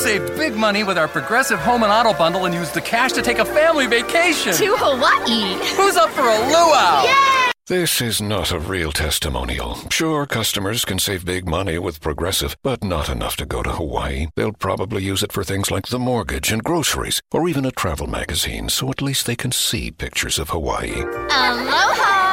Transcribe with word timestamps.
save 0.00 0.26
big 0.36 0.54
money 0.54 0.82
with 0.82 0.96
our 0.96 1.08
Progressive 1.08 1.58
Home 1.60 1.82
and 1.82 1.92
Auto 1.92 2.16
bundle 2.16 2.46
and 2.46 2.54
use 2.54 2.70
the 2.70 2.80
cash 2.80 3.12
to 3.12 3.20
take 3.20 3.38
a 3.38 3.44
family 3.44 3.86
vacation. 3.86 4.54
To 4.54 4.74
Hawaii. 4.78 5.58
Who's 5.76 5.96
up 5.96 6.08
for 6.10 6.22
a 6.22 6.38
luau? 6.48 7.04
Yay! 7.04 7.50
This 7.66 8.00
is 8.00 8.20
not 8.22 8.50
a 8.50 8.58
real 8.58 8.92
testimonial. 8.92 9.76
Sure, 9.90 10.24
customers 10.24 10.86
can 10.86 10.98
save 10.98 11.26
big 11.26 11.46
money 11.46 11.78
with 11.78 12.00
Progressive, 12.00 12.56
but 12.62 12.82
not 12.82 13.10
enough 13.10 13.36
to 13.36 13.46
go 13.46 13.62
to 13.62 13.72
Hawaii. 13.72 14.26
They'll 14.36 14.54
probably 14.54 15.04
use 15.04 15.22
it 15.22 15.32
for 15.32 15.44
things 15.44 15.70
like 15.70 15.86
the 15.88 15.98
mortgage 15.98 16.50
and 16.50 16.64
groceries, 16.64 17.20
or 17.30 17.46
even 17.46 17.66
a 17.66 17.70
travel 17.70 18.06
magazine, 18.06 18.70
so 18.70 18.90
at 18.90 19.02
least 19.02 19.26
they 19.26 19.36
can 19.36 19.52
see 19.52 19.90
pictures 19.90 20.38
of 20.38 20.48
Hawaii. 20.48 21.02
Aloha! 21.30 22.30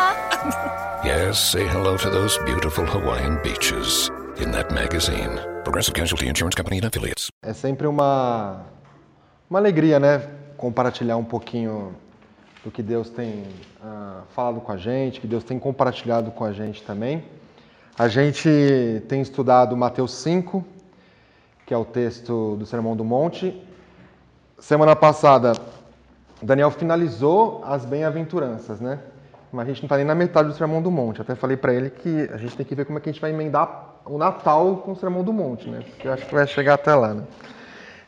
Yes, 1.06 1.52
say 1.52 1.66
hello 1.68 1.96
to 1.96 2.10
those 2.10 2.38
beautiful 2.40 2.86
Hawaiian 2.86 3.40
beaches 3.44 4.10
in 4.40 4.52
that 4.52 4.74
magazine. 4.74 5.40
Progressive 5.64 5.94
Casualty 5.94 6.28
Insurance 6.28 6.56
Company 6.56 6.80
and 6.80 6.88
Affiliates. 6.88 7.30
É 7.44 7.54
sempre 7.54 7.88
uma, 7.88 8.62
uma 9.50 9.60
alegria, 9.60 10.00
né? 10.00 10.22
Compartilhar 10.56 11.18
um 11.18 11.24
pouquinho 11.24 11.96
do 12.64 12.72
que 12.72 12.84
Deus 12.84 13.10
tem 13.10 13.46
ah, 13.84 14.22
falado 14.36 14.62
com 14.62 14.72
a 14.72 14.78
gente, 14.78 15.20
que 15.20 15.28
Deus 15.28 15.44
tem 15.44 15.58
compartilhado 15.58 16.32
com 16.32 16.44
a 16.44 16.52
gente 16.52 16.84
também. 16.84 17.24
A 17.98 18.08
gente 18.08 19.04
tem 19.08 19.22
estudado 19.22 19.76
Mateus 19.76 20.14
5, 20.16 20.64
que 21.66 21.74
é 21.74 21.78
o 21.78 21.86
texto 21.86 22.56
do 22.58 22.66
Sermão 22.66 22.96
do 22.96 23.04
Monte. 23.04 23.60
Semana 24.60 24.96
passada, 24.96 25.54
Daniel 26.42 26.70
finalizou 26.70 27.64
as 27.66 27.86
bem-aventuranças, 27.86 28.80
né? 28.80 29.00
Mas 29.52 29.66
a 29.66 29.70
gente 29.70 29.82
não 29.82 29.88
está 29.88 29.98
nem 29.98 30.06
na 30.06 30.14
metade 30.14 30.50
do 30.50 30.56
Sermão 30.56 30.82
do 30.82 30.92
Monte. 30.92 31.22
Até 31.22 31.34
falei 31.34 31.58
para 31.58 31.74
ele 31.74 31.90
que 31.90 32.30
a 32.32 32.38
gente 32.38 32.56
tem 32.56 32.66
que 32.66 32.76
ver 32.76 32.86
como 32.86 33.00
é 33.00 33.02
que 33.02 33.10
a 33.10 33.12
gente 33.12 33.22
vai 33.22 33.32
emendar 33.32 33.97
o 34.08 34.18
Natal 34.18 34.78
com 34.78 34.92
o 34.92 34.96
Sermão 34.96 35.24
do 35.24 35.34
Monte, 35.34 35.70
né? 35.70 35.82
Porque 35.90 36.08
eu 36.08 36.14
acho 36.14 36.26
que 36.26 36.34
vai 36.34 36.48
chegar 36.48 36.76
até 36.76 36.94
lá, 36.94 37.14
né? 37.14 37.24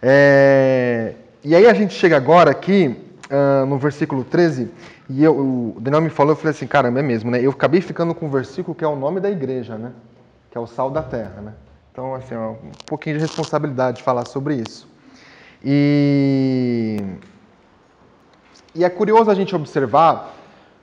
É... 0.02 1.14
E 1.44 1.56
aí 1.56 1.68
a 1.68 1.74
gente 1.74 1.94
chega 1.94 2.18
agora 2.18 2.52
aqui 2.52 2.96
uh, 3.30 3.66
no 3.66 3.78
versículo 3.78 4.24
13, 4.24 4.70
e 5.10 5.24
eu, 5.24 5.36
o 5.38 5.78
Daniel 5.80 6.02
me 6.02 6.10
falou, 6.10 6.34
eu 6.34 6.36
falei 6.36 6.52
assim, 6.52 6.68
caramba, 6.68 7.00
é 7.00 7.04
mesmo, 7.04 7.32
né? 7.32 7.40
Eu 7.42 7.52
acabei 7.52 7.82
ficando 7.82 8.14
com 8.14 8.28
o 8.28 8.30
versículo 8.30 8.76
que 8.76 8.84
é 8.84 8.88
o 8.88 8.96
nome 8.96 9.20
da 9.20 9.30
igreja, 9.30 9.78
né? 9.78 9.92
Que 10.52 10.58
é 10.58 10.62
o 10.62 10.68
sal 10.68 10.90
da 10.90 11.02
terra, 11.02 11.42
né? 11.42 11.54
Então, 11.92 12.14
assim, 12.14 12.36
ó, 12.36 12.52
um 12.52 12.72
pouquinho 12.86 13.16
de 13.16 13.22
responsabilidade 13.22 13.98
de 13.98 14.04
falar 14.04 14.26
sobre 14.26 14.56
isso. 14.56 14.88
E, 15.64 16.98
e 18.76 18.84
é 18.84 18.90
curioso 18.90 19.30
a 19.30 19.36
gente 19.36 19.56
observar 19.56 20.36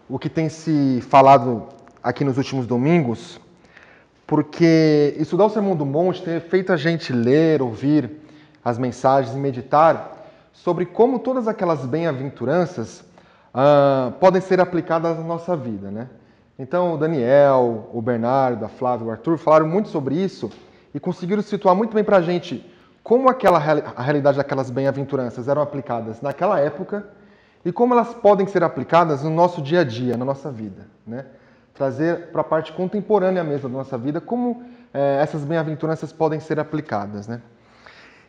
o 0.08 0.18
que 0.18 0.28
tem 0.28 0.48
se 0.48 1.00
falado 1.08 1.64
aqui 2.02 2.24
nos 2.24 2.36
últimos 2.36 2.66
domingos, 2.66 3.40
porque 4.26 5.14
estudar 5.18 5.44
o 5.46 5.50
Sermão 5.50 5.76
do 5.76 5.86
Monte 5.86 6.22
tem 6.22 6.40
feito 6.40 6.72
a 6.72 6.76
gente 6.76 7.12
ler, 7.12 7.62
ouvir 7.62 8.10
as 8.64 8.78
mensagens 8.78 9.36
e 9.36 9.38
meditar 9.38 10.28
sobre 10.52 10.84
como 10.84 11.20
todas 11.20 11.46
aquelas 11.46 11.86
bem-aventuranças 11.86 13.04
uh, 13.54 14.10
podem 14.18 14.40
ser 14.40 14.60
aplicadas 14.60 15.16
na 15.18 15.24
nossa 15.24 15.56
vida, 15.56 15.90
né? 15.90 16.08
Então, 16.58 16.94
o 16.94 16.96
Daniel, 16.96 17.90
o 17.92 18.00
Bernardo, 18.00 18.64
a 18.64 18.68
Flávia, 18.68 19.06
o 19.06 19.10
Arthur 19.10 19.38
falaram 19.38 19.68
muito 19.68 19.90
sobre 19.90 20.16
isso 20.16 20.50
e 20.94 20.98
conseguiram 20.98 21.42
situar 21.42 21.74
muito 21.74 21.94
bem 21.94 22.02
para 22.02 22.16
a 22.16 22.22
gente 22.22 22.64
como 23.04 23.28
aquela, 23.28 23.58
a 23.58 24.02
realidade 24.02 24.38
daquelas 24.38 24.70
bem-aventuranças 24.70 25.46
eram 25.46 25.62
aplicadas 25.62 26.20
naquela 26.20 26.58
época 26.58 27.06
e 27.64 27.70
como 27.70 27.94
elas 27.94 28.14
podem 28.14 28.46
ser 28.46 28.64
aplicadas 28.64 29.22
no 29.22 29.30
nosso 29.30 29.62
dia 29.62 29.80
a 29.80 29.84
dia, 29.84 30.16
na 30.16 30.24
nossa 30.24 30.50
vida, 30.50 30.88
né? 31.06 31.26
Trazer 31.76 32.28
para 32.28 32.40
a 32.40 32.44
parte 32.44 32.72
contemporânea 32.72 33.44
mesmo 33.44 33.68
da 33.68 33.76
nossa 33.76 33.98
vida 33.98 34.20
como 34.20 34.64
eh, 34.92 35.18
essas 35.22 35.44
bem-aventuranças 35.44 36.12
podem 36.12 36.40
ser 36.40 36.58
aplicadas, 36.58 37.28
né? 37.28 37.42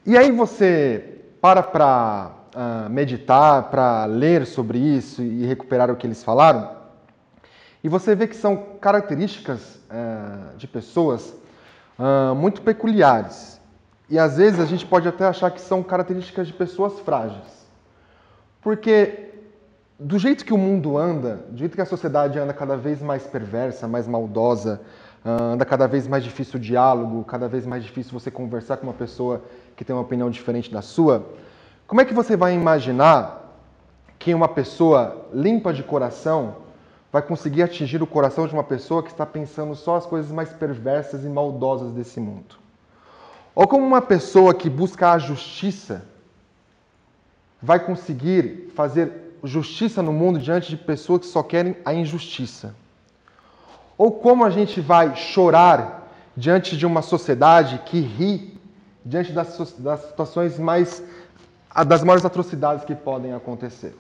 E 0.06 0.18
aí 0.18 0.32
você 0.32 1.18
para 1.42 1.64
para 1.64 2.32
uh, 2.56 2.90
meditar, 2.90 3.64
para 3.70 4.06
ler 4.06 4.46
sobre 4.46 4.78
isso 4.80 5.22
e 5.22 5.46
recuperar 5.46 5.92
o 5.92 5.96
que 5.96 6.08
eles 6.08 6.24
falaram, 6.24 6.76
e 7.84 7.90
você 7.90 8.16
vê 8.16 8.28
que 8.28 8.36
são 8.36 8.58
características 8.82 9.76
uh, 9.76 10.58
de 10.58 10.68
pessoas 10.68 11.34
uh, 12.00 12.36
muito 12.36 12.62
peculiares. 12.62 13.62
E 14.10 14.18
às 14.18 14.38
vezes 14.38 14.60
a 14.60 14.66
gente 14.66 14.86
pode 14.86 15.08
até 15.08 15.26
achar 15.26 15.52
que 15.52 15.62
são 15.62 15.84
características 15.84 16.48
de 16.48 16.54
pessoas 16.54 17.00
frágeis. 17.00 17.68
Porque 18.62 19.27
do 20.00 20.20
jeito 20.20 20.46
que 20.46 20.54
o 20.54 20.58
mundo 20.58 20.98
anda, 20.98 21.46
do 21.50 21.58
jeito 21.58 21.76
que 21.76 21.82
a 21.82 21.86
sociedade 21.86 22.38
anda 22.38 22.54
cada 22.54 22.78
vez 22.78 23.02
mais 23.02 23.24
perversa, 23.24 23.88
mais 23.88 24.08
maldosa, 24.08 24.82
anda 25.26 25.66
cada 25.66 25.88
vez 25.88 26.08
mais 26.08 26.24
difícil 26.24 26.58
o 26.58 26.62
diálogo, 26.62 27.24
cada 27.24 27.48
vez 27.48 27.66
mais 27.66 27.84
difícil 27.84 28.14
você 28.14 28.30
conversar 28.30 28.78
com 28.78 28.84
uma 28.86 28.94
pessoa 28.94 29.42
que 29.76 29.84
tem 29.84 29.96
uma 29.96 30.04
opinião 30.04 30.30
diferente 30.30 30.72
da 30.72 30.82
sua, 30.82 31.26
como 31.88 32.02
é 32.02 32.06
que 32.06 32.14
você 32.14 32.38
vai 32.38 32.54
imaginar 32.54 33.44
que 34.20 34.34
uma 34.34 34.48
pessoa 34.48 35.28
limpa 35.34 35.74
de 35.74 35.84
coração 35.84 36.58
vai 37.12 37.22
conseguir 37.22 37.64
atingir 37.64 38.02
o 38.04 38.08
coração 38.08 38.48
de 38.48 38.54
uma 38.54 38.64
pessoa 38.64 39.02
que 39.02 39.10
está 39.10 39.26
pensando 39.26 39.74
só 39.76 39.96
as 39.96 40.06
coisas 40.06 40.32
mais 40.32 40.50
perversas 40.50 41.24
e 41.24 41.30
maldosas 41.30 41.92
desse 41.94 42.20
mundo? 42.20 42.56
Ou 43.56 43.68
como 43.68 43.86
uma 43.86 44.02
pessoa 44.02 44.54
que 44.54 44.70
busca 44.70 45.12
a 45.12 45.18
justiça 45.18 46.06
vai 47.62 47.80
conseguir 47.80 48.72
fazer 48.76 49.27
justiça 49.44 50.02
no 50.02 50.14
mundo 50.14 50.40
diante 50.40 50.70
de 50.70 50.78
pessoas 50.78 51.22
que 51.22 51.28
só 51.28 51.44
querem 51.44 51.76
a 51.86 51.94
injustiça? 51.94 52.76
Ou 53.98 54.12
como 54.12 54.44
a 54.44 54.50
gente 54.50 54.80
vai 54.80 55.16
chorar 55.16 56.08
diante 56.36 56.78
de 56.78 56.86
uma 56.86 57.02
sociedade 57.02 57.82
que 57.86 58.00
ri 58.00 58.60
diante 59.04 59.32
das, 59.32 59.76
das 59.80 60.02
situações 60.02 60.60
mais 60.60 61.04
das 61.86 62.04
maiores 62.04 62.26
atrocidades 62.26 62.84
que 62.86 62.96
podem 62.96 63.34
acontecer. 63.34 63.96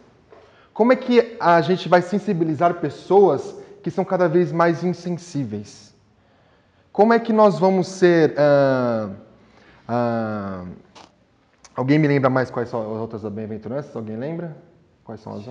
Como 0.73 0.93
é 0.93 0.95
que 0.95 1.35
a 1.39 1.59
gente 1.61 1.89
vai 1.89 2.01
sensibilizar 2.01 2.75
pessoas 2.75 3.55
que 3.81 3.89
são 3.89 4.05
cada 4.05 4.27
vez 4.27 4.51
mais 4.51 4.83
insensíveis? 4.83 5.93
Como 6.91 7.13
é 7.13 7.19
que 7.19 7.31
nós 7.31 7.59
vamos 7.59 7.87
ser. 7.87 8.31
Uh, 8.31 9.11
uh, 9.89 10.67
alguém 11.75 11.99
me 11.99 12.07
lembra 12.07 12.29
mais 12.29 12.49
quais 12.49 12.69
são 12.69 12.81
as 12.81 13.01
outras 13.01 13.23
bem-aventuranças? 13.23 13.95
Alguém 13.95 14.17
lembra? 14.17 14.55
Quais 15.07 15.21
são 15.21 15.35
as? 15.35 15.45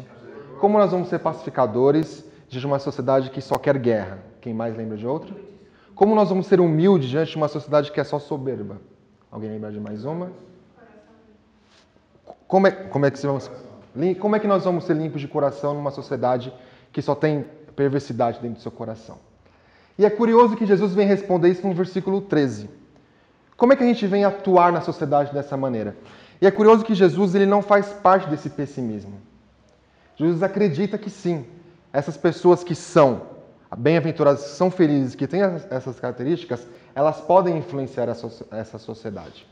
Como 0.60 0.76
nós 0.76 0.90
vamos 0.90 1.08
ser 1.08 1.18
pacificadores 1.18 2.22
de 2.46 2.64
uma 2.66 2.78
sociedade 2.78 3.30
que 3.30 3.40
só 3.40 3.54
quer 3.54 3.78
guerra? 3.78 4.18
Quem 4.42 4.52
mais 4.52 4.76
lembra 4.76 4.98
de 4.98 5.06
outra? 5.06 5.34
Como 5.94 6.14
nós 6.14 6.28
vamos 6.28 6.46
ser 6.46 6.60
humildes 6.60 7.08
diante 7.08 7.30
de 7.30 7.36
uma 7.38 7.48
sociedade 7.48 7.90
que 7.90 7.98
é 7.98 8.04
só 8.04 8.18
soberba? 8.18 8.76
Alguém 9.32 9.48
lembra 9.48 9.72
de 9.72 9.80
mais 9.80 10.04
uma? 10.04 10.30
Como 12.46 12.66
é, 12.66 12.70
como 12.70 13.06
é 13.06 13.10
que 13.10 13.26
vamos, 13.26 13.50
como 14.20 14.36
é 14.36 14.38
que 14.38 14.46
nós 14.46 14.62
vamos 14.62 14.84
ser 14.84 14.94
limpos 14.94 15.22
de 15.22 15.26
coração 15.26 15.72
numa 15.72 15.90
sociedade 15.90 16.52
que 16.92 17.00
só 17.00 17.14
tem 17.14 17.46
perversidade 17.74 18.38
dentro 18.40 18.58
do 18.58 18.62
seu 18.62 18.70
coração? 18.70 19.16
E 19.98 20.04
é 20.04 20.10
curioso 20.10 20.54
que 20.54 20.66
Jesus 20.66 20.92
vem 20.92 21.08
responder 21.08 21.48
isso 21.48 21.66
no 21.66 21.72
versículo 21.72 22.20
13. 22.20 22.68
Como 23.56 23.72
é 23.72 23.76
que 23.76 23.82
a 23.82 23.86
gente 23.86 24.06
vem 24.06 24.22
atuar 24.22 24.70
na 24.70 24.82
sociedade 24.82 25.32
dessa 25.32 25.56
maneira? 25.56 25.96
E 26.42 26.46
é 26.46 26.50
curioso 26.50 26.84
que 26.84 26.94
Jesus 26.94 27.34
ele 27.34 27.46
não 27.46 27.62
faz 27.62 27.86
parte 27.86 28.28
desse 28.28 28.50
pessimismo. 28.50 29.25
Jesus 30.16 30.42
acredita 30.42 30.96
que 30.96 31.10
sim, 31.10 31.44
essas 31.92 32.16
pessoas 32.16 32.64
que 32.64 32.74
são 32.74 33.22
bem-aventuradas, 33.76 34.40
são 34.40 34.70
felizes, 34.70 35.14
que 35.14 35.26
têm 35.26 35.42
essas 35.70 36.00
características, 36.00 36.66
elas 36.94 37.20
podem 37.20 37.58
influenciar 37.58 38.08
essa 38.08 38.78
sociedade. 38.78 39.46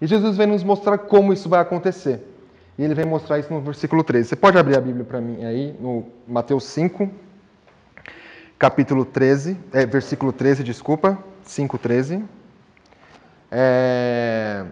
E 0.00 0.06
Jesus 0.06 0.36
vem 0.36 0.46
nos 0.46 0.62
mostrar 0.62 0.98
como 0.98 1.32
isso 1.32 1.48
vai 1.48 1.60
acontecer. 1.60 2.20
E 2.76 2.82
ele 2.82 2.94
vem 2.94 3.04
mostrar 3.04 3.38
isso 3.38 3.52
no 3.52 3.60
versículo 3.60 4.02
13. 4.02 4.28
Você 4.30 4.36
pode 4.36 4.58
abrir 4.58 4.76
a 4.76 4.80
Bíblia 4.80 5.04
para 5.04 5.20
mim 5.20 5.44
aí, 5.44 5.76
no 5.78 6.06
Mateus 6.26 6.64
5, 6.64 7.10
capítulo 8.58 9.04
13, 9.04 9.58
é, 9.72 9.86
versículo 9.86 10.32
13, 10.32 10.64
desculpa, 10.64 11.18
5, 11.44 11.78
13. 11.78 12.24
É... 13.50 14.64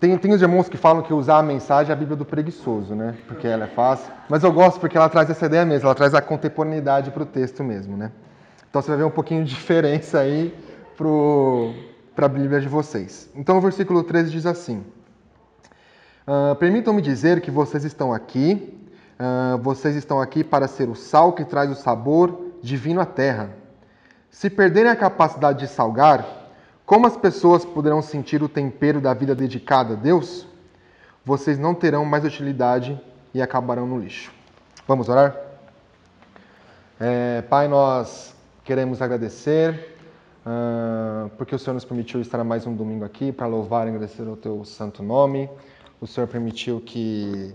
Tem, 0.00 0.16
tem 0.16 0.32
os 0.32 0.40
irmãos 0.40 0.68
que 0.68 0.76
falam 0.76 1.02
que 1.02 1.12
usar 1.12 1.38
a 1.38 1.42
mensagem 1.42 1.90
é 1.90 1.92
a 1.92 1.96
Bíblia 1.96 2.16
do 2.16 2.24
preguiçoso, 2.24 2.94
né? 2.94 3.16
Porque 3.26 3.48
ela 3.48 3.64
é 3.64 3.68
fácil. 3.68 4.12
Mas 4.28 4.44
eu 4.44 4.52
gosto 4.52 4.78
porque 4.78 4.96
ela 4.96 5.08
traz 5.08 5.28
essa 5.28 5.46
ideia 5.46 5.64
mesmo, 5.64 5.88
ela 5.88 5.94
traz 5.94 6.14
a 6.14 6.22
contemporaneidade 6.22 7.10
para 7.10 7.24
o 7.24 7.26
texto 7.26 7.64
mesmo, 7.64 7.96
né? 7.96 8.12
Então 8.70 8.80
você 8.80 8.88
vai 8.88 8.98
ver 8.98 9.04
um 9.04 9.10
pouquinho 9.10 9.44
de 9.44 9.50
diferença 9.54 10.20
aí 10.20 10.54
para 12.14 12.26
a 12.26 12.28
Bíblia 12.28 12.60
de 12.60 12.68
vocês. 12.68 13.28
Então 13.34 13.58
o 13.58 13.60
versículo 13.60 14.04
13 14.04 14.30
diz 14.30 14.46
assim: 14.46 14.84
uh, 16.28 16.54
Permitam-me 16.54 17.02
dizer 17.02 17.40
que 17.40 17.50
vocês 17.50 17.84
estão 17.84 18.12
aqui, 18.12 18.78
uh, 19.18 19.58
vocês 19.58 19.96
estão 19.96 20.20
aqui 20.20 20.44
para 20.44 20.68
ser 20.68 20.88
o 20.88 20.94
sal 20.94 21.32
que 21.32 21.44
traz 21.44 21.72
o 21.72 21.74
sabor 21.74 22.52
divino 22.62 23.00
à 23.00 23.06
terra. 23.06 23.50
Se 24.30 24.48
perderem 24.48 24.92
a 24.92 24.96
capacidade 24.96 25.58
de 25.58 25.66
salgar, 25.66 26.24
como 26.88 27.06
as 27.06 27.18
pessoas 27.18 27.66
poderão 27.66 28.00
sentir 28.00 28.42
o 28.42 28.48
tempero 28.48 28.98
da 28.98 29.12
vida 29.12 29.34
dedicada 29.34 29.92
a 29.92 29.94
Deus? 29.94 30.46
Vocês 31.22 31.58
não 31.58 31.74
terão 31.74 32.02
mais 32.02 32.24
utilidade 32.24 32.98
e 33.34 33.42
acabarão 33.42 33.86
no 33.86 33.98
lixo. 33.98 34.32
Vamos 34.86 35.10
orar? 35.10 35.36
É, 36.98 37.42
pai, 37.42 37.68
nós 37.68 38.34
queremos 38.64 39.02
agradecer 39.02 39.98
uh, 40.46 41.28
porque 41.36 41.54
o 41.54 41.58
Senhor 41.58 41.74
nos 41.74 41.84
permitiu 41.84 42.22
estar 42.22 42.42
mais 42.42 42.66
um 42.66 42.74
domingo 42.74 43.04
aqui 43.04 43.32
para 43.32 43.46
louvar 43.46 43.86
e 43.86 43.90
agradecer 43.90 44.22
o 44.22 44.34
teu 44.34 44.64
santo 44.64 45.02
nome. 45.02 45.46
O 46.00 46.06
Senhor 46.06 46.26
permitiu 46.26 46.80
que 46.80 47.52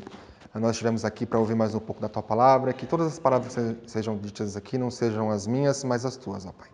nós 0.53 0.73
estivemos 0.73 1.03
aqui 1.03 1.25
para 1.25 1.39
ouvir 1.39 1.55
mais 1.55 1.73
um 1.73 1.79
pouco 1.79 1.99
da 1.99 2.07
tua 2.07 2.21
palavra, 2.21 2.71
que 2.71 2.85
todas 2.85 3.07
as 3.07 3.17
palavras 3.17 3.55
que 3.55 3.89
sejam 3.89 4.15
ditas 4.15 4.55
aqui 4.55 4.77
não 4.77 4.91
sejam 4.91 5.31
as 5.31 5.47
minhas, 5.47 5.83
mas 5.83 6.05
as 6.05 6.17
tuas, 6.17 6.45
ó 6.45 6.51
Pai. 6.51 6.67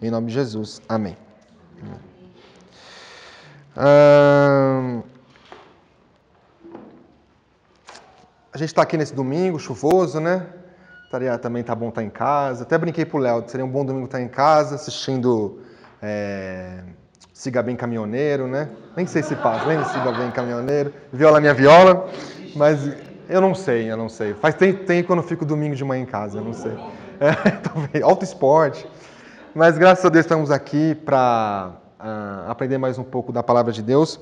Em 0.00 0.10
nome 0.10 0.28
de 0.28 0.32
Jesus, 0.32 0.80
amém. 0.88 1.27
Uh, 3.76 5.02
a 8.52 8.58
gente 8.58 8.70
está 8.70 8.82
aqui 8.82 8.96
nesse 8.96 9.14
domingo 9.14 9.58
chuvoso, 9.58 10.18
né? 10.18 10.46
Estaria, 11.04 11.38
também 11.38 11.62
tá 11.62 11.74
bom 11.74 11.88
estar 11.88 12.00
tá 12.00 12.06
em 12.06 12.10
casa. 12.10 12.64
Até 12.64 12.76
brinquei 12.76 13.04
pro 13.04 13.18
Léo, 13.18 13.44
seria 13.46 13.64
um 13.64 13.70
bom 13.70 13.84
domingo 13.84 14.06
estar 14.06 14.18
tá 14.18 14.24
em 14.24 14.28
casa, 14.28 14.74
assistindo 14.74 15.60
é, 16.02 16.80
Siga 17.32 17.62
Bem 17.62 17.76
Caminhoneiro, 17.76 18.46
né? 18.46 18.68
Nem 18.96 19.06
sei 19.06 19.22
se 19.22 19.36
passa, 19.36 19.64
lembra 19.64 19.84
Siga 19.86 20.12
Bem 20.12 20.30
Caminhoneiro? 20.32 20.92
Viola 21.12 21.40
minha 21.40 21.54
viola, 21.54 22.10
mas 22.56 22.90
eu 23.28 23.40
não 23.40 23.54
sei, 23.54 23.90
eu 23.90 23.96
não 23.96 24.08
sei. 24.08 24.34
Faz 24.34 24.54
tempo, 24.54 24.84
tem 24.84 25.04
quando 25.04 25.20
eu 25.20 25.28
fico 25.28 25.44
domingo 25.44 25.76
de 25.76 25.84
manhã 25.84 26.02
em 26.02 26.06
casa, 26.06 26.38
eu 26.38 26.44
não 26.44 26.52
sei. 26.52 26.72
É, 27.20 27.32
talvez, 27.50 28.04
alto 28.04 28.24
esporte. 28.24 28.86
Mas 29.54 29.78
graças 29.78 30.04
a 30.04 30.08
Deus 30.08 30.24
estamos 30.24 30.50
aqui 30.50 30.94
para 30.94 31.72
uh, 31.72 31.78
ah, 31.98 32.46
aprender 32.48 32.76
mais 32.76 32.98
um 32.98 33.04
pouco 33.04 33.32
da 33.32 33.42
palavra 33.42 33.72
de 33.72 33.82
Deus. 33.82 34.20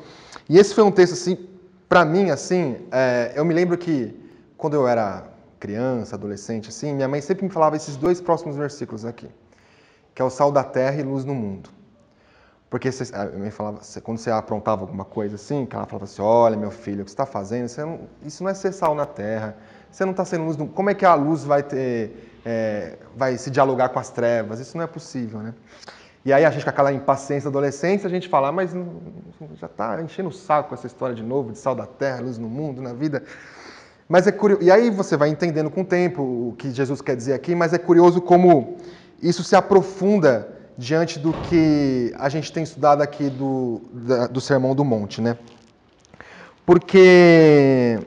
E 0.49 0.57
esse 0.57 0.75
foi 0.75 0.85
um 0.85 0.91
texto, 0.91 1.15
assim, 1.15 1.49
para 1.89 2.05
mim, 2.05 2.31
assim, 2.31 2.77
é, 2.93 3.33
eu 3.35 3.45
me 3.45 3.53
lembro 3.53 3.77
que 3.77 4.15
quando 4.57 4.75
eu 4.75 4.87
era 4.87 5.25
criança, 5.59 6.15
adolescente, 6.15 6.69
assim, 6.69 6.95
minha 6.95 7.09
mãe 7.09 7.21
sempre 7.21 7.45
me 7.45 7.51
falava 7.51 7.77
esses 7.77 7.97
dois 7.97 8.21
próximos 8.21 8.57
versículos 8.57 9.05
aqui, 9.05 9.29
que 10.15 10.23
é 10.23 10.25
o 10.25 10.31
sal 10.31 10.53
da 10.53 10.63
terra 10.63 11.01
e 11.01 11.03
luz 11.03 11.25
no 11.25 11.35
mundo. 11.35 11.71
Porque 12.71 12.91
você, 12.91 13.15
a 13.15 13.25
minha 13.27 13.39
mãe 13.39 13.51
falava, 13.51 13.81
quando 14.03 14.19
você 14.19 14.31
aprontava 14.31 14.83
alguma 14.83 15.05
coisa 15.05 15.35
assim, 15.35 15.67
que 15.67 15.75
ela 15.75 15.87
falava 15.87 16.05
assim, 16.05 16.23
olha 16.23 16.57
meu 16.57 16.71
filho, 16.71 17.03
o 17.03 17.05
que 17.05 17.11
você 17.11 17.15
está 17.15 17.27
fazendo, 17.27 17.67
isso 18.23 18.43
não 18.43 18.51
é 18.51 18.55
ser 18.55 18.73
sal 18.73 18.95
na 18.95 19.07
terra, 19.07 19.57
você 19.97 20.05
não 20.05 20.11
está 20.11 20.27
sendo 20.27 20.45
luz, 20.45 20.59
como 20.75 20.91
é 20.91 20.95
que 20.95 21.07
a 21.07 21.15
luz 21.15 21.43
vai 21.43 21.63
ter, 21.63 22.39
é, 22.45 22.99
vai 23.17 23.39
se 23.39 23.51
dialogar 23.51 23.89
com 23.89 23.99
as 23.99 24.11
trevas? 24.11 24.61
Isso 24.61 24.77
não 24.77 24.85
é 24.85 24.87
possível, 24.87 25.41
né? 25.41 25.55
E 26.23 26.35
aí 26.35 26.45
a 26.45 26.51
gente 26.51 26.65
com 26.65 26.69
aquela 26.69 26.93
impaciência 26.93 27.51
da 27.51 27.59
adolescência, 27.59 28.07
a 28.07 28.11
gente 28.11 28.29
fala, 28.29 28.49
ah, 28.49 28.53
mas 28.53 28.73
já 29.59 29.67
está 29.67 30.03
enchendo 30.03 30.29
o 30.29 30.33
saco 30.33 30.75
essa 30.75 30.87
história 30.87 31.15
de 31.15 31.23
novo, 31.23 31.51
de 31.51 31.57
sal 31.57 31.75
da 31.75 31.87
terra, 31.87 32.21
luz 32.21 32.37
no 32.37 32.47
mundo, 32.47 32.83
na 32.83 32.93
vida. 32.93 33.23
Mas 34.07 34.27
é 34.27 34.33
curioso, 34.33 34.63
e 34.63 34.71
aí 34.71 34.91
você 34.91 35.17
vai 35.17 35.31
entendendo 35.31 35.71
com 35.71 35.81
o 35.81 35.85
tempo 35.85 36.21
o 36.23 36.55
que 36.59 36.71
Jesus 36.73 37.01
quer 37.01 37.17
dizer 37.17 37.33
aqui, 37.33 37.55
mas 37.55 37.73
é 37.73 37.79
curioso 37.79 38.21
como 38.21 38.77
isso 39.23 39.43
se 39.43 39.57
aprofunda 39.57 40.47
diante 40.77 41.19
do 41.19 41.33
que 41.33 42.13
a 42.19 42.29
gente 42.29 42.53
tem 42.53 42.65
estudado 42.65 43.01
aqui 43.01 43.31
do, 43.31 43.81
do 44.31 44.43
Sermão 44.43 44.75
do 44.75 44.85
Monte, 44.85 45.23
né? 45.23 45.39
Porque 46.67 47.99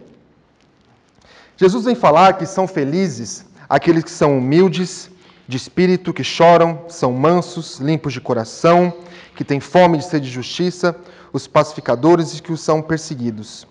Jesus 1.60 1.84
vem 1.84 1.94
falar 1.94 2.38
que 2.38 2.46
são 2.46 2.66
felizes 2.66 3.46
aqueles 3.68 4.06
que 4.06 4.12
são 4.12 4.38
humildes 4.38 5.12
de 5.46 5.58
espírito, 5.58 6.14
que 6.14 6.24
choram, 6.24 6.86
são 6.88 7.12
mansos, 7.12 7.80
limpos 7.80 8.14
de 8.14 8.22
coração, 8.22 8.94
que 9.36 9.44
têm 9.44 9.60
fome 9.60 9.98
de 9.98 10.06
sede 10.06 10.28
de 10.28 10.32
justiça, 10.32 10.96
os 11.34 11.48
pacificadores 11.48 12.38
e 12.38 12.42
que 12.42 12.54
os 12.54 12.62
são 12.62 12.82
perseguidos. 12.82 13.64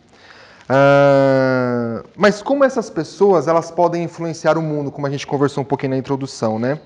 Uh, 0.69 2.07
mas 2.15 2.43
como 2.43 2.63
essas 2.63 2.91
pessoas 2.91 3.49
elas 3.49 3.71
podem 3.71 4.05
influenciar 4.05 4.59
o 4.59 4.63
mundo, 4.63 4.93
como 4.93 5.07
a 5.07 5.11
gente 5.11 5.27
conversou 5.27 5.63
um 5.63 5.67
pouquinho 5.67 5.93
na 5.93 5.97
introdução, 5.97 6.59
né? 6.59 6.79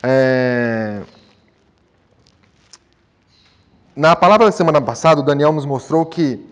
É... 0.00 1.02
Na 3.96 4.14
palavra 4.14 4.46
da 4.46 4.52
semana 4.52 4.80
passada, 4.80 5.20
o 5.20 5.24
Daniel 5.24 5.52
nos 5.52 5.66
mostrou 5.66 6.06
que 6.06 6.46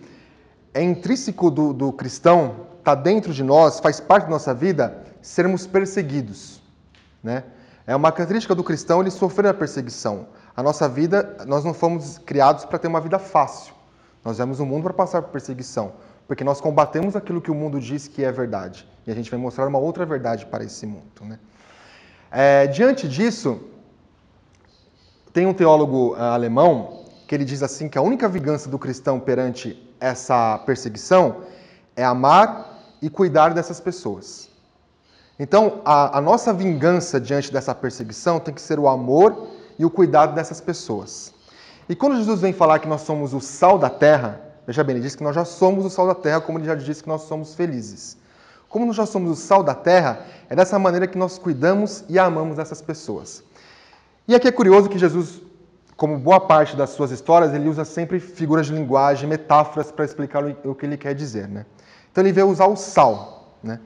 é 0.73 0.82
intrínseco 0.82 1.49
do, 1.49 1.73
do 1.73 1.93
cristão, 1.93 2.74
está 2.84 2.94
dentro 2.94 3.32
de 3.32 3.42
nós, 3.42 3.81
faz 3.81 3.98
parte 3.98 4.25
da 4.25 4.31
nossa 4.31 4.52
vida, 4.52 5.02
sermos 5.22 5.66
perseguidos, 5.66 6.60
né? 7.22 7.44
É 7.86 7.94
uma 7.94 8.12
característica 8.12 8.54
do 8.54 8.64
cristão 8.64 9.00
ele 9.00 9.10
sofrer 9.10 9.48
a 9.48 9.54
perseguição. 9.54 10.26
A 10.56 10.62
nossa 10.62 10.88
vida, 10.88 11.36
nós 11.46 11.64
não 11.64 11.75
fomos 11.75 12.16
criados 12.19 12.64
para 12.64 12.78
ter 12.78 12.88
uma 12.88 13.00
vida 13.00 13.19
fácil. 13.19 13.75
Nós 14.25 14.38
viemos 14.38 14.58
no 14.58 14.64
mundo 14.64 14.84
para 14.84 14.94
passar 14.94 15.20
por 15.20 15.32
perseguição 15.32 15.92
porque 16.26 16.44
nós 16.44 16.60
combatemos 16.60 17.14
aquilo 17.16 17.40
que 17.40 17.50
o 17.50 17.54
mundo 17.54 17.78
diz 17.78 18.08
que 18.08 18.25
é 18.25 18.32
verdade. 18.32 18.88
E 19.06 19.10
a 19.10 19.14
gente 19.14 19.30
vai 19.30 19.38
mostrar 19.38 19.66
uma 19.66 19.78
outra 19.78 20.06
verdade 20.06 20.46
para 20.46 20.64
esse 20.64 20.87
mundo. 20.87 21.22
Né? 21.22 21.38
É, 22.30 22.66
diante 22.66 23.08
disso, 23.08 23.60
tem 25.32 25.46
um 25.46 25.52
teólogo 25.52 26.14
uh, 26.14 26.22
alemão 26.22 27.04
que 27.26 27.34
ele 27.34 27.44
diz 27.44 27.62
assim 27.62 27.88
que 27.88 27.98
a 27.98 28.02
única 28.02 28.28
vingança 28.28 28.69
do 28.69 28.78
cristão 28.78 29.20
perante 29.20 29.80
essa 30.00 30.58
perseguição 30.58 31.42
é 31.96 32.04
amar 32.04 32.74
e 33.04 33.10
cuidar 33.10 33.54
dessas 33.54 33.80
pessoas. 33.80 34.48
Então, 35.38 35.80
a, 35.84 36.18
a 36.18 36.20
nossa 36.20 36.52
vingança 36.52 37.20
diante 37.20 37.52
dessa 37.52 37.74
perseguição 37.74 38.38
tem 38.38 38.54
que 38.54 38.60
ser 38.60 38.78
o 38.78 38.88
amor 38.88 39.48
e 39.78 39.84
o 39.84 39.90
cuidado 39.90 40.34
dessas 40.34 40.60
pessoas. 40.60 41.32
E 41.88 41.94
quando 41.94 42.16
Jesus 42.16 42.40
vem 42.40 42.52
falar 42.52 42.78
que 42.78 42.88
nós 42.88 43.02
somos 43.02 43.34
o 43.34 43.40
sal 43.40 43.78
da 43.78 43.90
terra, 43.90 44.40
Veja 44.66 44.82
bem, 44.82 44.96
ele 44.96 45.02
diz 45.02 45.14
que 45.14 45.22
nós 45.22 45.34
já 45.34 45.44
somos 45.44 45.84
o 45.84 45.90
sal 45.90 46.06
da 46.06 46.14
terra, 46.14 46.40
como 46.40 46.58
ele 46.58 46.66
já 46.66 46.74
disse 46.74 47.02
que 47.02 47.08
nós 47.08 47.22
somos 47.22 47.54
felizes. 47.54 48.16
Como 48.68 48.86
nós 48.86 48.96
já 48.96 49.04
somos 49.04 49.30
o 49.30 49.36
sal 49.36 49.62
da 49.62 49.74
terra, 49.74 50.24
é 50.48 50.56
dessa 50.56 50.78
maneira 50.78 51.06
que 51.06 51.18
nós 51.18 51.38
cuidamos 51.38 52.02
e 52.08 52.18
amamos 52.18 52.58
essas 52.58 52.80
pessoas. 52.80 53.42
E 54.26 54.34
aqui 54.34 54.48
é 54.48 54.52
curioso 54.52 54.88
que 54.88 54.98
Jesus, 54.98 55.42
como 55.96 56.18
boa 56.18 56.40
parte 56.40 56.74
das 56.74 56.90
suas 56.90 57.10
histórias, 57.10 57.52
ele 57.52 57.68
usa 57.68 57.84
sempre 57.84 58.18
figuras 58.18 58.66
de 58.66 58.72
linguagem, 58.72 59.28
metáforas 59.28 59.92
para 59.92 60.04
explicar 60.04 60.42
o 60.64 60.74
que 60.74 60.86
ele 60.86 60.96
quer 60.96 61.14
dizer. 61.14 61.46
Né? 61.46 61.66
Então 62.14 62.22
ele 62.22 62.32
veio 62.32 62.49
usar 62.49 62.66
o 62.66 62.76
sal. 62.76 63.56
Né? 63.61 63.81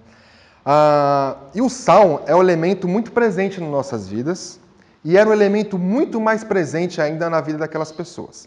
Ah, 0.63 1.35
e 1.55 1.63
o 1.63 1.71
sal 1.71 2.25
é 2.27 2.37
um 2.37 2.43
elemento 2.43 2.87
muito 2.87 3.11
presente 3.11 3.59
nas 3.59 3.71
nossas 3.71 4.07
vidas 4.07 4.61
e 5.03 5.17
era 5.17 5.31
um 5.31 5.33
elemento 5.33 5.79
muito 5.79 6.21
mais 6.21 6.45
presente 6.45 7.01
ainda 7.01 7.31
na 7.31 7.41
vida 7.41 7.57
daquelas 7.57 7.91
pessoas. 7.91 8.47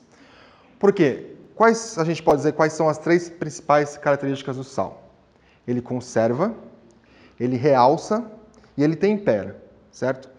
Por 0.78 0.94
quê? 0.94 1.36
Quais 1.56 1.98
a 1.98 2.04
gente 2.04 2.22
pode 2.22 2.38
dizer 2.38 2.51
quais 2.51 2.74
são 2.74 2.88
as 2.88 3.00
três 3.00 3.28
principais 3.28 3.98
características 3.98 4.57
do 4.57 4.63
sal? 4.63 5.01
Ele 5.68 5.81
conserva, 5.81 6.54
ele 7.39 7.57
realça 7.57 8.24
e 8.78 8.83
ele 8.83 8.95
tempera, 8.95 9.60
certo? 9.92 10.30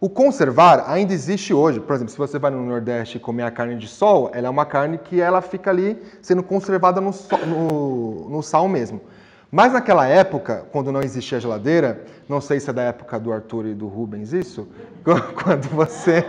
O 0.00 0.08
conservar 0.08 0.84
ainda 0.86 1.12
existe 1.12 1.52
hoje. 1.52 1.78
Por 1.78 1.94
exemplo, 1.94 2.10
se 2.10 2.16
você 2.16 2.38
vai 2.38 2.50
no 2.50 2.64
Nordeste 2.64 3.18
comer 3.18 3.42
a 3.42 3.50
carne 3.50 3.76
de 3.76 3.86
sol, 3.86 4.30
ela 4.32 4.46
é 4.46 4.50
uma 4.50 4.64
carne 4.64 4.96
que 4.96 5.20
ela 5.20 5.42
fica 5.42 5.68
ali 5.68 6.02
sendo 6.22 6.42
conservada 6.42 7.02
no, 7.02 7.10
no, 7.46 8.30
no 8.30 8.42
sal 8.42 8.66
mesmo. 8.66 9.02
Mas 9.52 9.74
naquela 9.74 10.06
época, 10.06 10.64
quando 10.72 10.90
não 10.90 11.02
existia 11.02 11.38
geladeira, 11.38 12.02
não 12.26 12.40
sei 12.40 12.58
se 12.58 12.70
é 12.70 12.72
da 12.72 12.82
época 12.82 13.20
do 13.20 13.30
Arthur 13.30 13.66
e 13.66 13.74
do 13.74 13.88
Rubens 13.88 14.32
isso, 14.32 14.66
quando 15.04 15.68
você 15.68 16.24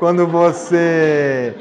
quando 0.00 0.26
você 0.26 1.54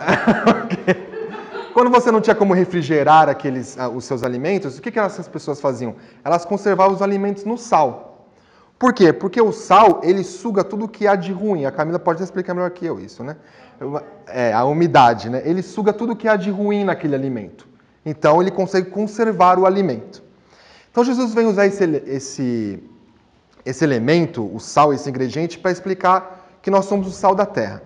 Quando 1.74 1.90
você 1.90 2.10
não 2.10 2.20
tinha 2.20 2.34
como 2.34 2.54
refrigerar 2.54 3.28
aqueles, 3.28 3.78
ah, 3.78 3.88
os 3.88 4.04
seus 4.04 4.22
alimentos, 4.22 4.78
o 4.78 4.82
que, 4.82 4.90
que 4.90 4.98
essas 4.98 5.26
pessoas 5.26 5.60
faziam? 5.60 5.94
Elas 6.22 6.44
conservavam 6.44 6.94
os 6.94 7.02
alimentos 7.02 7.44
no 7.44 7.56
sal. 7.58 8.11
Por 8.82 8.92
quê? 8.92 9.12
Porque 9.12 9.40
o 9.40 9.52
sal, 9.52 10.00
ele 10.02 10.24
suga 10.24 10.64
tudo 10.64 10.88
que 10.88 11.06
há 11.06 11.14
de 11.14 11.30
ruim. 11.30 11.64
A 11.64 11.70
Camila 11.70 12.00
pode 12.00 12.20
explicar 12.20 12.52
melhor 12.52 12.72
que 12.72 12.84
eu 12.84 12.98
isso, 12.98 13.22
né? 13.22 13.36
É, 14.26 14.52
a 14.52 14.64
umidade, 14.64 15.30
né? 15.30 15.40
Ele 15.44 15.62
suga 15.62 15.92
tudo 15.92 16.16
que 16.16 16.26
há 16.26 16.34
de 16.34 16.50
ruim 16.50 16.82
naquele 16.82 17.14
alimento. 17.14 17.68
Então, 18.04 18.42
ele 18.42 18.50
consegue 18.50 18.90
conservar 18.90 19.56
o 19.56 19.66
alimento. 19.66 20.20
Então, 20.90 21.04
Jesus 21.04 21.32
vem 21.32 21.46
usar 21.46 21.66
esse, 21.66 21.84
esse, 22.08 22.82
esse 23.64 23.84
elemento, 23.84 24.52
o 24.52 24.58
sal, 24.58 24.92
esse 24.92 25.08
ingrediente, 25.08 25.60
para 25.60 25.70
explicar 25.70 26.48
que 26.60 26.68
nós 26.68 26.86
somos 26.86 27.06
o 27.06 27.12
sal 27.12 27.36
da 27.36 27.46
terra. 27.46 27.84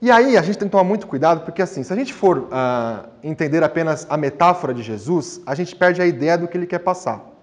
E 0.00 0.10
aí 0.10 0.38
a 0.38 0.42
gente 0.42 0.56
tem 0.56 0.68
que 0.68 0.72
tomar 0.72 0.84
muito 0.84 1.06
cuidado, 1.06 1.42
porque 1.42 1.60
assim, 1.60 1.82
se 1.82 1.92
a 1.92 1.96
gente 1.96 2.14
for 2.14 2.38
uh, 2.38 3.10
entender 3.22 3.62
apenas 3.62 4.06
a 4.08 4.16
metáfora 4.16 4.72
de 4.72 4.82
Jesus, 4.82 5.42
a 5.44 5.54
gente 5.54 5.76
perde 5.76 6.00
a 6.00 6.06
ideia 6.06 6.38
do 6.38 6.48
que 6.48 6.56
ele 6.56 6.66
quer 6.66 6.78
passar. 6.78 7.37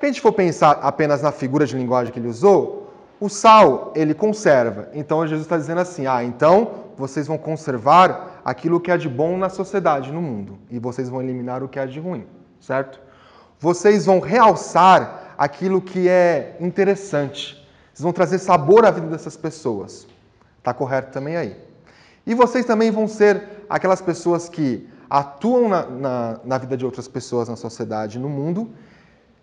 A 0.00 0.06
gente 0.06 0.20
for 0.20 0.32
pensar 0.32 0.72
apenas 0.82 1.22
na 1.22 1.32
figura 1.32 1.66
de 1.66 1.76
linguagem 1.76 2.12
que 2.12 2.18
ele 2.18 2.28
usou, 2.28 2.92
o 3.18 3.28
sal 3.28 3.92
ele 3.94 4.14
conserva. 4.14 4.88
Então 4.92 5.26
Jesus 5.26 5.46
está 5.46 5.56
dizendo 5.56 5.80
assim: 5.80 6.06
ah, 6.06 6.22
então 6.22 6.86
vocês 6.96 7.26
vão 7.26 7.38
conservar 7.38 8.40
aquilo 8.44 8.80
que 8.80 8.90
é 8.90 8.96
de 8.96 9.08
bom 9.08 9.36
na 9.36 9.48
sociedade, 9.48 10.12
no 10.12 10.20
mundo, 10.20 10.58
e 10.70 10.78
vocês 10.78 11.08
vão 11.08 11.22
eliminar 11.22 11.62
o 11.62 11.68
que 11.68 11.78
é 11.78 11.86
de 11.86 11.98
ruim, 11.98 12.26
certo? 12.60 13.00
Vocês 13.58 14.04
vão 14.06 14.20
realçar 14.20 15.34
aquilo 15.38 15.80
que 15.80 16.08
é 16.08 16.56
interessante. 16.60 17.54
Vocês 17.92 18.02
vão 18.02 18.12
trazer 18.12 18.38
sabor 18.38 18.84
à 18.84 18.90
vida 18.90 19.06
dessas 19.06 19.36
pessoas. 19.36 20.06
Está 20.58 20.74
correto 20.74 21.10
também 21.12 21.36
aí. 21.36 21.56
E 22.26 22.34
vocês 22.34 22.66
também 22.66 22.90
vão 22.90 23.08
ser 23.08 23.42
aquelas 23.68 24.02
pessoas 24.02 24.48
que 24.48 24.86
atuam 25.08 25.68
na, 25.68 25.86
na, 25.86 26.40
na, 26.44 26.58
vida 26.58 26.76
de 26.76 26.84
outras 26.84 27.06
pessoas 27.06 27.48
na 27.48 27.56
sociedade, 27.56 28.18
no 28.18 28.28
mundo, 28.28 28.70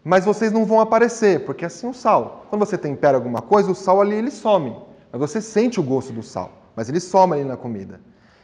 mas 0.03 0.25
vocês 0.25 0.51
não 0.51 0.65
vão 0.65 0.79
aparecer, 0.81 1.45
porque 1.45 1.63
é 1.63 1.67
assim 1.67 1.88
o 1.88 1.93
sal. 1.93 2.45
Quando 2.50 2.65
você 2.65 2.77
tempera 2.77 3.17
alguma 3.17 3.41
coisa, 3.41 3.72
o 3.72 3.75
sal 3.75 4.01
ali 4.01 4.15
ele 4.15 4.31
some. 4.31 4.75
mas 5.12 5.22
você 5.22 5.39
sente 5.39 5.79
o 5.79 5.83
gosto 5.83 6.12
do 6.12 6.22
sal, 6.22 6.51
mas 6.75 6.89
ele 6.89 7.00
soma 7.00 7.36
ali 7.36 7.45
na 7.45 7.55
comida. 7.55 8.01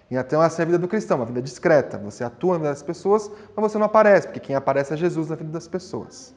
E 0.10 0.18
até 0.18 0.36
essa 0.38 0.62
é 0.62 0.64
a 0.64 0.66
vida 0.66 0.80
do 0.80 0.88
cristão, 0.88 1.18
uma 1.18 1.26
vida 1.26 1.42
discreta. 1.42 1.98
Você 2.00 2.24
atua 2.24 2.54
na 2.54 2.60
vida 2.60 2.70
das 2.70 2.82
pessoas, 2.82 3.30
mas 3.56 3.72
você 3.72 3.78
não 3.78 3.86
aparece, 3.86 4.28
porque 4.28 4.40
quem 4.40 4.56
aparece 4.56 4.94
é 4.94 4.98
Jesus 4.98 5.30
na 5.30 5.36
vida 5.36 5.52
das 5.52 5.68
pessoas. 5.68 6.34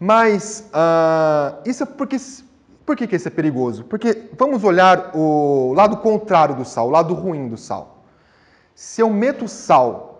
Mas 0.00 0.68
uh, 0.74 1.62
isso 1.64 1.82
é 1.82 1.86
porque. 1.86 2.16
Por 2.84 2.96
que, 2.96 3.06
que 3.06 3.14
isso 3.14 3.28
é 3.28 3.30
perigoso? 3.30 3.84
Porque 3.84 4.30
vamos 4.36 4.64
olhar 4.64 5.12
o 5.14 5.72
lado 5.72 5.98
contrário 5.98 6.56
do 6.56 6.64
sal, 6.64 6.88
o 6.88 6.90
lado 6.90 7.14
ruim 7.14 7.48
do 7.48 7.56
sal. 7.56 8.02
Se 8.74 9.00
eu 9.00 9.08
meto 9.08 9.46
sal 9.46 10.11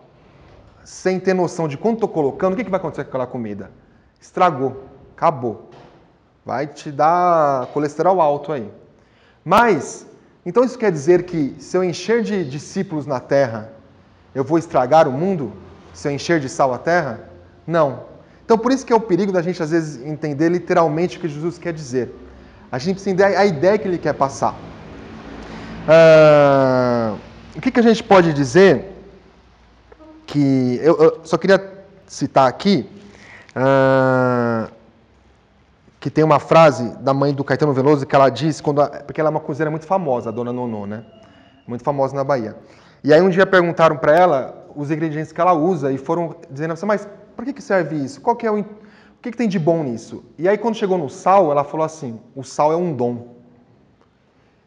sem 0.84 1.20
ter 1.20 1.34
noção 1.34 1.68
de 1.68 1.76
quanto 1.76 1.94
estou 1.94 2.08
colocando, 2.08 2.54
o 2.54 2.56
que, 2.56 2.64
que 2.64 2.70
vai 2.70 2.78
acontecer 2.78 3.04
com 3.04 3.10
aquela 3.10 3.26
comida? 3.26 3.70
Estragou, 4.20 4.84
acabou. 5.16 5.70
Vai 6.44 6.66
te 6.66 6.90
dar 6.90 7.66
colesterol 7.66 8.20
alto 8.20 8.52
aí. 8.52 8.70
Mas 9.44 10.06
então 10.44 10.64
isso 10.64 10.76
quer 10.76 10.90
dizer 10.90 11.22
que 11.22 11.54
se 11.58 11.76
eu 11.76 11.84
encher 11.84 12.22
de 12.22 12.44
discípulos 12.44 13.06
na 13.06 13.20
terra, 13.20 13.72
eu 14.34 14.42
vou 14.42 14.58
estragar 14.58 15.06
o 15.06 15.12
mundo? 15.12 15.52
Se 15.94 16.08
eu 16.08 16.12
encher 16.12 16.40
de 16.40 16.48
sal 16.48 16.74
a 16.74 16.78
terra? 16.78 17.28
Não. 17.66 18.04
Então 18.44 18.58
por 18.58 18.72
isso 18.72 18.84
que 18.84 18.92
é 18.92 18.96
o 18.96 19.00
perigo 19.00 19.30
da 19.30 19.40
gente 19.40 19.62
às 19.62 19.70
vezes 19.70 20.04
entender 20.04 20.48
literalmente 20.48 21.16
o 21.16 21.20
que 21.20 21.28
Jesus 21.28 21.58
quer 21.58 21.72
dizer. 21.72 22.12
A 22.70 22.78
gente 22.78 22.94
precisa 22.94 23.10
entender 23.10 23.36
a 23.36 23.44
ideia 23.44 23.78
que 23.78 23.86
ele 23.86 23.98
quer 23.98 24.14
passar. 24.14 24.54
Ah, 25.86 27.14
o 27.54 27.60
que, 27.60 27.70
que 27.70 27.80
a 27.80 27.82
gente 27.82 28.02
pode 28.02 28.32
dizer? 28.32 28.91
Que 30.26 30.78
eu, 30.82 30.96
eu 30.96 31.20
só 31.24 31.36
queria 31.36 31.84
citar 32.06 32.48
aqui. 32.48 32.88
Ah, 33.54 34.68
que 36.02 36.10
tem 36.10 36.24
uma 36.24 36.40
frase 36.40 36.96
da 36.98 37.14
mãe 37.14 37.32
do 37.32 37.44
Caetano 37.44 37.72
Veloso 37.72 38.04
que 38.04 38.16
ela 38.16 38.28
diz, 38.28 38.60
quando 38.60 38.82
a, 38.82 38.88
porque 38.88 39.20
ela 39.20 39.28
é 39.28 39.30
uma 39.30 39.38
cozinheira 39.38 39.70
muito 39.70 39.86
famosa, 39.86 40.30
a 40.30 40.32
dona 40.32 40.52
Nonô, 40.52 40.84
né? 40.84 41.04
Muito 41.64 41.84
famosa 41.84 42.12
na 42.16 42.24
Bahia. 42.24 42.56
E 43.04 43.14
aí 43.14 43.20
um 43.20 43.28
dia 43.28 43.46
perguntaram 43.46 43.96
para 43.96 44.12
ela 44.12 44.66
os 44.74 44.90
ingredientes 44.90 45.30
que 45.30 45.40
ela 45.40 45.52
usa 45.52 45.92
e 45.92 45.98
foram 45.98 46.34
dizendo 46.50 46.72
assim, 46.72 46.86
mas 46.86 47.06
para 47.36 47.44
que, 47.44 47.52
que 47.52 47.62
serve 47.62 47.94
isso? 47.94 48.20
Qual 48.20 48.34
que 48.34 48.44
é 48.44 48.50
o, 48.50 48.58
o 48.58 48.64
que, 49.22 49.30
que 49.30 49.36
tem 49.36 49.48
de 49.48 49.60
bom 49.60 49.84
nisso? 49.84 50.24
E 50.36 50.48
aí 50.48 50.58
quando 50.58 50.74
chegou 50.74 50.98
no 50.98 51.08
sal, 51.08 51.52
ela 51.52 51.62
falou 51.62 51.86
assim, 51.86 52.18
o 52.34 52.42
sal 52.42 52.72
é 52.72 52.76
um 52.76 52.92
dom. 52.92 53.36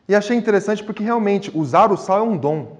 E 0.08 0.16
achei 0.16 0.38
interessante 0.38 0.86
porque 0.86 1.04
realmente 1.04 1.52
usar 1.54 1.92
o 1.92 1.98
sal 1.98 2.20
é 2.20 2.24
um 2.24 2.38
dom. 2.38 2.78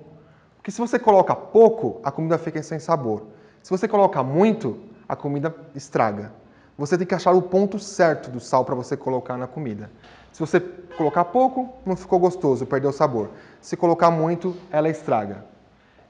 Porque 0.66 0.72
se 0.72 0.82
você 0.82 0.98
coloca 0.98 1.36
pouco, 1.36 2.02
a 2.04 2.10
comida 2.10 2.40
fica 2.40 2.64
sem 2.64 2.80
sabor. 2.80 3.28
Se 3.62 3.70
você 3.70 3.88
coloca 3.88 4.24
muito, 4.24 4.80
a 5.08 5.16
comida 5.16 5.56
estraga. 5.76 6.32
Você 6.76 6.98
tem 6.98 7.06
que 7.06 7.14
achar 7.14 7.34
o 7.34 7.42
ponto 7.44 7.78
certo 7.78 8.32
do 8.32 8.40
sal 8.40 8.66
para 8.66 8.74
você 8.74 8.98
colocar 8.98 9.38
na 9.38 9.46
comida. 9.46 9.92
Se 10.34 10.40
você 10.40 10.60
colocar 10.98 11.26
pouco, 11.26 11.72
não 11.86 11.96
ficou 11.96 12.18
gostoso, 12.18 12.66
perdeu 12.66 12.90
o 12.90 12.94
sabor. 12.94 13.30
Se 13.62 13.78
colocar 13.78 14.10
muito, 14.10 14.58
ela 14.72 14.90
estraga. 14.90 15.46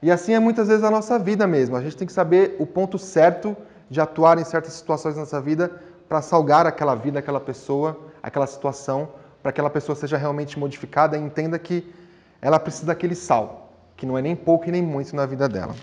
E 0.00 0.10
assim 0.10 0.32
é 0.32 0.38
muitas 0.38 0.68
vezes 0.68 0.84
a 0.84 0.90
nossa 0.90 1.18
vida 1.18 1.46
mesmo. 1.46 1.76
A 1.76 1.82
gente 1.82 1.94
tem 1.94 2.06
que 2.06 2.14
saber 2.14 2.56
o 2.58 2.64
ponto 2.64 2.98
certo 2.98 3.54
de 3.90 4.00
atuar 4.00 4.38
em 4.38 4.44
certas 4.44 4.72
situações 4.72 5.16
da 5.16 5.20
nossa 5.20 5.38
vida 5.38 5.70
para 6.08 6.22
salgar 6.22 6.66
aquela 6.66 6.94
vida, 6.94 7.18
aquela 7.18 7.40
pessoa, 7.40 8.00
aquela 8.22 8.46
situação, 8.46 9.10
para 9.42 9.52
que 9.52 9.60
aquela 9.60 9.68
pessoa 9.68 9.94
seja 9.94 10.16
realmente 10.16 10.58
modificada 10.58 11.14
e 11.14 11.20
entenda 11.20 11.58
que 11.58 11.92
ela 12.40 12.58
precisa 12.58 12.86
daquele 12.86 13.14
sal, 13.14 13.65
que 13.96 14.06
não 14.06 14.16
é 14.18 14.22
nem 14.22 14.36
pouco 14.36 14.68
e 14.68 14.72
nem 14.72 14.82
muito 14.82 15.14
na 15.14 15.26
vida 15.26 15.48
dela. 15.48 15.74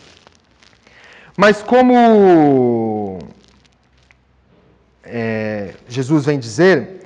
Mas 1.36 1.64
como 1.64 3.20
é, 5.04 5.74
Jesus 5.88 6.26
vem 6.26 6.40
dizer, 6.40 7.02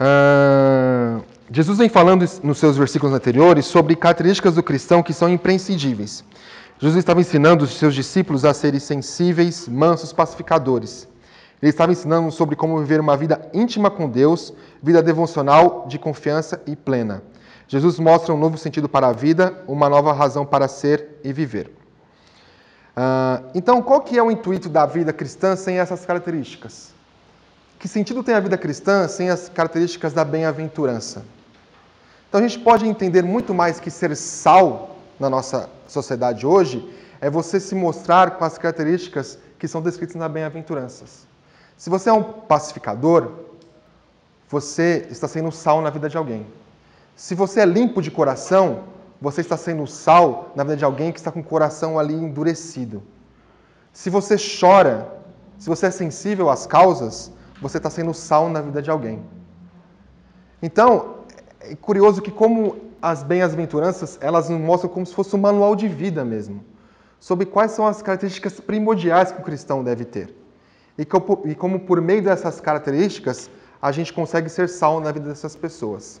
uh, 0.00 1.22
Jesus 1.50 1.78
vem 1.78 1.88
falando 1.88 2.26
nos 2.42 2.58
seus 2.58 2.76
versículos 2.76 3.14
anteriores 3.14 3.66
sobre 3.66 3.94
características 3.94 4.54
do 4.54 4.62
cristão 4.62 5.02
que 5.02 5.12
são 5.12 5.28
imprescindíveis. 5.28 6.24
Jesus 6.78 6.98
estava 6.98 7.20
ensinando 7.20 7.64
os 7.64 7.76
seus 7.78 7.94
discípulos 7.94 8.44
a 8.44 8.54
serem 8.54 8.80
sensíveis, 8.80 9.68
mansos, 9.68 10.12
pacificadores. 10.12 11.08
Ele 11.60 11.70
estava 11.70 11.90
ensinando 11.90 12.30
sobre 12.30 12.54
como 12.54 12.78
viver 12.78 13.00
uma 13.00 13.16
vida 13.16 13.50
íntima 13.52 13.90
com 13.90 14.08
Deus, 14.08 14.52
vida 14.82 15.02
devocional, 15.02 15.86
de 15.88 15.98
confiança 15.98 16.62
e 16.66 16.76
plena. 16.76 17.22
Jesus 17.68 17.98
mostra 17.98 18.34
um 18.34 18.38
novo 18.38 18.56
sentido 18.56 18.88
para 18.88 19.08
a 19.08 19.12
vida, 19.12 19.62
uma 19.68 19.88
nova 19.88 20.12
razão 20.12 20.44
para 20.44 20.66
ser 20.66 21.20
e 21.22 21.32
viver. 21.32 21.70
Uh, 22.96 23.50
então, 23.54 23.80
qual 23.82 24.00
que 24.00 24.18
é 24.18 24.22
o 24.22 24.30
intuito 24.30 24.68
da 24.68 24.86
vida 24.86 25.12
cristã 25.12 25.54
sem 25.54 25.78
essas 25.78 26.04
características? 26.04 26.92
Que 27.78 27.86
sentido 27.86 28.24
tem 28.24 28.34
a 28.34 28.40
vida 28.40 28.58
cristã 28.58 29.06
sem 29.06 29.30
as 29.30 29.48
características 29.48 30.12
da 30.12 30.24
bem-aventurança? 30.24 31.24
Então 32.28 32.40
a 32.40 32.46
gente 32.46 32.58
pode 32.58 32.86
entender 32.86 33.22
muito 33.22 33.54
mais 33.54 33.78
que 33.78 33.90
ser 33.90 34.16
sal 34.16 34.96
na 35.20 35.30
nossa 35.30 35.70
sociedade 35.86 36.46
hoje 36.46 36.92
é 37.20 37.30
você 37.30 37.60
se 37.60 37.74
mostrar 37.74 38.32
com 38.32 38.44
as 38.44 38.58
características 38.58 39.38
que 39.58 39.68
são 39.68 39.80
descritas 39.80 40.16
na 40.16 40.28
bem-aventuranças. 40.28 41.26
Se 41.76 41.88
você 41.88 42.10
é 42.10 42.12
um 42.12 42.22
pacificador, 42.22 43.32
você 44.48 45.06
está 45.10 45.28
sendo 45.28 45.52
sal 45.52 45.80
na 45.80 45.90
vida 45.90 46.08
de 46.08 46.16
alguém. 46.16 46.46
Se 47.18 47.34
você 47.34 47.62
é 47.62 47.66
limpo 47.66 48.00
de 48.00 48.12
coração, 48.12 48.84
você 49.20 49.40
está 49.40 49.56
sendo 49.56 49.84
sal 49.88 50.52
na 50.54 50.62
vida 50.62 50.76
de 50.76 50.84
alguém 50.84 51.10
que 51.10 51.18
está 51.18 51.32
com 51.32 51.40
o 51.40 51.44
coração 51.44 51.98
ali 51.98 52.14
endurecido. 52.14 53.02
Se 53.92 54.08
você 54.08 54.36
chora, 54.38 55.18
se 55.58 55.68
você 55.68 55.86
é 55.86 55.90
sensível 55.90 56.48
às 56.48 56.64
causas, 56.64 57.32
você 57.60 57.78
está 57.78 57.90
sendo 57.90 58.14
sal 58.14 58.48
na 58.48 58.60
vida 58.60 58.80
de 58.80 58.88
alguém. 58.88 59.20
Então, 60.62 61.16
é 61.60 61.74
curioso 61.74 62.22
que 62.22 62.30
como 62.30 62.76
as 63.02 63.24
bem-aventuranças, 63.24 64.16
elas 64.20 64.48
nos 64.48 64.60
mostram 64.60 64.88
como 64.88 65.04
se 65.04 65.12
fosse 65.12 65.34
um 65.34 65.40
manual 65.40 65.74
de 65.74 65.88
vida 65.88 66.24
mesmo, 66.24 66.64
sobre 67.18 67.46
quais 67.46 67.72
são 67.72 67.84
as 67.84 68.00
características 68.00 68.60
primordiais 68.60 69.32
que 69.32 69.40
o 69.40 69.44
cristão 69.44 69.82
deve 69.82 70.04
ter. 70.04 70.32
E 70.96 71.04
como 71.56 71.80
por 71.80 72.00
meio 72.00 72.22
dessas 72.22 72.60
características, 72.60 73.50
a 73.82 73.90
gente 73.90 74.12
consegue 74.12 74.48
ser 74.48 74.68
sal 74.68 75.00
na 75.00 75.10
vida 75.10 75.28
dessas 75.28 75.56
pessoas. 75.56 76.20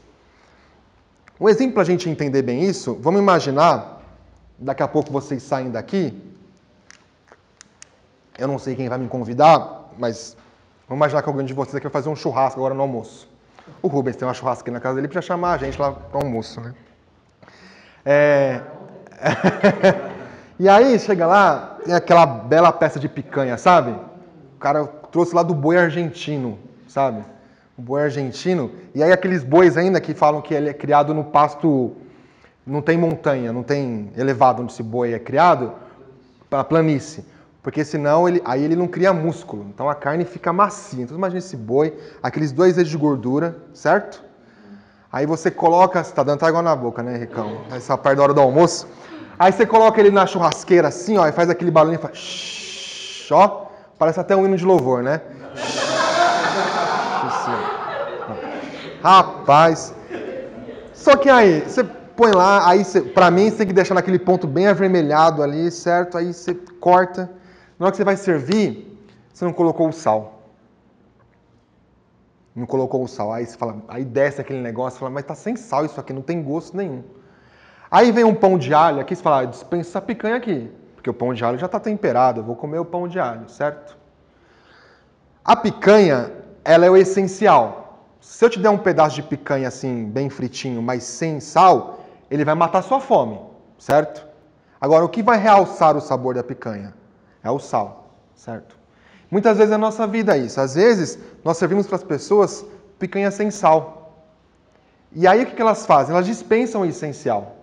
Um 1.40 1.48
exemplo 1.48 1.74
para 1.74 1.82
a 1.82 1.86
gente 1.86 2.08
entender 2.08 2.42
bem 2.42 2.64
isso, 2.64 2.98
vamos 3.00 3.20
imaginar, 3.20 4.02
daqui 4.58 4.82
a 4.82 4.88
pouco 4.88 5.12
vocês 5.12 5.42
saem 5.42 5.70
daqui, 5.70 6.20
eu 8.36 8.48
não 8.48 8.58
sei 8.58 8.74
quem 8.74 8.88
vai 8.88 8.98
me 8.98 9.08
convidar, 9.08 9.90
mas 9.98 10.36
Vamos 10.88 11.00
imaginar 11.00 11.22
que 11.22 11.28
alguém 11.28 11.44
de 11.44 11.52
vocês 11.52 11.74
aqui 11.74 11.84
vai 11.84 11.92
fazer 11.92 12.08
um 12.08 12.16
churrasco 12.16 12.58
agora 12.58 12.74
no 12.74 12.80
almoço. 12.80 13.28
O 13.82 13.88
Rubens 13.88 14.16
tem 14.16 14.26
uma 14.26 14.32
churrasca 14.32 14.70
na 14.72 14.80
casa 14.80 14.94
dele 14.96 15.06
para 15.06 15.20
chamar 15.20 15.52
a 15.52 15.58
gente 15.58 15.78
lá 15.78 15.92
para 15.92 16.18
almoço, 16.18 16.62
né? 16.62 16.74
É... 18.06 18.62
e 20.58 20.66
aí 20.66 20.98
chega 20.98 21.26
lá, 21.26 21.76
tem 21.84 21.94
aquela 21.94 22.24
bela 22.24 22.72
peça 22.72 22.98
de 22.98 23.06
picanha, 23.06 23.58
sabe? 23.58 23.90
O 23.90 24.58
cara 24.58 24.86
trouxe 24.86 25.34
lá 25.34 25.42
do 25.42 25.54
boi 25.54 25.76
argentino, 25.76 26.58
sabe? 26.88 27.22
O 27.78 27.82
boi 27.82 28.02
argentino. 28.02 28.72
E 28.92 29.02
aí 29.02 29.12
aqueles 29.12 29.44
bois 29.44 29.76
ainda 29.76 30.00
que 30.00 30.12
falam 30.12 30.42
que 30.42 30.52
ele 30.52 30.68
é 30.68 30.74
criado 30.74 31.14
no 31.14 31.22
pasto, 31.22 31.92
não 32.66 32.82
tem 32.82 32.98
montanha, 32.98 33.52
não 33.52 33.62
tem 33.62 34.10
elevado 34.16 34.62
onde 34.62 34.72
esse 34.72 34.82
boi 34.82 35.12
é 35.14 35.18
criado, 35.18 35.72
para 36.50 36.64
planície. 36.64 37.24
Porque 37.62 37.84
senão 37.84 38.28
ele, 38.28 38.42
aí 38.44 38.64
ele 38.64 38.74
não 38.74 38.88
cria 38.88 39.12
músculo. 39.12 39.66
Então 39.72 39.88
a 39.88 39.94
carne 39.94 40.24
fica 40.24 40.52
macia. 40.52 41.04
Então 41.04 41.16
imagina 41.16 41.38
esse 41.38 41.56
boi, 41.56 41.96
aqueles 42.20 42.50
dois 42.50 42.76
eixos 42.76 42.90
de 42.90 42.98
gordura, 42.98 43.56
certo? 43.72 44.24
Aí 45.12 45.24
você 45.24 45.50
coloca, 45.50 46.02
você 46.02 46.12
tá 46.12 46.22
dando 46.22 46.44
água 46.44 46.60
na 46.60 46.74
boca, 46.74 47.02
né, 47.02 47.16
Ricão? 47.16 47.62
Essa 47.70 47.96
parte 47.96 48.16
da 48.16 48.24
hora 48.24 48.34
do 48.34 48.40
almoço. 48.40 48.88
Aí 49.38 49.52
você 49.52 49.64
coloca 49.64 50.00
ele 50.00 50.10
na 50.10 50.26
churrasqueira 50.26 50.88
assim, 50.88 51.16
ó, 51.16 51.26
e 51.28 51.32
faz 51.32 51.48
aquele 51.48 51.70
barulho 51.70 51.94
e 51.94 51.98
faz 51.98 52.18
shhh, 52.18 53.30
ó, 53.30 53.66
parece 53.96 54.18
até 54.18 54.34
um 54.34 54.44
hino 54.44 54.56
de 54.56 54.64
louvor, 54.64 55.02
né? 55.02 55.20
Rapaz. 59.08 59.94
Só 60.92 61.16
que 61.16 61.30
aí, 61.30 61.62
você 61.62 61.82
põe 61.82 62.30
lá, 62.32 62.68
aí 62.68 62.84
você, 62.84 63.00
pra 63.00 63.30
mim 63.30 63.48
você 63.48 63.56
tem 63.58 63.66
que 63.66 63.72
deixar 63.72 63.94
naquele 63.94 64.18
ponto 64.18 64.46
bem 64.46 64.66
avermelhado 64.66 65.42
ali, 65.42 65.70
certo? 65.70 66.18
Aí 66.18 66.34
você 66.34 66.54
corta 66.54 67.30
na 67.78 67.86
hora 67.86 67.90
que 67.90 67.96
você 67.96 68.04
vai 68.04 68.16
servir, 68.18 69.00
você 69.32 69.46
não 69.46 69.52
colocou 69.54 69.88
o 69.88 69.92
sal. 69.92 70.42
Não 72.54 72.66
colocou 72.66 73.02
o 73.02 73.08
sal. 73.08 73.32
Aí 73.32 73.46
você 73.46 73.56
fala, 73.56 73.76
aí 73.88 74.04
desce 74.04 74.42
aquele 74.42 74.60
negócio, 74.60 74.98
fala, 74.98 75.10
mas 75.10 75.24
tá 75.24 75.34
sem 75.34 75.56
sal 75.56 75.86
isso 75.86 75.98
aqui, 75.98 76.12
não 76.12 76.20
tem 76.20 76.42
gosto 76.42 76.76
nenhum. 76.76 77.02
Aí 77.90 78.12
vem 78.12 78.24
um 78.24 78.34
pão 78.34 78.58
de 78.58 78.74
alho 78.74 79.00
aqui, 79.00 79.16
você 79.16 79.22
fala, 79.22 79.40
ah, 79.40 79.44
dispensa 79.46 79.88
essa 79.88 80.02
picanha 80.02 80.36
aqui, 80.36 80.70
porque 80.94 81.08
o 81.08 81.14
pão 81.14 81.32
de 81.32 81.42
alho 81.42 81.56
já 81.56 81.64
está 81.64 81.80
temperado, 81.80 82.40
eu 82.40 82.44
vou 82.44 82.56
comer 82.56 82.78
o 82.78 82.84
pão 82.84 83.08
de 83.08 83.18
alho, 83.18 83.48
certo? 83.48 83.96
A 85.42 85.56
picanha, 85.56 86.30
ela 86.62 86.84
é 86.84 86.90
o 86.90 86.96
essencial. 86.96 87.87
Se 88.20 88.44
eu 88.44 88.50
te 88.50 88.58
der 88.58 88.70
um 88.70 88.78
pedaço 88.78 89.16
de 89.16 89.22
picanha 89.22 89.68
assim, 89.68 90.04
bem 90.06 90.28
fritinho, 90.28 90.82
mas 90.82 91.04
sem 91.04 91.40
sal, 91.40 92.00
ele 92.30 92.44
vai 92.44 92.54
matar 92.54 92.82
sua 92.82 93.00
fome, 93.00 93.40
certo? 93.78 94.26
Agora, 94.80 95.04
o 95.04 95.08
que 95.08 95.22
vai 95.22 95.38
realçar 95.38 95.96
o 95.96 96.00
sabor 96.00 96.34
da 96.34 96.42
picanha? 96.42 96.94
É 97.42 97.50
o 97.50 97.58
sal, 97.58 98.10
certo? 98.34 98.76
Muitas 99.30 99.56
vezes 99.56 99.70
na 99.70 99.78
nossa 99.78 100.06
vida 100.06 100.36
é 100.36 100.40
isso. 100.40 100.60
Às 100.60 100.74
vezes 100.74 101.18
nós 101.44 101.56
servimos 101.58 101.86
para 101.86 101.96
as 101.96 102.04
pessoas 102.04 102.64
picanha 102.98 103.30
sem 103.30 103.50
sal. 103.50 104.24
E 105.12 105.26
aí 105.26 105.42
o 105.42 105.46
que 105.46 105.60
elas 105.60 105.86
fazem? 105.86 106.14
Elas 106.14 106.26
dispensam 106.26 106.82
o 106.82 106.86
essencial. 106.86 107.56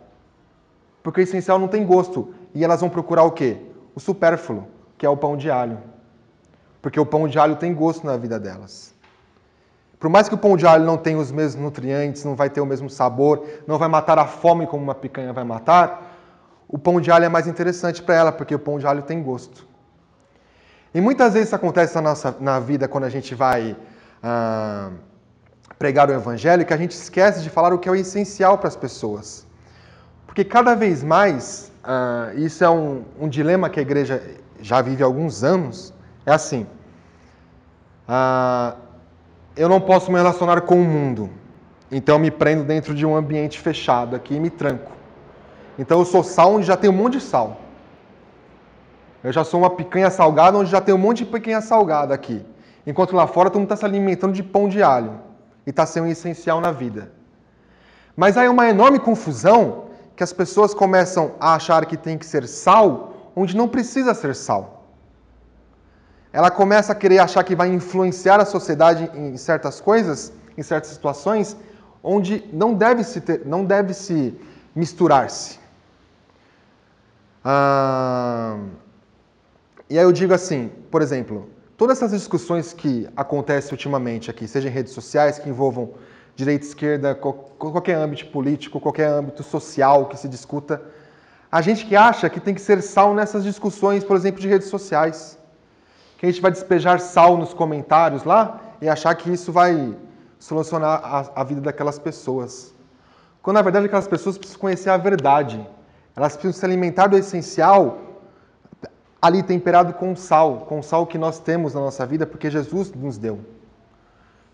Porque 1.03 1.21
o 1.21 1.23
essencial 1.23 1.59
não 1.59 1.67
tem 1.67 1.85
gosto. 1.85 2.33
E 2.53 2.63
elas 2.63 2.81
vão 2.81 2.89
procurar 2.89 3.23
o 3.23 3.31
quê? 3.31 3.57
O 3.93 3.99
supérfluo, 3.99 4.67
que 4.97 5.05
é 5.05 5.09
o 5.09 5.17
pão 5.17 5.35
de 5.35 5.51
alho. 5.51 5.77
Porque 6.81 6.99
o 6.99 7.05
pão 7.05 7.27
de 7.27 7.37
alho 7.37 7.55
tem 7.55 7.73
gosto 7.73 8.05
na 8.05 8.17
vida 8.17 8.39
delas. 8.39 8.94
Por 9.99 10.09
mais 10.09 10.27
que 10.27 10.35
o 10.35 10.37
pão 10.37 10.57
de 10.57 10.67
alho 10.67 10.85
não 10.85 10.97
tenha 10.97 11.17
os 11.17 11.31
mesmos 11.31 11.63
nutrientes, 11.63 12.23
não 12.23 12.35
vai 12.35 12.49
ter 12.49 12.61
o 12.61 12.65
mesmo 12.65 12.89
sabor, 12.89 13.45
não 13.65 13.77
vai 13.77 13.87
matar 13.87 14.19
a 14.19 14.25
fome 14.25 14.67
como 14.67 14.83
uma 14.83 14.95
picanha 14.95 15.31
vai 15.31 15.43
matar, 15.43 16.13
o 16.67 16.77
pão 16.77 16.99
de 16.99 17.11
alho 17.11 17.25
é 17.25 17.29
mais 17.29 17.47
interessante 17.47 18.01
para 18.01 18.15
ela, 18.15 18.31
porque 18.31 18.53
o 18.53 18.59
pão 18.59 18.77
de 18.77 18.87
alho 18.87 19.03
tem 19.03 19.21
gosto. 19.21 19.67
E 20.93 21.01
muitas 21.01 21.33
vezes 21.33 21.49
isso 21.49 21.55
acontece 21.55 21.95
na 21.95 22.01
nossa 22.01 22.35
na 22.39 22.59
vida 22.59 22.87
quando 22.87 23.03
a 23.03 23.09
gente 23.09 23.35
vai 23.35 23.75
ah, 24.23 24.91
pregar 25.77 26.09
o 26.09 26.13
evangelho, 26.13 26.65
que 26.65 26.73
a 26.73 26.77
gente 26.77 26.91
esquece 26.91 27.41
de 27.41 27.49
falar 27.49 27.73
o 27.73 27.79
que 27.79 27.87
é 27.87 27.91
o 27.91 27.95
essencial 27.95 28.57
para 28.57 28.67
as 28.67 28.75
pessoas. 28.75 29.45
Porque 30.25 30.43
cada 30.43 30.75
vez 30.75 31.03
mais, 31.03 31.71
ah, 31.83 32.31
isso 32.35 32.63
é 32.63 32.69
um, 32.69 33.03
um, 33.19 33.27
dilema 33.27 33.69
que 33.69 33.79
a 33.79 33.83
igreja 33.83 34.21
já 34.61 34.81
vive 34.81 35.03
há 35.03 35.05
alguns 35.05 35.43
anos, 35.43 35.93
é 36.25 36.31
assim. 36.31 36.65
Ah, 38.07 38.75
eu 39.55 39.69
não 39.69 39.79
posso 39.79 40.11
me 40.11 40.17
relacionar 40.17 40.61
com 40.61 40.75
o 40.75 40.83
mundo. 40.83 41.29
Então 41.91 42.15
eu 42.15 42.19
me 42.19 42.31
prendo 42.31 42.63
dentro 42.63 42.93
de 42.93 43.05
um 43.05 43.15
ambiente 43.15 43.59
fechado 43.59 44.15
aqui 44.15 44.35
e 44.35 44.39
me 44.39 44.49
tranco. 44.49 44.91
Então 45.79 45.99
eu 45.99 46.05
sou 46.05 46.23
sal 46.23 46.55
onde 46.55 46.65
já 46.65 46.75
tem 46.75 46.89
um 46.89 46.93
monte 46.93 47.13
de 47.13 47.21
sal. 47.21 47.61
Eu 49.23 49.31
já 49.31 49.43
sou 49.43 49.61
uma 49.61 49.69
picanha 49.69 50.09
salgada 50.09 50.57
onde 50.57 50.69
já 50.69 50.81
tem 50.81 50.93
um 50.93 50.97
monte 50.97 51.19
de 51.19 51.25
picanha 51.25 51.61
salgada 51.61 52.13
aqui. 52.13 52.45
Enquanto 52.85 53.15
lá 53.15 53.27
fora 53.27 53.49
todo 53.49 53.59
mundo 53.59 53.71
está 53.71 53.77
se 53.77 53.85
alimentando 53.85 54.33
de 54.33 54.43
pão 54.43 54.67
de 54.67 54.83
alho. 54.83 55.19
E 55.65 55.69
está 55.69 55.85
sendo 55.85 56.07
essencial 56.07 56.61
na 56.61 56.71
vida. 56.71 57.11
Mas 58.15 58.37
aí 58.37 58.45
é 58.45 58.49
uma 58.49 58.69
enorme 58.69 58.99
confusão 58.99 59.85
que 60.15 60.23
as 60.23 60.31
pessoas 60.31 60.73
começam 60.73 61.33
a 61.39 61.55
achar 61.55 61.85
que 61.85 61.97
tem 61.97 62.17
que 62.17 62.25
ser 62.25 62.47
sal 62.47 63.31
onde 63.35 63.55
não 63.55 63.67
precisa 63.67 64.13
ser 64.13 64.35
sal 64.35 64.74
ela 66.35 66.51
começa 66.51 66.91
a 66.91 66.95
querer 66.95 67.19
achar 67.19 67.45
que 67.45 67.55
vai 67.55 67.69
influenciar 67.69 68.41
a 68.41 68.45
sociedade 68.45 69.09
em 69.15 69.37
certas 69.37 69.79
coisas, 69.79 70.33
em 70.57 70.61
certas 70.61 70.91
situações, 70.91 71.55
onde 72.03 72.43
não 72.51 72.73
deve 72.73 73.05
se, 73.05 73.21
ter, 73.21 73.45
não 73.45 73.63
deve 73.63 73.93
se 73.93 74.37
misturar-se. 74.75 75.57
Ah, 77.41 78.57
e 79.89 79.97
aí 79.97 80.03
eu 80.03 80.11
digo 80.11 80.33
assim, 80.33 80.69
por 80.91 81.01
exemplo, 81.01 81.49
todas 81.77 81.99
essas 81.99 82.11
discussões 82.11 82.73
que 82.73 83.07
acontecem 83.15 83.71
ultimamente 83.71 84.29
aqui, 84.29 84.45
seja 84.45 84.67
em 84.67 84.71
redes 84.71 84.91
sociais, 84.91 85.39
que 85.39 85.47
envolvam 85.47 85.91
direita, 86.35 86.65
esquerda, 86.65 87.15
qualquer 87.15 87.95
âmbito 87.95 88.25
político, 88.27 88.81
qualquer 88.81 89.07
âmbito 89.07 89.41
social 89.41 90.07
que 90.07 90.17
se 90.17 90.27
discuta, 90.27 90.81
a 91.49 91.61
gente 91.61 91.85
que 91.85 91.95
acha 91.95 92.29
que 92.29 92.41
tem 92.41 92.53
que 92.53 92.61
ser 92.61 92.81
sal 92.81 93.13
nessas 93.13 93.41
discussões, 93.41 94.03
por 94.03 94.17
exemplo, 94.17 94.41
de 94.41 94.49
redes 94.49 94.67
sociais 94.67 95.37
a 96.25 96.31
gente 96.31 96.41
vai 96.41 96.51
despejar 96.51 96.99
sal 96.99 97.37
nos 97.37 97.53
comentários 97.53 98.23
lá 98.23 98.59
e 98.81 98.89
achar 98.89 99.13
que 99.15 99.31
isso 99.31 99.51
vai 99.51 99.95
solucionar 100.39 101.01
a, 101.03 101.41
a 101.41 101.43
vida 101.43 101.61
daquelas 101.61 101.99
pessoas. 101.99 102.73
Quando 103.41 103.55
na 103.55 103.61
verdade 103.61 103.85
aquelas 103.85 104.07
pessoas 104.07 104.37
precisam 104.37 104.59
conhecer 104.59 104.89
a 104.89 104.97
verdade. 104.97 105.65
Elas 106.15 106.33
precisam 106.33 106.59
se 106.59 106.65
alimentar 106.65 107.07
do 107.07 107.17
essencial 107.17 107.99
ali 109.21 109.41
temperado 109.41 109.93
com 109.93 110.15
sal, 110.15 110.61
com 110.61 110.81
sal 110.81 111.05
que 111.07 111.17
nós 111.17 111.39
temos 111.39 111.73
na 111.73 111.81
nossa 111.81 112.05
vida, 112.05 112.25
porque 112.25 112.49
Jesus 112.49 112.93
nos 112.93 113.17
deu. 113.17 113.39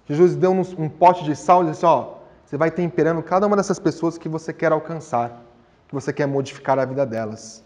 Jesus 0.06 0.36
deu-nos 0.36 0.74
um 0.74 0.90
pote 0.90 1.24
de 1.24 1.36
sal 1.36 1.64
e 1.64 1.72
disse: 1.72 1.86
Ó, 1.86 2.16
você 2.46 2.58
vai 2.58 2.72
temperando 2.72 3.22
cada 3.22 3.48
uma 3.48 3.56
dessas 3.56 3.80
pessoas 3.80 4.18
que 4.18 4.28
você 4.28 4.52
quer 4.52 4.72
alcançar, 4.72 5.42
que 5.88 5.94
você 5.94 6.12
quer 6.12 6.26
modificar 6.26 6.80
a 6.80 6.86
vida 6.86 7.06
delas. 7.06 7.64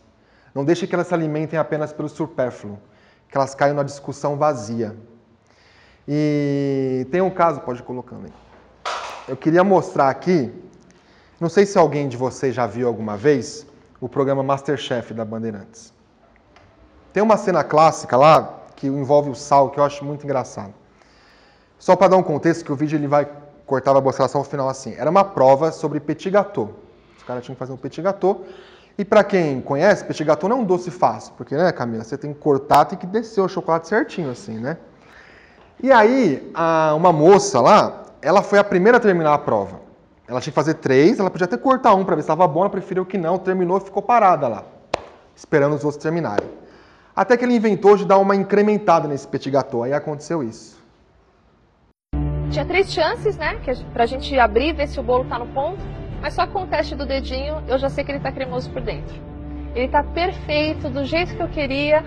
Não 0.53 0.63
deixe 0.63 0.88
que 0.88 0.95
elas 0.95 1.07
se 1.07 1.13
alimentem 1.13 1.57
apenas 1.57 1.91
pelo 1.91 2.08
supérfluo, 2.08 2.80
que 3.29 3.38
elas 3.38 3.55
caem 3.55 3.73
numa 3.73 3.85
discussão 3.85 4.38
vazia. 4.38 4.95
E 6.07 7.07
tem 7.11 7.21
um 7.21 7.29
caso, 7.29 7.61
pode 7.61 7.79
ir 7.79 7.83
colocando 7.83 8.25
aí. 8.25 8.33
Eu 9.27 9.35
queria 9.35 9.63
mostrar 9.63 10.09
aqui, 10.09 10.53
não 11.39 11.49
sei 11.49 11.65
se 11.65 11.77
alguém 11.77 12.07
de 12.07 12.15
vocês 12.15 12.53
já 12.53 12.67
viu 12.67 12.88
alguma 12.88 13.17
vez 13.17 13.65
o 13.99 14.07
programa 14.07 14.43
Masterchef 14.43 15.13
da 15.13 15.25
Bandeirantes. 15.25 15.91
Tem 17.11 17.23
uma 17.23 17.38
cena 17.38 17.63
clássica 17.63 18.15
lá 18.15 18.61
que 18.75 18.88
envolve 18.88 19.29
o 19.29 19.35
sal, 19.35 19.69
que 19.69 19.79
eu 19.79 19.83
acho 19.83 20.05
muito 20.05 20.23
engraçado. 20.25 20.73
Só 21.79 21.95
para 21.95 22.09
dar 22.09 22.17
um 22.17 22.23
contexto, 22.23 22.63
que 22.63 22.71
o 22.71 22.75
vídeo 22.75 22.97
ele 22.97 23.07
vai 23.07 23.27
cortar, 23.65 23.95
a 23.95 24.01
mostrar 24.01 24.29
no 24.33 24.43
final 24.43 24.69
assim. 24.69 24.93
Era 24.95 25.09
uma 25.09 25.23
prova 25.23 25.71
sobre 25.71 25.99
petit 25.99 26.29
gâteau. 26.29 26.73
Os 27.17 27.23
caras 27.23 27.43
tinham 27.43 27.55
que 27.55 27.59
fazer 27.59 27.73
um 27.73 27.77
petit 27.77 28.01
gâteau 28.01 28.45
e 28.97 29.03
para 29.03 29.23
quem 29.23 29.60
conhece, 29.60 30.05
petit 30.05 30.23
gâteau 30.23 30.47
não 30.49 30.58
é 30.58 30.62
um 30.62 30.63
doce 30.63 30.89
fácil, 30.89 31.34
porque, 31.38 31.55
né, 31.55 31.71
Camila, 31.73 32.03
você 32.03 32.17
tem 32.17 32.34
que 32.34 32.39
cortar, 32.39 32.86
tem 32.86 32.97
que 32.97 33.05
descer 33.05 33.41
o 33.41 33.47
chocolate 33.49 33.89
certinho, 33.89 34.31
assim, 34.31 34.58
né? 34.58 34.77
E 35.84 35.91
aí, 35.91 36.49
a, 36.53 36.93
uma 36.95 37.12
moça 37.12 37.60
lá, 37.60 38.03
ela 38.21 38.41
foi 38.41 38.58
a 38.58 38.63
primeira 38.63 38.97
a 38.97 39.01
terminar 39.01 39.34
a 39.34 39.38
prova. 39.38 39.81
Ela 40.25 40.39
tinha 40.39 40.51
que 40.51 40.55
fazer 40.55 40.75
três, 40.75 41.19
ela 41.19 41.29
podia 41.29 41.45
até 41.45 41.58
cortar 41.58 41.93
um 41.93 42.05
para 42.05 42.15
ver 42.15 42.21
se 42.21 42.25
estava 42.25 42.47
bom, 42.47 42.62
ela 42.62 42.69
preferiu 42.69 43.05
que 43.05 43.17
não, 43.17 43.38
terminou 43.38 43.77
e 43.77 43.81
ficou 43.81 44.01
parada 44.01 44.47
lá, 44.47 44.63
esperando 45.36 45.75
os 45.75 45.84
outros 45.84 46.01
terminarem. 46.01 46.47
Até 47.13 47.36
que 47.36 47.43
ele 47.43 47.55
inventou 47.55 47.97
de 47.97 48.05
dar 48.05 48.17
uma 48.17 48.36
incrementada 48.36 49.10
nesse 49.10 49.27
petit 49.27 49.51
gâteau, 49.51 49.84
aí 49.84 49.93
aconteceu 49.93 50.41
isso. 50.41 50.81
Tinha 52.49 52.65
três 52.65 52.91
chances, 52.91 53.36
né, 53.36 53.60
pra 53.93 54.05
gente 54.05 54.39
abrir, 54.39 54.73
ver 54.73 54.88
se 54.88 54.97
o 54.99 55.03
bolo 55.03 55.25
tá 55.25 55.38
no 55.38 55.47
ponto. 55.47 56.05
Mas 56.25 56.33
só 56.33 56.47
com 56.47 56.63
o 56.63 56.65
teste 56.65 56.95
do 56.95 57.05
dedinho 57.05 57.61
eu 57.67 57.77
já 57.77 57.88
sei 57.88 58.03
que 58.03 58.09
ele 58.09 58.17
está 58.17 58.31
cremoso 58.31 58.67
por 58.71 58.81
dentro. 58.81 59.15
Ele 59.75 59.85
está 59.85 60.01
perfeito, 60.01 60.89
do 60.89 61.05
jeito 61.05 61.35
que 61.35 61.39
eu 61.43 61.47
queria. 61.47 62.03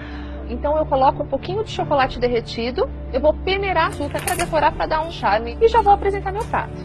Então 0.49 0.77
eu 0.77 0.85
coloco 0.85 1.23
um 1.23 1.27
pouquinho 1.29 1.63
de 1.63 1.71
chocolate 1.71 2.19
derretido, 2.19 2.91
eu 3.13 3.21
vou 3.21 3.33
peneirar 3.33 3.91
açúcar 3.91 4.21
para 4.21 4.35
decorar 4.35 4.73
para 4.73 4.87
dar 4.87 5.07
um 5.07 5.13
charme 5.13 5.57
e 5.61 5.69
já 5.69 5.81
vou 5.83 5.93
apresentar 5.93 6.33
meu 6.33 6.45
prato. 6.47 6.85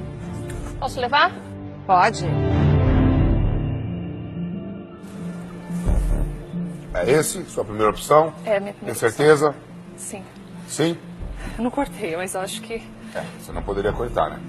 Posso 0.79 0.99
levar? 0.99 1.31
Pode. 1.87 2.23
É 6.93 7.09
esse? 7.13 7.43
Sua 7.45 7.65
primeira 7.65 7.89
opção? 7.89 8.31
É, 8.45 8.59
minha 8.59 8.73
primeira 8.75 8.99
Tem 8.99 9.09
certeza? 9.09 9.47
Opção. 9.47 9.63
Sim. 9.97 10.23
Sim? 10.67 10.97
Eu 11.57 11.63
não 11.63 11.71
cortei, 11.71 12.15
mas 12.15 12.35
acho 12.35 12.61
que. 12.61 12.75
É, 13.15 13.23
você 13.39 13.51
não 13.51 13.63
poderia 13.63 13.91
cortar, 13.91 14.29
né? 14.29 14.39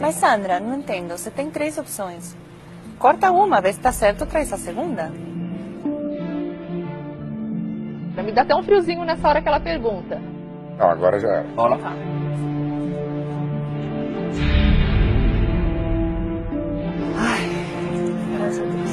Mas 0.00 0.14
Sandra, 0.16 0.60
não 0.60 0.78
entendo. 0.78 1.16
Você 1.16 1.30
tem 1.30 1.50
três 1.50 1.78
opções. 1.78 2.36
Corta 2.98 3.30
uma, 3.30 3.60
vê 3.60 3.72
se 3.72 3.80
tá 3.80 3.92
certo, 3.92 4.26
traz 4.26 4.52
a 4.52 4.56
segunda. 4.56 5.10
Me 8.22 8.30
dá 8.30 8.42
até 8.42 8.54
um 8.54 8.62
friozinho 8.62 9.04
nessa 9.04 9.28
hora 9.28 9.42
que 9.42 9.48
ela 9.48 9.58
pergunta. 9.58 10.20
Não, 10.78 10.90
agora 10.90 11.18
já 11.18 11.28
era. 11.28 11.44
Tá. 11.78 11.92
Ai, 17.16 17.50
graças 18.38 18.58
a 18.58 18.62
Deus. 18.62 18.90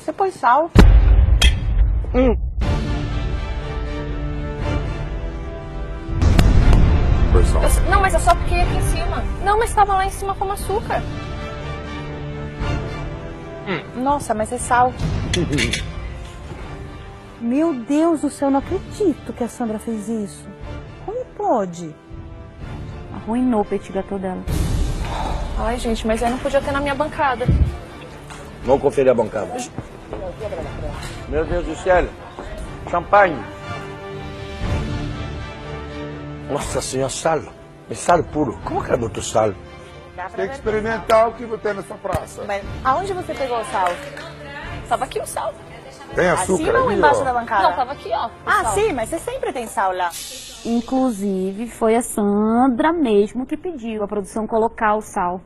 Você 0.00 0.12
pôs 0.12 0.34
sal? 0.34 0.70
Hum. 2.14 2.43
Eu, 7.34 7.90
não, 7.90 8.00
mas 8.00 8.14
é 8.14 8.18
só 8.20 8.32
porque 8.32 8.54
aqui 8.54 8.76
em 8.76 8.82
cima. 8.82 9.24
Não, 9.44 9.58
mas 9.58 9.70
estava 9.70 9.94
lá 9.94 10.06
em 10.06 10.10
cima 10.10 10.36
como 10.36 10.52
açúcar. 10.52 11.02
Hum. 13.66 14.02
Nossa, 14.02 14.32
mas 14.32 14.52
é 14.52 14.58
sal. 14.58 14.92
Meu 17.40 17.74
Deus 17.74 18.20
do 18.20 18.30
céu, 18.30 18.50
não 18.50 18.60
acredito 18.60 19.32
que 19.32 19.42
a 19.42 19.48
Sandra 19.48 19.80
fez 19.80 20.08
isso. 20.08 20.46
Como 21.04 21.24
pode? 21.36 21.92
Arruinou 23.12 23.62
o 23.62 23.64
petit 23.64 23.92
gâteau 23.92 24.18
dela. 24.18 24.42
Ai, 25.58 25.78
gente, 25.78 26.06
mas 26.06 26.22
aí 26.22 26.30
não 26.30 26.38
podia 26.38 26.60
ter 26.60 26.70
na 26.70 26.80
minha 26.80 26.94
bancada. 26.94 27.46
Vamos 28.64 28.80
conferir 28.80 29.10
a 29.10 29.14
bancada. 29.14 29.56
Meu 31.28 31.44
Deus 31.44 31.66
do 31.66 31.76
céu. 31.76 32.06
Champanhe. 32.90 33.53
Nossa 36.54 36.80
senhora, 36.80 37.10
sal. 37.10 37.40
É 37.90 37.94
sal 37.94 38.22
puro. 38.22 38.56
Como 38.64 38.80
que 38.80 38.92
é 38.92 38.96
doutor 38.96 39.24
sal? 39.24 39.52
Tem 40.36 40.46
que 40.46 40.54
experimentar 40.54 41.28
o 41.28 41.32
que 41.32 41.44
tem 41.58 41.74
nessa 41.74 41.96
praça. 41.96 42.44
Mas 42.46 42.62
aonde 42.84 43.12
você 43.12 43.34
pegou 43.34 43.58
o 43.58 43.64
sal? 43.64 43.88
Tava 44.88 45.04
aqui 45.04 45.18
o 45.18 45.26
sal. 45.26 45.52
Tem 46.14 46.30
açúcar 46.30 46.62
Acima 46.62 46.78
ou 46.78 46.88
ali, 46.90 46.98
embaixo 46.98 47.22
ó. 47.22 47.24
da 47.24 47.32
bancada? 47.34 47.62
Não, 47.64 47.72
tava 47.74 47.92
aqui, 47.92 48.08
ó. 48.12 48.30
Ah, 48.46 48.62
sal. 48.62 48.74
sim, 48.74 48.92
mas 48.92 49.08
você 49.08 49.18
sempre 49.18 49.52
tem 49.52 49.66
sal 49.66 49.92
lá. 49.92 50.10
Inclusive, 50.64 51.66
foi 51.66 51.96
a 51.96 52.02
Sandra 52.02 52.92
mesmo 52.92 53.44
que 53.46 53.56
pediu 53.56 54.04
a 54.04 54.06
produção 54.06 54.46
colocar 54.46 54.94
o 54.94 55.00
sal 55.00 55.40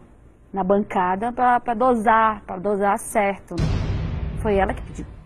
na 0.53 0.63
bancada 0.63 1.33
para 1.33 1.73
dosar, 1.73 2.43
para 2.45 2.59
dosar 2.59 2.99
certo. 2.99 3.57
Foi 4.43 4.57
ela 4.57 4.75
que 4.75 4.83
pediu. 4.83 5.18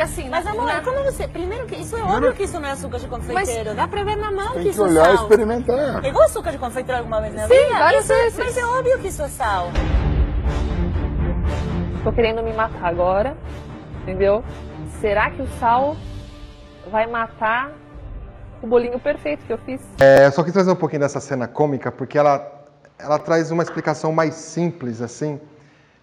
Porque 0.00 0.12
assim, 0.20 0.30
Mas 0.30 0.46
na- 0.46 0.52
amor, 0.52 0.64
na- 0.64 0.80
quando 0.80 1.04
você. 1.04 1.28
Primeiro 1.28 1.66
que 1.66 1.76
isso 1.76 1.94
é 1.94 2.02
óbvio 2.02 2.32
que 2.32 2.44
isso 2.44 2.58
não 2.58 2.66
é 2.66 2.72
açúcar 2.72 2.98
de 2.98 3.06
confeiteiro. 3.06 3.74
Dá 3.74 3.86
pra 3.86 4.02
ver 4.02 4.16
na 4.16 4.30
mão 4.30 4.52
Tem 4.52 4.56
que 4.56 4.62
que 4.62 4.68
isso 4.70 4.80
é 4.82 4.88
olhar 4.88 5.12
e 5.12 5.16
sal. 5.16 5.24
experimentar. 5.28 6.00
Pegou 6.00 6.22
açúcar 6.22 6.52
de 6.52 6.58
confeiteiro 6.58 6.98
alguma 7.00 7.20
vez 7.20 7.34
na 7.34 7.46
Sim, 7.46 7.48
vida? 7.66 7.78
várias 7.78 8.04
Isso 8.04 8.12
é- 8.14 8.16
vezes. 8.22 8.38
Mas 8.38 8.56
é 8.56 8.64
óbvio 8.64 8.98
que 8.98 9.08
isso 9.08 9.20
é 9.22 9.28
sal. 9.28 9.66
tô 12.02 12.10
querendo 12.12 12.42
me 12.42 12.50
matar 12.54 12.86
agora, 12.86 13.36
entendeu? 14.02 14.42
Será 15.02 15.30
que 15.30 15.42
o 15.42 15.46
sal 15.58 15.94
vai 16.90 17.06
matar 17.06 17.70
o 18.62 18.66
bolinho 18.66 18.98
perfeito 18.98 19.44
que 19.44 19.52
eu 19.52 19.58
fiz? 19.58 19.82
É, 20.00 20.24
eu 20.26 20.32
só 20.32 20.42
quis 20.42 20.54
trazer 20.54 20.70
um 20.70 20.76
pouquinho 20.76 21.00
dessa 21.00 21.20
cena 21.20 21.46
cômica, 21.46 21.92
porque 21.92 22.16
ela, 22.16 22.50
ela 22.98 23.18
traz 23.18 23.50
uma 23.50 23.62
explicação 23.62 24.12
mais 24.12 24.32
simples, 24.34 25.02
assim, 25.02 25.38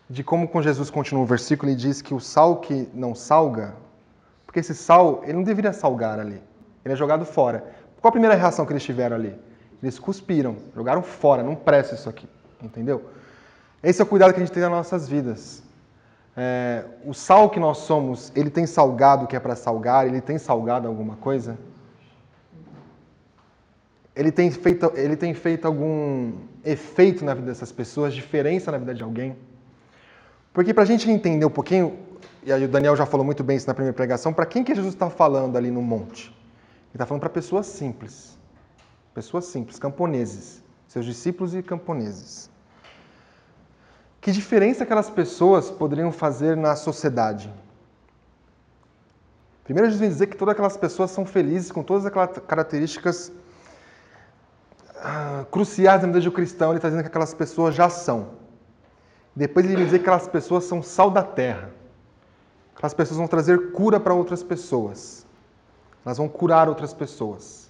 de 0.07 0.23
como 0.23 0.47
com 0.47 0.62
Jesus 0.62 0.91
continua 0.91 1.23
o 1.23 1.25
versículo 1.25 1.71
e 1.71 1.75
diz 1.75 1.99
que 1.99 2.13
o 2.13 2.19
sal 2.19 2.57
que 2.57 2.88
não 2.93 3.15
salga, 3.15 3.73
porque 4.47 4.62
esse 4.62 4.73
sal, 4.73 5.21
ele 5.23 5.33
não 5.33 5.43
deveria 5.43 5.71
salgar 5.71 6.19
ali, 6.19 6.41
ele 6.83 6.93
é 6.93 6.97
jogado 6.97 7.23
fora. 7.23 7.63
Qual 8.01 8.10
a 8.10 8.12
primeira 8.12 8.36
reação 8.36 8.65
que 8.65 8.73
eles 8.73 8.83
tiveram 8.83 9.15
ali? 9.15 9.38
Eles 9.83 9.99
cuspiram, 9.99 10.57
jogaram 10.75 11.03
fora, 11.03 11.43
não 11.43 11.55
presta 11.55 11.93
isso 11.93 12.10
aqui, 12.10 12.27
entendeu? 12.60 13.05
Esse 13.83 14.01
é 14.01 14.03
o 14.03 14.07
cuidado 14.07 14.33
que 14.33 14.39
a 14.39 14.43
gente 14.43 14.51
tem 14.51 14.63
nas 14.63 14.71
nossas 14.71 15.07
vidas. 15.07 15.62
É, 16.36 16.83
o 17.05 17.13
sal 17.13 17.51
que 17.51 17.60
nós 17.60 17.77
somos, 17.79 18.31
ele 18.36 18.49
tem 18.49 18.65
salgado 18.65 19.25
o 19.25 19.27
que 19.27 19.36
é 19.36 19.39
para 19.39 19.55
salgar, 19.55 20.07
ele 20.07 20.21
tem 20.21 20.39
salgado 20.39 20.88
alguma 20.88 21.15
coisa? 21.17 21.55
ele 24.17 24.31
tem 24.31 24.49
feito, 24.49 24.91
ele 24.95 25.15
tem 25.15 25.33
feito 25.36 25.65
algum 25.65 26.33
efeito 26.65 27.23
na 27.23 27.36
vida 27.36 27.45
dessas 27.47 27.71
pessoas, 27.71 28.15
diferença 28.15 28.71
na 28.71 28.79
vida 28.79 28.93
de 28.93 29.03
alguém? 29.03 29.38
Porque 30.51 30.73
para 30.73 30.81
a 30.81 30.88
gente 30.88 31.10
entender 31.10 31.45
um 31.45 31.51
pouquinho, 31.51 31.95
e 32.43 32.52
aí 32.52 32.63
o 32.63 32.67
Daniel 32.67 32.95
já 32.95 33.06
falou 33.06 33.26
muito 33.26 33.43
bem 33.43 33.58
isso 33.58 33.67
na 33.67 33.73
primeira 33.73 33.95
pregação, 33.95 34.34
para 34.34 34.45
quem 34.45 34.63
que 34.63 34.73
Jesus 34.73 34.93
está 34.93 35.10
falando 35.10 35.58
ali 35.58 35.71
no 35.71 35.82
monte? 35.82 36.28
Ele 36.28 36.93
está 36.93 37.06
falando 37.06 37.21
para 37.21 37.30
pessoas 37.30 37.65
simples. 37.65 38.38
Pessoas 39.13 39.45
simples, 39.45 39.78
camponeses. 39.80 40.63
Seus 40.88 41.06
discípulos 41.06 41.54
e 41.54 41.62
camponeses. 41.62 42.50
Que 44.21 44.32
diferença 44.32 44.84
aquelas 44.84 45.10
pessoas 45.10 45.69
poderiam 45.69 46.12
fazer 46.12 46.56
na 46.56 46.76
sociedade? 46.76 47.54
Primeiro, 49.63 49.88
Jesus 49.88 50.00
vem 50.00 50.10
dizer 50.10 50.28
que 50.28 50.38
todas 50.38 50.54
aquelas 50.54 50.78
pessoas 50.78 51.12
são 51.12 51.26
felizes 51.26 51.71
com 51.71 51.84
todas 51.84 52.06
aquelas 52.06 52.38
características 52.47 53.32
ah, 55.00 55.45
cruciais 55.52 56.02
na 56.02 56.08
vida 56.08 56.21
de 56.21 56.30
um 56.30 56.32
cristão, 56.32 56.69
ele 56.69 56.78
está 56.78 56.88
dizendo 56.88 57.04
que 57.04 57.10
aquelas 57.10 57.34
pessoas 57.34 57.76
já 57.76 57.89
são. 57.89 58.30
Depois 59.36 59.65
ele 59.65 59.76
vai 59.76 59.86
dizer 59.86 60.00
que 60.00 60.04
aquelas 60.04 60.28
pessoas 60.28 60.63
são 60.63 60.82
sal 60.82 61.12
da 61.12 61.21
terra. 61.21 61.69
Aquelas 62.77 62.93
pessoas 62.93 63.17
vão 63.17 63.27
trazer 63.27 63.71
cura 63.71 63.99
para 63.99 64.13
outras 64.13 64.41
pessoas. 64.41 65.25
Elas 66.05 66.17
vão 66.17 66.29
curar 66.29 66.69
outras 66.69 66.93
pessoas. 66.93 67.69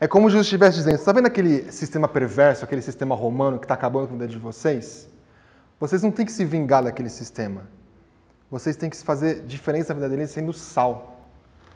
É 0.00 0.08
como 0.08 0.30
Jesus 0.30 0.46
estivesse 0.46 0.78
dizendo: 0.78 0.94
está 0.94 1.12
vendo 1.12 1.26
aquele 1.26 1.70
sistema 1.70 2.08
perverso, 2.08 2.64
aquele 2.64 2.80
sistema 2.80 3.14
romano 3.14 3.58
que 3.58 3.66
está 3.66 3.74
acabando 3.74 4.08
com 4.08 4.14
a 4.14 4.18
vida 4.18 4.28
de 4.28 4.38
vocês? 4.38 5.08
Vocês 5.78 6.02
não 6.02 6.10
têm 6.10 6.24
que 6.24 6.32
se 6.32 6.44
vingar 6.44 6.82
daquele 6.82 7.10
sistema. 7.10 7.62
Vocês 8.50 8.76
têm 8.76 8.88
que 8.88 8.96
fazer 8.96 9.42
diferença 9.42 9.92
na 9.92 10.00
vida 10.00 10.08
deles 10.08 10.30
sendo 10.30 10.54
sal, 10.54 11.20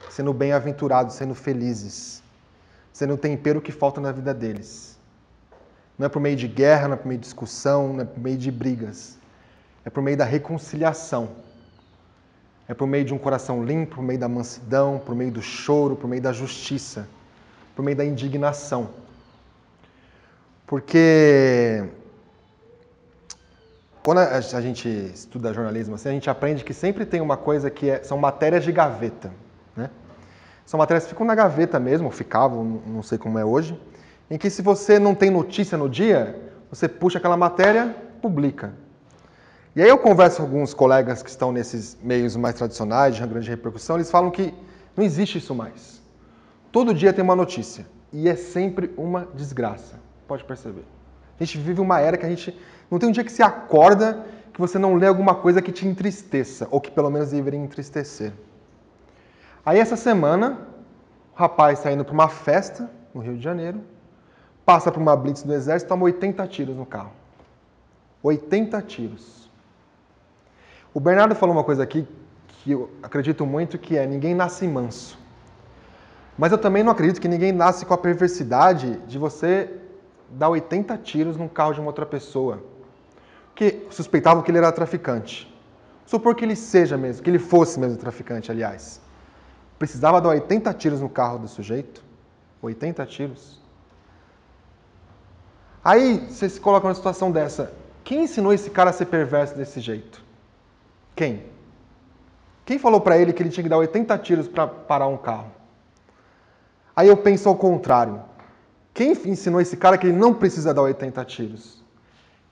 sendo 0.08 0.32
bem-aventurados, 0.32 1.14
sendo 1.14 1.34
felizes 1.34 2.22
sendo 2.92 3.14
o 3.14 3.16
tempero 3.16 3.60
que 3.60 3.72
falta 3.72 4.00
na 4.00 4.12
vida 4.12 4.34
deles. 4.34 4.98
Não 5.98 6.06
é 6.06 6.08
por 6.08 6.20
meio 6.20 6.36
de 6.36 6.46
guerra, 6.46 6.88
não 6.88 6.94
é 6.94 6.96
por 6.96 7.06
meio 7.06 7.18
de 7.18 7.24
discussão, 7.24 7.94
não 7.94 8.02
é 8.02 8.04
por 8.04 8.20
meio 8.20 8.36
de 8.36 8.50
brigas. 8.50 9.18
É 9.84 9.90
por 9.90 10.02
meio 10.02 10.16
da 10.16 10.24
reconciliação. 10.24 11.30
É 12.68 12.74
por 12.74 12.86
meio 12.86 13.04
de 13.04 13.12
um 13.12 13.18
coração 13.18 13.64
limpo, 13.64 13.96
por 13.96 14.04
meio 14.04 14.18
da 14.18 14.28
mansidão, 14.28 15.00
por 15.04 15.14
meio 15.14 15.30
do 15.30 15.42
choro, 15.42 15.96
por 15.96 16.08
meio 16.08 16.22
da 16.22 16.32
justiça, 16.32 17.08
por 17.74 17.84
meio 17.84 17.96
da 17.96 18.04
indignação. 18.04 18.88
Porque 20.66 21.84
quando 24.02 24.18
a 24.18 24.60
gente 24.60 24.88
estuda 24.88 25.52
jornalismo, 25.52 25.94
assim, 25.94 26.08
a 26.08 26.12
gente 26.12 26.30
aprende 26.30 26.64
que 26.64 26.74
sempre 26.74 27.04
tem 27.04 27.20
uma 27.20 27.36
coisa 27.36 27.70
que 27.70 27.90
é- 27.90 28.02
são 28.02 28.18
matérias 28.18 28.64
de 28.64 28.72
gaveta, 28.72 29.30
né? 29.76 29.90
São 30.64 30.78
matérias 30.78 31.04
que 31.04 31.10
ficam 31.10 31.26
na 31.26 31.34
gaveta 31.34 31.78
mesmo, 31.78 32.10
ficavam, 32.10 32.80
não 32.86 33.02
sei 33.02 33.18
como 33.18 33.38
é 33.38 33.44
hoje, 33.44 33.78
em 34.30 34.38
que 34.38 34.48
se 34.48 34.62
você 34.62 34.98
não 34.98 35.14
tem 35.14 35.30
notícia 35.30 35.76
no 35.76 35.88
dia, 35.88 36.40
você 36.70 36.88
puxa 36.88 37.18
aquela 37.18 37.36
matéria, 37.36 37.94
publica. 38.20 38.72
E 39.74 39.80
aí 39.80 39.88
eu 39.88 39.96
converso 39.96 40.36
com 40.36 40.42
alguns 40.42 40.74
colegas 40.74 41.22
que 41.22 41.30
estão 41.30 41.50
nesses 41.50 41.96
meios 42.02 42.36
mais 42.36 42.54
tradicionais, 42.56 43.16
de 43.16 43.26
grande 43.26 43.48
repercussão, 43.48 43.96
eles 43.96 44.10
falam 44.10 44.30
que 44.30 44.52
não 44.94 45.02
existe 45.02 45.38
isso 45.38 45.54
mais. 45.54 46.02
Todo 46.70 46.92
dia 46.92 47.10
tem 47.10 47.24
uma 47.24 47.34
notícia, 47.34 47.86
e 48.12 48.28
é 48.28 48.36
sempre 48.36 48.92
uma 48.98 49.26
desgraça, 49.34 49.98
pode 50.28 50.44
perceber. 50.44 50.84
A 51.40 51.44
gente 51.44 51.56
vive 51.56 51.80
uma 51.80 52.00
era 52.00 52.18
que 52.18 52.26
a 52.26 52.28
gente 52.28 52.54
não 52.90 52.98
tem 52.98 53.08
um 53.08 53.12
dia 53.12 53.24
que 53.24 53.32
se 53.32 53.42
acorda 53.42 54.26
que 54.52 54.60
você 54.60 54.78
não 54.78 54.94
lê 54.96 55.06
alguma 55.06 55.34
coisa 55.34 55.62
que 55.62 55.72
te 55.72 55.88
entristeça, 55.88 56.68
ou 56.70 56.78
que 56.78 56.90
pelo 56.90 57.08
menos 57.08 57.30
deveria 57.30 57.58
entristecer. 57.58 58.34
Aí 59.64 59.78
essa 59.78 59.96
semana, 59.96 60.68
o 61.34 61.38
rapaz 61.38 61.78
está 61.78 61.90
indo 61.90 62.04
para 62.04 62.12
uma 62.12 62.28
festa 62.28 62.90
no 63.14 63.22
Rio 63.22 63.38
de 63.38 63.42
Janeiro, 63.42 63.80
passa 64.66 64.92
por 64.92 65.00
uma 65.00 65.16
blitz 65.16 65.42
do 65.42 65.54
exército, 65.54 65.88
toma 65.88 66.04
80 66.04 66.46
tiros 66.46 66.76
no 66.76 66.84
carro. 66.84 67.12
80 68.22 68.82
tiros. 68.82 69.41
O 70.94 71.00
Bernardo 71.00 71.34
falou 71.34 71.54
uma 71.54 71.64
coisa 71.64 71.82
aqui 71.82 72.06
que 72.48 72.72
eu 72.72 72.90
acredito 73.02 73.46
muito 73.46 73.78
que 73.78 73.96
é 73.96 74.06
ninguém 74.06 74.34
nasce 74.34 74.68
manso. 74.68 75.18
Mas 76.36 76.52
eu 76.52 76.58
também 76.58 76.82
não 76.82 76.92
acredito 76.92 77.20
que 77.20 77.28
ninguém 77.28 77.50
nasce 77.50 77.86
com 77.86 77.94
a 77.94 77.98
perversidade 77.98 78.98
de 79.06 79.18
você 79.18 79.70
dar 80.28 80.50
80 80.50 80.96
tiros 80.98 81.36
num 81.36 81.48
carro 81.48 81.72
de 81.72 81.80
uma 81.80 81.88
outra 81.88 82.04
pessoa. 82.04 82.62
Que 83.54 83.86
suspeitavam 83.90 84.42
que 84.42 84.50
ele 84.50 84.58
era 84.58 84.70
traficante. 84.70 85.52
Supor 86.04 86.34
que 86.34 86.44
ele 86.44 86.56
seja 86.56 86.96
mesmo, 86.96 87.22
que 87.22 87.30
ele 87.30 87.38
fosse 87.38 87.80
mesmo 87.80 87.96
traficante, 87.96 88.50
aliás. 88.50 89.00
Precisava 89.78 90.20
dar 90.20 90.28
80 90.30 90.72
tiros 90.74 91.00
no 91.00 91.08
carro 91.08 91.38
do 91.38 91.48
sujeito? 91.48 92.04
80 92.60 93.06
tiros? 93.06 93.60
Aí 95.82 96.26
você 96.28 96.48
se 96.48 96.60
coloca 96.60 96.86
numa 96.86 96.94
situação 96.94 97.30
dessa. 97.30 97.72
Quem 98.04 98.24
ensinou 98.24 98.52
esse 98.52 98.70
cara 98.70 98.90
a 98.90 98.92
ser 98.92 99.06
perverso 99.06 99.56
desse 99.56 99.80
jeito? 99.80 100.22
Quem? 101.14 101.44
Quem 102.64 102.78
falou 102.78 103.00
para 103.00 103.18
ele 103.18 103.32
que 103.32 103.42
ele 103.42 103.50
tinha 103.50 103.62
que 103.62 103.70
dar 103.70 103.78
80 103.78 104.16
tiros 104.18 104.48
para 104.48 104.66
parar 104.66 105.06
um 105.06 105.16
carro? 105.16 105.50
Aí 106.94 107.08
eu 107.08 107.16
penso 107.16 107.48
ao 107.48 107.56
contrário. 107.56 108.22
Quem 108.94 109.12
ensinou 109.12 109.60
esse 109.60 109.76
cara 109.76 109.96
que 109.96 110.06
ele 110.06 110.16
não 110.16 110.34
precisa 110.34 110.74
dar 110.74 110.82
80 110.82 111.24
tiros? 111.24 111.82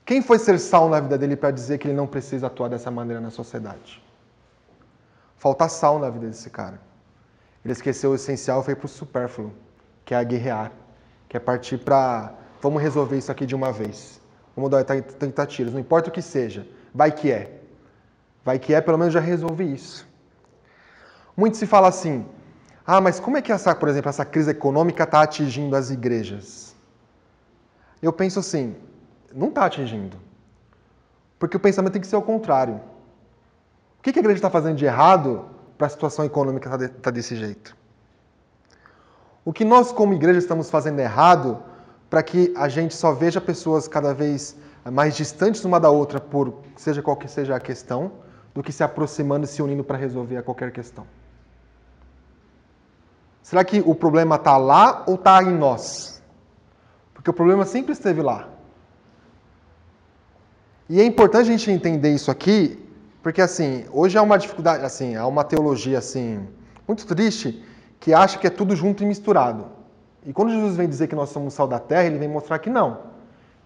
Quem 0.03 0.21
foi 0.21 0.39
ser 0.39 0.59
sal 0.59 0.89
na 0.89 0.99
vida 0.99 1.17
dele 1.17 1.35
para 1.35 1.51
dizer 1.51 1.77
que 1.77 1.87
ele 1.87 1.95
não 1.95 2.07
precisa 2.07 2.47
atuar 2.47 2.67
dessa 2.67 2.89
maneira 2.89 3.21
na 3.21 3.29
sociedade? 3.29 4.03
Falta 5.37 5.69
sal 5.69 5.99
na 5.99 6.09
vida 6.09 6.27
desse 6.27 6.49
cara. 6.49 6.79
Ele 7.63 7.71
esqueceu 7.71 8.11
o 8.11 8.15
essencial 8.15 8.61
e 8.61 8.63
foi 8.65 8.75
para 8.75 8.85
o 8.85 8.89
supérfluo, 8.89 9.53
que 10.03 10.15
é 10.15 10.23
guerrear, 10.25 10.71
que 11.29 11.37
é 11.37 11.39
partir 11.39 11.77
para 11.77 12.33
vamos 12.59 12.81
resolver 12.81 13.17
isso 13.17 13.31
aqui 13.31 13.45
de 13.45 13.55
uma 13.55 13.71
vez. 13.71 14.19
Vamos 14.55 14.69
dar 14.71 14.77
80 14.77 15.45
tiros, 15.45 15.73
não 15.73 15.79
importa 15.79 16.09
o 16.09 16.11
que 16.11 16.21
seja, 16.21 16.67
vai 16.93 17.11
que 17.11 17.31
é. 17.31 17.60
Vai 18.43 18.57
que 18.59 18.73
é, 18.73 18.81
pelo 18.81 18.97
menos 18.97 19.13
já 19.13 19.19
resolvi 19.19 19.73
isso. 19.73 20.07
Muito 21.35 21.57
se 21.57 21.65
fala 21.65 21.87
assim, 21.87 22.25
ah, 22.85 22.99
mas 22.99 23.19
como 23.19 23.37
é 23.37 23.41
que 23.41 23.51
essa, 23.51 23.73
por 23.75 23.87
exemplo, 23.87 24.09
essa 24.09 24.25
crise 24.25 24.51
econômica 24.51 25.03
está 25.03 25.21
atingindo 25.21 25.75
as 25.75 25.89
igrejas? 25.91 26.75
Eu 28.01 28.11
penso 28.11 28.39
assim, 28.39 28.75
não 29.33 29.49
está 29.49 29.65
atingindo. 29.65 30.17
Porque 31.37 31.57
o 31.57 31.59
pensamento 31.59 31.93
tem 31.93 32.01
que 32.01 32.07
ser 32.07 32.15
o 32.15 32.21
contrário. 32.21 32.81
O 33.99 34.01
que 34.01 34.09
a 34.09 34.19
igreja 34.19 34.37
está 34.37 34.49
fazendo 34.49 34.75
de 34.75 34.85
errado 34.85 35.45
para 35.77 35.87
a 35.87 35.89
situação 35.89 36.25
econômica 36.25 36.67
estar 36.67 36.77
de, 36.77 36.87
tá 36.89 37.11
desse 37.11 37.35
jeito? 37.35 37.75
O 39.45 39.53
que 39.53 39.63
nós, 39.63 39.91
como 39.91 40.13
igreja, 40.13 40.39
estamos 40.39 40.69
fazendo 40.69 40.99
errado 40.99 41.63
para 42.09 42.21
que 42.21 42.53
a 42.55 42.67
gente 42.67 42.93
só 42.93 43.13
veja 43.13 43.39
pessoas 43.39 43.87
cada 43.87 44.13
vez 44.13 44.55
mais 44.91 45.15
distantes 45.15 45.63
uma 45.63 45.79
da 45.79 45.89
outra, 45.89 46.19
por 46.19 46.55
seja 46.75 47.01
qual 47.01 47.15
que 47.15 47.27
seja 47.27 47.55
a 47.55 47.59
questão, 47.59 48.11
do 48.53 48.61
que 48.61 48.71
se 48.71 48.83
aproximando 48.83 49.45
e 49.45 49.47
se 49.47 49.61
unindo 49.61 49.83
para 49.83 49.97
resolver 49.97 50.37
a 50.37 50.43
qualquer 50.43 50.71
questão? 50.71 51.05
Será 53.41 53.63
que 53.63 53.81
o 53.85 53.95
problema 53.95 54.35
está 54.35 54.57
lá 54.57 55.03
ou 55.07 55.15
está 55.15 55.41
em 55.43 55.51
nós? 55.57 56.21
Porque 57.13 57.29
o 57.29 57.33
problema 57.33 57.65
sempre 57.65 57.93
esteve 57.93 58.21
lá. 58.21 58.47
E 60.89 60.99
é 60.99 61.05
importante 61.05 61.43
a 61.43 61.51
gente 61.51 61.71
entender 61.71 62.13
isso 62.13 62.29
aqui, 62.29 62.77
porque 63.23 63.41
assim, 63.41 63.85
hoje 63.91 64.17
há 64.17 64.21
uma 64.21 64.37
dificuldade, 64.37 64.83
assim, 64.83 65.15
há 65.15 65.25
uma 65.25 65.43
teologia 65.43 65.97
assim 65.99 66.47
muito 66.87 67.05
triste 67.05 67.63
que 67.99 68.13
acha 68.13 68.37
que 68.37 68.47
é 68.47 68.49
tudo 68.49 68.75
junto 68.75 69.03
e 69.03 69.05
misturado. 69.05 69.67
E 70.25 70.33
quando 70.33 70.51
Jesus 70.51 70.75
vem 70.75 70.89
dizer 70.89 71.07
que 71.07 71.15
nós 71.15 71.29
somos 71.29 71.53
sal 71.53 71.67
da 71.67 71.79
terra, 71.79 72.05
ele 72.05 72.17
vem 72.17 72.27
mostrar 72.27 72.59
que 72.59 72.69
não, 72.69 72.99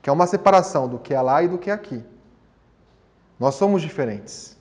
que 0.01 0.09
é 0.09 0.13
uma 0.13 0.27
separação 0.27 0.87
do 0.87 0.99
que 0.99 1.13
é 1.13 1.21
lá 1.21 1.41
e 1.41 1.47
do 1.47 1.57
que 1.57 1.69
é 1.69 1.73
aqui. 1.73 2.03
Nós 3.39 3.55
somos 3.55 3.81
diferentes. 3.81 4.54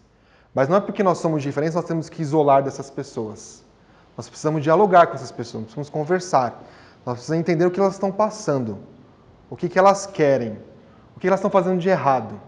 Mas 0.55 0.69
não 0.69 0.77
é 0.77 0.81
porque 0.81 1.03
nós 1.03 1.19
somos 1.19 1.43
diferentes, 1.43 1.75
nós 1.75 1.85
temos 1.85 2.09
que 2.09 2.23
isolar 2.23 2.62
dessas 2.62 2.88
pessoas. 2.88 3.64
Nós 4.17 4.29
precisamos 4.29 4.62
dialogar 4.62 5.09
com 5.09 5.14
essas 5.14 5.33
pessoas, 5.33 5.64
precisamos 5.64 5.90
conversar. 5.90 6.62
Nós 7.05 7.17
precisamos 7.17 7.40
entender 7.40 7.67
o 7.67 7.71
que 7.71 7.81
elas 7.81 7.95
estão 7.95 8.12
passando, 8.12 8.79
o 9.51 9.57
que, 9.57 9.69
que 9.69 9.79
elas 9.79 10.07
querem, 10.07 10.59
o 11.17 11.21
que 11.21 11.27
elas 11.27 11.40
estão 11.40 11.51
fazendo 11.51 11.81
de 11.81 11.88
errado, 11.88 12.40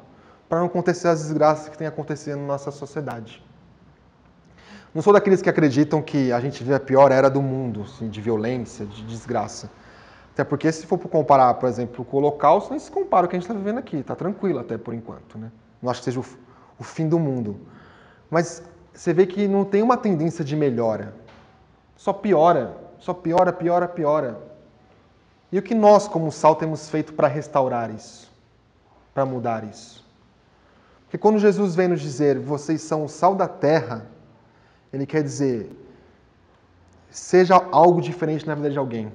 para 0.48 0.60
não 0.60 0.66
acontecer 0.66 1.08
as 1.08 1.22
desgraças 1.22 1.68
que 1.68 1.76
têm 1.76 1.86
acontecido 1.86 2.38
na 2.38 2.46
nossa 2.46 2.70
sociedade. 2.70 3.44
Não 4.94 5.02
sou 5.02 5.12
daqueles 5.12 5.42
que 5.42 5.50
acreditam 5.50 6.00
que 6.00 6.32
a 6.32 6.40
gente 6.40 6.62
vive 6.62 6.74
a 6.74 6.80
pior 6.80 7.10
era 7.12 7.28
do 7.28 7.42
mundo, 7.42 7.82
assim, 7.82 8.08
de 8.08 8.20
violência, 8.20 8.86
de 8.86 9.04
desgraça. 9.04 9.68
Até 10.32 10.44
porque 10.44 10.70
se 10.70 10.86
for 10.86 10.98
comparar, 10.98 11.52
por 11.54 11.68
exemplo, 11.68 12.04
com 12.04 12.16
o 12.16 12.20
Holocausto, 12.20 12.70
nem 12.70 12.78
se 12.78 12.90
compara 12.90 13.26
o 13.26 13.28
que 13.28 13.36
a 13.36 13.38
gente 13.38 13.48
está 13.48 13.58
vivendo 13.58 13.78
aqui. 13.78 13.96
Está 13.98 14.14
tranquilo 14.14 14.58
até 14.58 14.78
por 14.78 14.94
enquanto. 14.94 15.36
Né? 15.36 15.50
Não 15.82 15.90
acho 15.90 16.00
que 16.00 16.04
seja 16.04 16.20
o, 16.20 16.24
o 16.78 16.84
fim 16.84 17.08
do 17.08 17.18
mundo. 17.18 17.60
Mas 18.30 18.62
você 18.92 19.12
vê 19.12 19.26
que 19.26 19.46
não 19.46 19.64
tem 19.64 19.82
uma 19.82 19.96
tendência 19.96 20.44
de 20.44 20.56
melhora. 20.56 21.14
Só 21.96 22.12
piora, 22.12 22.76
só 22.98 23.12
piora, 23.12 23.52
piora, 23.52 23.86
piora. 23.86 24.40
E 25.52 25.58
o 25.58 25.62
que 25.62 25.74
nós, 25.74 26.08
como 26.08 26.32
sal, 26.32 26.56
temos 26.56 26.88
feito 26.88 27.12
para 27.12 27.28
restaurar 27.28 27.90
isso? 27.90 28.30
Para 29.14 29.24
mudar 29.24 29.64
isso? 29.64 30.04
Porque 31.04 31.18
quando 31.18 31.38
Jesus 31.38 31.74
vem 31.74 31.88
nos 31.88 32.00
dizer, 32.00 32.38
vocês 32.38 32.82
são 32.82 33.04
o 33.04 33.08
sal 33.08 33.34
da 33.34 33.46
terra, 33.46 34.06
ele 34.92 35.06
quer 35.06 35.22
dizer, 35.22 35.70
seja 37.10 37.54
algo 37.70 38.00
diferente 38.00 38.46
na 38.46 38.54
vida 38.54 38.70
de 38.70 38.78
alguém. 38.78 39.12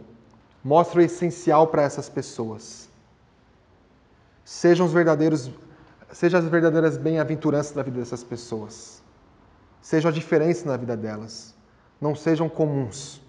Mostre 0.63 0.99
o 0.99 1.03
essencial 1.03 1.67
para 1.67 1.81
essas 1.81 2.07
pessoas. 2.07 2.87
Sejam 4.45 4.85
os 4.85 4.93
verdadeiros, 4.93 5.51
sejam 6.11 6.39
as 6.39 6.45
verdadeiras 6.45 6.97
bem-aventuranças 6.97 7.73
da 7.73 7.83
vida 7.83 7.99
dessas 7.99 8.23
pessoas. 8.23 9.00
Seja 9.81 10.09
a 10.09 10.11
diferença 10.11 10.67
na 10.67 10.77
vida 10.77 10.95
delas. 10.95 11.55
Não 11.99 12.15
sejam 12.15 12.47
comuns. 12.47 13.21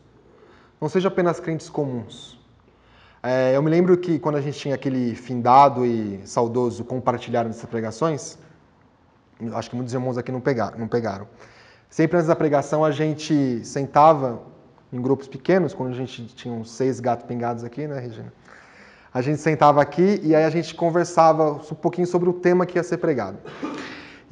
Não 0.80 0.88
sejam 0.88 1.10
apenas 1.10 1.40
crentes 1.40 1.68
comuns. 1.70 2.38
É, 3.22 3.56
eu 3.56 3.62
me 3.62 3.70
lembro 3.70 3.96
que 3.96 4.18
quando 4.18 4.36
a 4.36 4.40
gente 4.40 4.58
tinha 4.58 4.74
aquele 4.74 5.14
findado 5.14 5.86
e 5.86 6.20
saudoso 6.24 6.84
compartilhar 6.84 7.44
dessas 7.44 7.64
pregações, 7.64 8.36
acho 9.54 9.70
que 9.70 9.76
muitos 9.76 9.94
irmãos 9.94 10.18
aqui 10.18 10.32
não 10.32 10.40
pegaram. 10.40 10.78
Não 10.78 10.88
pegaram. 10.88 11.26
Sempre 11.88 12.16
antes 12.16 12.28
da 12.28 12.36
pregação 12.36 12.84
a 12.84 12.90
gente 12.90 13.64
sentava 13.64 14.42
em 14.92 15.00
grupos 15.00 15.28
pequenos, 15.28 15.72
quando 15.72 15.90
a 15.90 15.94
gente 15.94 16.26
tinha 16.34 16.52
uns 16.52 16.70
seis 16.70 17.00
gatos 17.00 17.24
pingados 17.26 17.64
aqui, 17.64 17.86
né, 17.86 17.98
Regina? 17.98 18.32
A 19.14 19.20
gente 19.20 19.40
sentava 19.40 19.80
aqui 19.80 20.20
e 20.22 20.34
aí 20.34 20.44
a 20.44 20.50
gente 20.50 20.74
conversava 20.74 21.52
um 21.52 21.74
pouquinho 21.74 22.06
sobre 22.06 22.28
o 22.28 22.32
tema 22.32 22.66
que 22.66 22.78
ia 22.78 22.82
ser 22.82 22.98
pregado. 22.98 23.38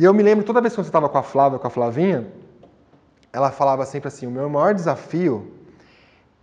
E 0.01 0.05
eu 0.05 0.15
me 0.15 0.23
lembro, 0.23 0.43
toda 0.43 0.63
vez 0.63 0.73
que 0.73 0.81
eu 0.81 0.83
estava 0.83 1.11
com 1.11 1.19
a 1.19 1.23
Flávia, 1.23 1.59
com 1.59 1.67
a 1.67 1.71
Flavinha, 1.71 2.27
ela 3.31 3.51
falava 3.51 3.85
sempre 3.85 4.09
assim: 4.09 4.27
o 4.27 4.31
meu 4.31 4.49
maior 4.49 4.73
desafio 4.73 5.53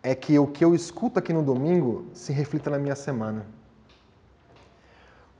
é 0.03 0.13
que 0.13 0.37
o 0.37 0.45
que 0.45 0.63
eu 0.63 0.75
escuto 0.75 1.17
aqui 1.17 1.33
no 1.33 1.41
domingo 1.41 2.05
se 2.13 2.31
reflita 2.31 2.69
na 2.69 2.77
minha 2.77 2.95
semana. 2.95 3.47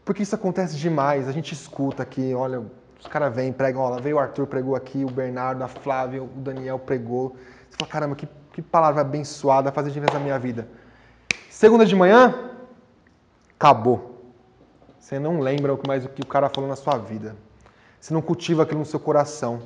Porque 0.03 0.23
isso 0.23 0.33
acontece 0.33 0.75
demais, 0.77 1.27
a 1.27 1.31
gente 1.31 1.53
escuta 1.53 2.01
aqui, 2.01 2.33
olha, 2.33 2.63
os 2.99 3.05
caras 3.05 3.35
vêm, 3.35 3.53
pregam, 3.53 3.87
lá 3.87 3.99
veio 3.99 4.15
o 4.15 4.19
Arthur, 4.19 4.47
pregou 4.47 4.75
aqui, 4.75 5.05
o 5.05 5.11
Bernardo, 5.11 5.61
a 5.61 5.67
Flávia, 5.67 6.23
o 6.23 6.27
Daniel 6.27 6.79
pregou. 6.79 7.35
Você 7.69 7.77
fala, 7.77 7.91
caramba, 7.91 8.15
que, 8.15 8.27
que 8.51 8.63
palavra 8.63 9.01
abençoada, 9.01 9.71
fazer 9.71 9.91
diferença 9.91 10.17
na 10.17 10.25
minha 10.25 10.39
vida. 10.39 10.67
Segunda 11.51 11.85
de 11.85 11.95
manhã, 11.95 12.33
acabou. 13.59 14.33
Você 14.99 15.19
não 15.19 15.39
lembra 15.39 15.77
mais 15.85 16.03
o 16.03 16.09
que 16.09 16.23
o 16.23 16.25
cara 16.25 16.49
falou 16.49 16.67
na 16.67 16.75
sua 16.75 16.97
vida. 16.97 17.35
Você 17.99 18.13
não 18.13 18.21
cultiva 18.21 18.63
aquilo 18.63 18.79
no 18.79 18.85
seu 18.85 18.99
coração. 18.99 19.61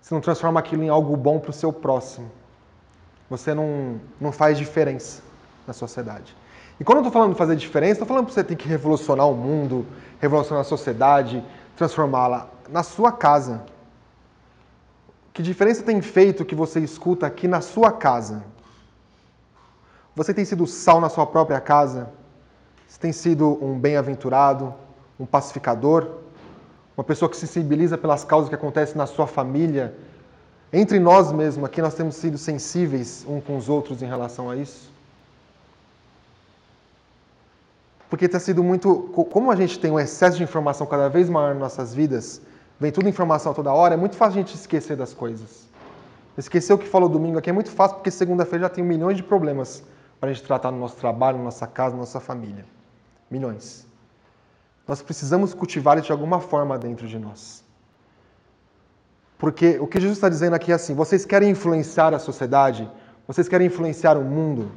Você 0.00 0.14
não 0.14 0.20
transforma 0.20 0.60
aquilo 0.60 0.82
em 0.82 0.88
algo 0.88 1.16
bom 1.16 1.38
para 1.38 1.50
o 1.50 1.52
seu 1.52 1.72
próximo. 1.72 2.30
Você 3.28 3.54
não, 3.54 4.00
não 4.20 4.30
faz 4.30 4.56
diferença 4.56 5.22
na 5.66 5.72
sociedade. 5.72 6.36
E 6.78 6.84
quando 6.84 6.98
eu 6.98 7.02
estou 7.02 7.12
falando 7.12 7.32
de 7.32 7.38
fazer 7.38 7.56
diferença, 7.56 7.92
estou 7.92 8.06
falando 8.06 8.26
que 8.26 8.32
você 8.32 8.44
tem 8.44 8.56
que 8.56 8.68
revolucionar 8.68 9.28
o 9.28 9.34
mundo, 9.34 9.86
revolucionar 10.20 10.60
a 10.60 10.64
sociedade, 10.64 11.42
transformá-la 11.74 12.48
na 12.68 12.82
sua 12.82 13.10
casa. 13.10 13.64
Que 15.32 15.42
diferença 15.42 15.82
tem 15.82 16.00
feito 16.00 16.44
que 16.44 16.54
você 16.54 16.80
escuta 16.80 17.26
aqui 17.26 17.48
na 17.48 17.60
sua 17.60 17.92
casa? 17.92 18.44
Você 20.14 20.32
tem 20.32 20.44
sido 20.44 20.66
sal 20.66 21.00
na 21.00 21.08
sua 21.08 21.26
própria 21.26 21.60
casa? 21.60 22.10
Você 22.86 22.98
tem 22.98 23.12
sido 23.12 23.62
um 23.62 23.78
bem-aventurado, 23.78 24.72
um 25.18 25.26
pacificador, 25.26 26.10
uma 26.96 27.04
pessoa 27.04 27.28
que 27.28 27.36
se 27.36 27.46
sensibiliza 27.46 27.98
pelas 27.98 28.24
causas 28.24 28.48
que 28.48 28.54
acontecem 28.54 28.96
na 28.96 29.06
sua 29.06 29.26
família? 29.26 29.94
Entre 30.72 30.98
nós 30.98 31.30
mesmos 31.30 31.64
aqui, 31.66 31.80
nós 31.82 31.94
temos 31.94 32.16
sido 32.16 32.38
sensíveis 32.38 33.24
uns 33.28 33.44
com 33.44 33.56
os 33.56 33.68
outros 33.68 34.02
em 34.02 34.06
relação 34.06 34.50
a 34.50 34.56
isso? 34.56 34.90
Porque 38.08 38.28
tem 38.28 38.40
sido 38.40 38.62
muito. 38.62 39.10
Como 39.30 39.50
a 39.50 39.56
gente 39.56 39.78
tem 39.78 39.90
um 39.90 39.98
excesso 39.98 40.36
de 40.36 40.42
informação 40.42 40.86
cada 40.86 41.08
vez 41.08 41.28
maior 41.28 41.50
nas 41.50 41.58
nossas 41.58 41.94
vidas, 41.94 42.40
vem 42.78 42.92
tudo 42.92 43.08
informação 43.08 43.52
toda 43.52 43.72
hora, 43.72 43.94
é 43.94 43.96
muito 43.96 44.16
fácil 44.16 44.40
a 44.40 44.42
gente 44.42 44.54
esquecer 44.54 44.96
das 44.96 45.12
coisas. 45.12 45.66
Esquecer 46.38 46.72
o 46.72 46.78
que 46.78 46.86
falou 46.86 47.08
domingo 47.08 47.38
aqui 47.38 47.50
é 47.50 47.52
muito 47.52 47.70
fácil, 47.70 47.96
porque 47.96 48.10
segunda-feira 48.10 48.64
já 48.64 48.68
tem 48.68 48.84
milhões 48.84 49.16
de 49.16 49.22
problemas 49.22 49.82
para 50.20 50.30
a 50.30 50.32
gente 50.32 50.44
tratar 50.46 50.70
no 50.70 50.78
nosso 50.78 50.96
trabalho, 50.96 51.38
na 51.38 51.44
nossa 51.44 51.66
casa, 51.66 51.94
na 51.94 52.00
nossa 52.00 52.20
família. 52.20 52.64
Milhões. 53.30 53.85
Nós 54.86 55.02
precisamos 55.02 55.52
cultivar 55.52 55.98
isso 55.98 56.06
de 56.06 56.12
alguma 56.12 56.40
forma 56.40 56.78
dentro 56.78 57.08
de 57.08 57.18
nós. 57.18 57.64
Porque 59.38 59.78
o 59.80 59.86
que 59.86 60.00
Jesus 60.00 60.16
está 60.16 60.28
dizendo 60.28 60.54
aqui 60.54 60.72
é 60.72 60.74
assim: 60.74 60.94
vocês 60.94 61.24
querem 61.24 61.50
influenciar 61.50 62.14
a 62.14 62.18
sociedade, 62.18 62.90
vocês 63.26 63.48
querem 63.48 63.66
influenciar 63.66 64.16
o 64.16 64.24
mundo, 64.24 64.72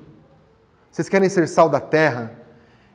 vocês 0.92 1.08
querem 1.08 1.30
ser 1.30 1.48
sal 1.48 1.70
da 1.70 1.80
terra, 1.80 2.32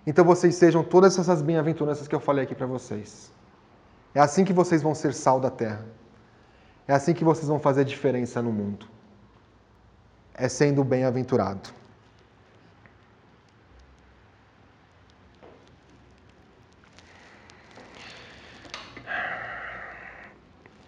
então 0.06 0.24
vocês 0.24 0.54
sejam 0.56 0.82
todas 0.82 1.18
essas 1.18 1.40
bem-aventuranças 1.40 2.08
que 2.08 2.14
eu 2.14 2.20
falei 2.20 2.44
aqui 2.44 2.54
para 2.54 2.66
vocês. 2.66 3.32
É 4.14 4.20
assim 4.20 4.44
que 4.44 4.52
vocês 4.52 4.82
vão 4.82 4.94
ser 4.94 5.14
sal 5.14 5.40
da 5.40 5.50
terra. 5.50 5.84
É 6.86 6.92
assim 6.92 7.14
que 7.14 7.24
vocês 7.24 7.48
vão 7.48 7.58
fazer 7.58 7.84
diferença 7.84 8.42
no 8.42 8.52
mundo. 8.52 8.86
É 10.34 10.48
sendo 10.48 10.84
bem-aventurado. 10.84 11.70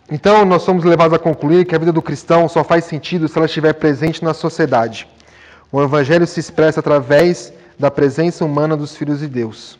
Então, 0.08 0.44
nós 0.44 0.62
somos 0.62 0.84
levados 0.84 1.14
a 1.14 1.18
concluir 1.18 1.64
que 1.64 1.74
a 1.74 1.78
vida 1.78 1.92
do 1.92 2.00
cristão 2.00 2.48
só 2.48 2.62
faz 2.62 2.84
sentido 2.84 3.26
se 3.26 3.36
ela 3.36 3.46
estiver 3.46 3.72
presente 3.72 4.22
na 4.22 4.32
sociedade. 4.32 5.08
O 5.72 5.82
evangelho 5.82 6.26
se 6.26 6.38
expressa 6.38 6.78
através 6.78 7.52
da 7.76 7.90
presença 7.90 8.44
humana 8.44 8.76
dos 8.76 8.96
filhos 8.96 9.18
de 9.18 9.26
Deus. 9.26 9.78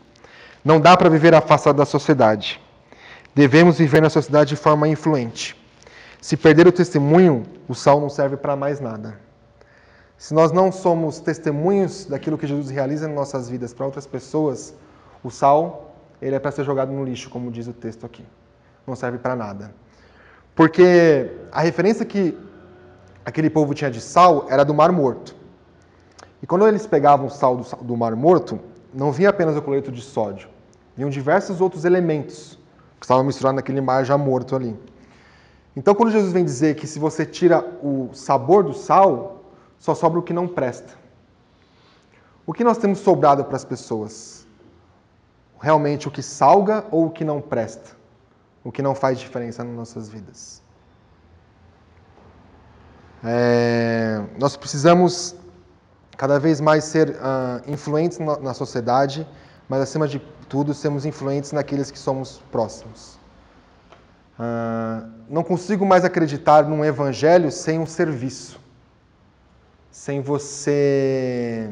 Não 0.64 0.80
dá 0.80 0.96
para 0.96 1.08
viver 1.08 1.32
afastado 1.32 1.76
da 1.76 1.86
sociedade. 1.86 2.60
Devemos 3.36 3.78
viver 3.78 4.02
na 4.02 4.10
sociedade 4.10 4.50
de 4.50 4.56
forma 4.56 4.88
influente. 4.88 5.56
Se 6.20 6.36
perder 6.36 6.66
o 6.66 6.72
testemunho, 6.72 7.44
o 7.68 7.74
sal 7.74 8.00
não 8.00 8.10
serve 8.10 8.36
para 8.36 8.56
mais 8.56 8.80
nada. 8.80 9.16
Se 10.18 10.34
nós 10.34 10.50
não 10.50 10.72
somos 10.72 11.20
testemunhos 11.20 12.06
daquilo 12.06 12.36
que 12.36 12.48
Jesus 12.48 12.68
realiza 12.68 13.08
em 13.08 13.14
nossas 13.14 13.48
vidas 13.48 13.72
para 13.72 13.86
outras 13.86 14.08
pessoas, 14.08 14.74
o 15.22 15.30
sal 15.30 15.94
ele 16.20 16.34
é 16.34 16.38
para 16.40 16.50
ser 16.50 16.64
jogado 16.64 16.90
no 16.90 17.04
lixo, 17.04 17.30
como 17.30 17.48
diz 17.50 17.68
o 17.68 17.72
texto 17.72 18.04
aqui. 18.04 18.24
Não 18.84 18.96
serve 18.96 19.18
para 19.18 19.36
nada. 19.36 19.72
Porque 20.56 21.30
a 21.52 21.60
referência 21.60 22.04
que 22.06 22.36
aquele 23.26 23.50
povo 23.50 23.74
tinha 23.74 23.90
de 23.90 24.00
sal 24.00 24.46
era 24.48 24.64
do 24.64 24.72
Mar 24.72 24.90
Morto. 24.90 25.36
E 26.42 26.46
quando 26.46 26.66
eles 26.66 26.86
pegavam 26.86 27.28
sal 27.28 27.58
do, 27.58 27.84
do 27.84 27.96
Mar 27.96 28.16
Morto, 28.16 28.58
não 28.92 29.12
vinha 29.12 29.28
apenas 29.28 29.54
o 29.54 29.60
cloreto 29.60 29.92
de 29.92 30.00
sódio, 30.00 30.48
vinham 30.96 31.10
diversos 31.10 31.60
outros 31.60 31.84
elementos 31.84 32.58
que 32.98 33.04
estavam 33.04 33.22
misturados 33.22 33.56
naquele 33.56 33.82
mar 33.82 34.02
já 34.04 34.16
morto 34.16 34.56
ali. 34.56 34.74
Então, 35.76 35.94
quando 35.94 36.10
Jesus 36.10 36.32
vem 36.32 36.42
dizer 36.42 36.74
que 36.74 36.86
se 36.86 36.98
você 36.98 37.26
tira 37.26 37.62
o 37.82 38.08
sabor 38.14 38.64
do 38.64 38.72
sal, 38.72 39.44
só 39.78 39.94
sobra 39.94 40.20
o 40.20 40.22
que 40.22 40.32
não 40.32 40.48
presta. 40.48 40.94
O 42.46 42.54
que 42.54 42.64
nós 42.64 42.78
temos 42.78 43.00
sobrado 43.00 43.44
para 43.44 43.56
as 43.56 43.64
pessoas? 43.64 44.46
Realmente 45.60 46.08
o 46.08 46.10
que 46.10 46.22
salga 46.22 46.86
ou 46.90 47.06
o 47.06 47.10
que 47.10 47.24
não 47.24 47.42
presta? 47.42 47.96
O 48.66 48.72
que 48.72 48.82
não 48.82 48.96
faz 48.96 49.20
diferença 49.20 49.62
nas 49.62 49.76
nossas 49.76 50.08
vidas? 50.08 50.60
É, 53.22 54.20
nós 54.40 54.56
precisamos 54.56 55.36
cada 56.16 56.40
vez 56.40 56.60
mais 56.60 56.82
ser 56.82 57.10
uh, 57.10 57.70
influentes 57.70 58.18
na, 58.18 58.36
na, 58.40 58.54
sociedade, 58.54 59.24
mas 59.68 59.82
acima 59.82 60.08
de 60.08 60.18
tudo 60.48 60.74
sermos 60.74 61.06
influentes 61.06 61.52
naqueles 61.52 61.92
que 61.92 61.98
somos 61.98 62.42
próximos. 62.50 63.20
Uh, 64.36 65.12
não 65.30 65.44
consigo 65.44 65.86
mais 65.86 66.04
acreditar 66.04 66.64
num 66.64 66.84
evangelho 66.84 67.52
sem 67.52 67.78
um 67.78 67.86
serviço, 67.86 68.58
sem 69.92 70.20
você 70.20 71.70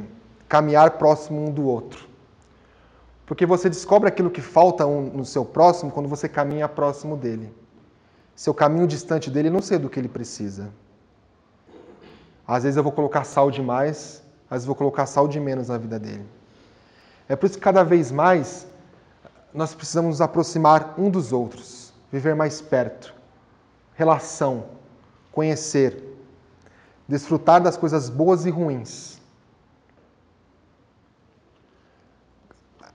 caminhar 0.48 0.92
próximo 0.92 1.44
um 1.44 1.50
do 1.50 1.64
outro. 1.64 2.13
Porque 3.26 3.46
você 3.46 3.70
descobre 3.70 4.08
aquilo 4.08 4.30
que 4.30 4.40
falta 4.40 4.86
um, 4.86 5.02
no 5.02 5.24
seu 5.24 5.44
próximo 5.44 5.90
quando 5.90 6.08
você 6.08 6.28
caminha 6.28 6.68
próximo 6.68 7.16
dele. 7.16 7.52
Se 8.36 8.50
eu 8.50 8.54
caminho 8.54 8.86
distante 8.86 9.30
dele, 9.30 9.48
não 9.48 9.62
sei 9.62 9.78
do 9.78 9.88
que 9.88 9.98
ele 9.98 10.08
precisa. 10.08 10.70
Às 12.46 12.64
vezes 12.64 12.76
eu 12.76 12.82
vou 12.82 12.92
colocar 12.92 13.24
sal 13.24 13.50
demais, 13.50 14.22
às 14.50 14.56
vezes 14.56 14.66
vou 14.66 14.76
colocar 14.76 15.06
sal 15.06 15.26
de 15.26 15.40
menos 15.40 15.68
na 15.68 15.78
vida 15.78 15.98
dele. 15.98 16.26
É 17.28 17.34
por 17.34 17.46
isso 17.46 17.54
que 17.56 17.64
cada 17.64 17.82
vez 17.82 18.12
mais 18.12 18.66
nós 19.52 19.74
precisamos 19.74 20.10
nos 20.10 20.20
aproximar 20.20 20.94
um 20.98 21.08
dos 21.08 21.32
outros, 21.32 21.94
viver 22.12 22.34
mais 22.34 22.60
perto, 22.60 23.14
relação, 23.94 24.64
conhecer, 25.32 26.02
desfrutar 27.08 27.62
das 27.62 27.76
coisas 27.76 28.10
boas 28.10 28.44
e 28.44 28.50
ruins. 28.50 29.20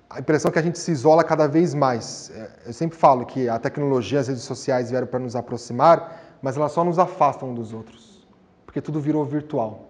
A 0.10 0.20
impressão 0.20 0.50
é 0.50 0.52
que 0.52 0.60
a 0.60 0.62
gente 0.62 0.80
se 0.80 0.92
isola 0.92 1.24
cada 1.24 1.48
vez 1.48 1.74
mais. 1.76 2.32
É, 2.34 2.50
eu 2.68 2.74
sempre 2.74 2.98
falo 2.98 3.26
que 3.26 3.48
a 3.48 3.60
tecnologia, 3.60 4.20
as 4.20 4.28
redes 4.28 4.44
sociais 4.44 4.90
vieram 4.90 5.06
para 5.06 5.20
nos 5.20 5.36
aproximar, 5.36 6.38
mas 6.42 6.58
elas 6.58 6.72
só 6.72 6.84
nos 6.84 6.98
afastam 6.98 7.52
um 7.52 7.54
dos 7.54 7.74
outros. 7.74 8.28
Porque 8.66 8.82
tudo 8.82 9.00
virou 9.00 9.24
virtual. 9.24 9.88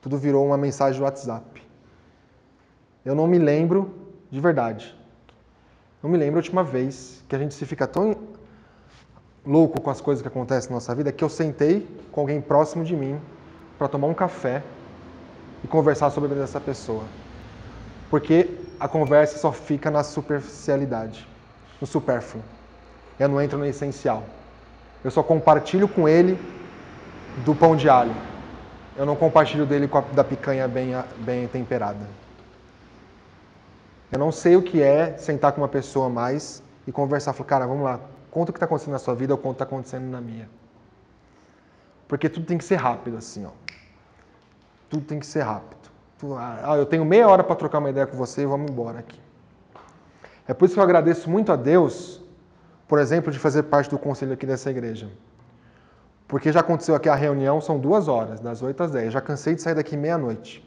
Tudo 0.00 0.16
virou 0.16 0.46
uma 0.46 0.56
mensagem 0.56 1.00
do 1.00 1.04
WhatsApp. 1.04 1.62
Eu 3.04 3.14
não 3.14 3.26
me 3.26 3.38
lembro, 3.38 3.92
de 4.30 4.40
verdade, 4.40 4.96
não 6.02 6.08
me 6.08 6.16
lembro 6.16 6.36
a 6.36 6.40
última 6.40 6.62
vez 6.62 7.24
que 7.28 7.34
a 7.34 7.38
gente 7.38 7.54
se 7.54 7.66
fica 7.66 7.86
tão 7.86 8.16
louco 9.44 9.80
com 9.80 9.90
as 9.90 10.00
coisas 10.00 10.22
que 10.22 10.28
acontecem 10.28 10.70
na 10.70 10.76
nossa 10.76 10.94
vida 10.94 11.10
que 11.10 11.24
eu 11.24 11.28
sentei 11.28 11.86
com 12.12 12.20
alguém 12.20 12.40
próximo 12.40 12.84
de 12.84 12.94
mim 12.94 13.20
para 13.78 13.88
tomar 13.88 14.06
um 14.06 14.14
café 14.14 14.62
e 15.62 15.66
conversar 15.66 16.10
sobre 16.10 16.26
a 16.26 16.34
vida 16.34 16.40
dessa 16.42 16.60
pessoa. 16.60 17.04
Porque 18.10 18.63
a 18.78 18.88
conversa 18.88 19.38
só 19.38 19.52
fica 19.52 19.90
na 19.90 20.02
superficialidade, 20.02 21.26
no 21.80 21.86
supérfluo. 21.86 22.42
Eu 23.18 23.28
não 23.28 23.40
entro 23.40 23.58
no 23.58 23.66
essencial. 23.66 24.24
Eu 25.02 25.10
só 25.10 25.22
compartilho 25.22 25.86
com 25.86 26.08
ele 26.08 26.38
do 27.44 27.54
pão 27.54 27.76
de 27.76 27.88
alho. 27.88 28.14
Eu 28.96 29.04
não 29.04 29.16
compartilho 29.16 29.66
dele 29.66 29.88
com 29.88 29.98
a, 29.98 30.00
da 30.00 30.24
picanha 30.24 30.66
bem, 30.68 30.92
bem 31.18 31.48
temperada. 31.48 32.06
Eu 34.10 34.18
não 34.18 34.30
sei 34.30 34.56
o 34.56 34.62
que 34.62 34.80
é 34.80 35.16
sentar 35.18 35.52
com 35.52 35.60
uma 35.60 35.68
pessoa 35.68 36.08
mais 36.08 36.62
e 36.86 36.92
conversar. 36.92 37.32
Falar, 37.32 37.48
cara, 37.48 37.66
vamos 37.66 37.84
lá, 37.84 37.98
conta 38.30 38.50
o 38.50 38.52
que 38.52 38.58
está 38.58 38.66
acontecendo 38.66 38.92
na 38.92 38.98
sua 38.98 39.14
vida 39.14 39.34
ou 39.34 39.38
conta 39.38 39.50
o 39.50 39.54
que 39.54 39.62
está 39.62 39.64
acontecendo 39.64 40.10
na 40.10 40.20
minha. 40.20 40.48
Porque 42.06 42.28
tudo 42.28 42.46
tem 42.46 42.56
que 42.56 42.64
ser 42.64 42.76
rápido, 42.76 43.16
assim, 43.16 43.44
ó. 43.44 43.50
Tudo 44.88 45.04
tem 45.04 45.18
que 45.18 45.26
ser 45.26 45.42
rápido. 45.42 45.83
Ah, 46.38 46.76
eu 46.76 46.86
tenho 46.86 47.04
meia 47.04 47.28
hora 47.28 47.44
para 47.44 47.56
trocar 47.56 47.78
uma 47.78 47.90
ideia 47.90 48.06
com 48.06 48.16
você 48.16 48.42
e 48.42 48.46
vamos 48.46 48.70
embora 48.70 48.98
aqui. 49.00 49.20
É 50.46 50.54
por 50.54 50.66
isso 50.66 50.74
que 50.74 50.80
eu 50.80 50.84
agradeço 50.84 51.28
muito 51.28 51.50
a 51.52 51.56
Deus, 51.56 52.22
por 52.86 52.98
exemplo, 52.98 53.32
de 53.32 53.38
fazer 53.38 53.64
parte 53.64 53.90
do 53.90 53.98
conselho 53.98 54.32
aqui 54.32 54.46
dessa 54.46 54.70
igreja. 54.70 55.08
Porque 56.28 56.52
já 56.52 56.60
aconteceu 56.60 56.94
aqui 56.94 57.08
a 57.08 57.14
reunião, 57.14 57.60
são 57.60 57.78
duas 57.78 58.08
horas, 58.08 58.40
das 58.40 58.62
8 58.62 58.82
às 58.82 58.90
10. 58.90 59.12
Já 59.12 59.20
cansei 59.20 59.54
de 59.54 59.62
sair 59.62 59.74
daqui 59.74 59.96
meia-noite. 59.96 60.64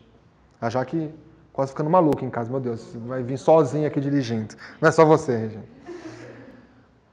Já 0.69 0.83
que 0.85 1.13
quase 1.53 1.71
ficando 1.71 1.89
maluco 1.89 2.23
em 2.23 2.29
casa, 2.29 2.49
meu 2.51 2.59
Deus, 2.59 2.95
vai 3.05 3.23
vir 3.23 3.37
sozinho 3.37 3.87
aqui 3.87 3.99
dirigindo. 3.99 4.55
Não 4.79 4.89
é 4.89 4.91
só 4.91 5.03
você, 5.03 5.35
Regina. 5.35 5.63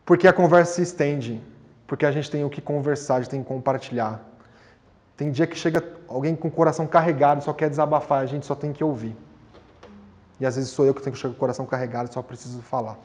Porque 0.04 0.28
a 0.28 0.32
conversa 0.32 0.74
se 0.74 0.82
estende, 0.82 1.40
porque 1.86 2.04
a 2.04 2.12
gente 2.12 2.30
tem 2.30 2.44
o 2.44 2.50
que 2.50 2.60
conversar, 2.60 3.16
a 3.16 3.20
gente 3.20 3.30
tem 3.30 3.42
que 3.42 3.48
compartilhar. 3.48 4.22
Tem 5.16 5.30
dia 5.30 5.46
que 5.46 5.56
chega 5.56 5.82
alguém 6.08 6.34
com 6.34 6.48
o 6.48 6.50
coração 6.50 6.86
carregado, 6.86 7.42
só 7.42 7.52
quer 7.52 7.70
desabafar, 7.70 8.20
a 8.20 8.26
gente 8.26 8.44
só 8.46 8.54
tem 8.54 8.72
que 8.72 8.82
ouvir. 8.82 9.16
E 10.40 10.46
às 10.46 10.56
vezes 10.56 10.70
sou 10.70 10.84
eu 10.84 10.92
que 10.92 11.02
tenho 11.02 11.14
que 11.14 11.20
chegar 11.20 11.32
com 11.32 11.36
o 11.36 11.40
coração 11.40 11.64
carregado, 11.66 12.12
só 12.12 12.20
preciso 12.20 12.60
falar. 12.60 12.98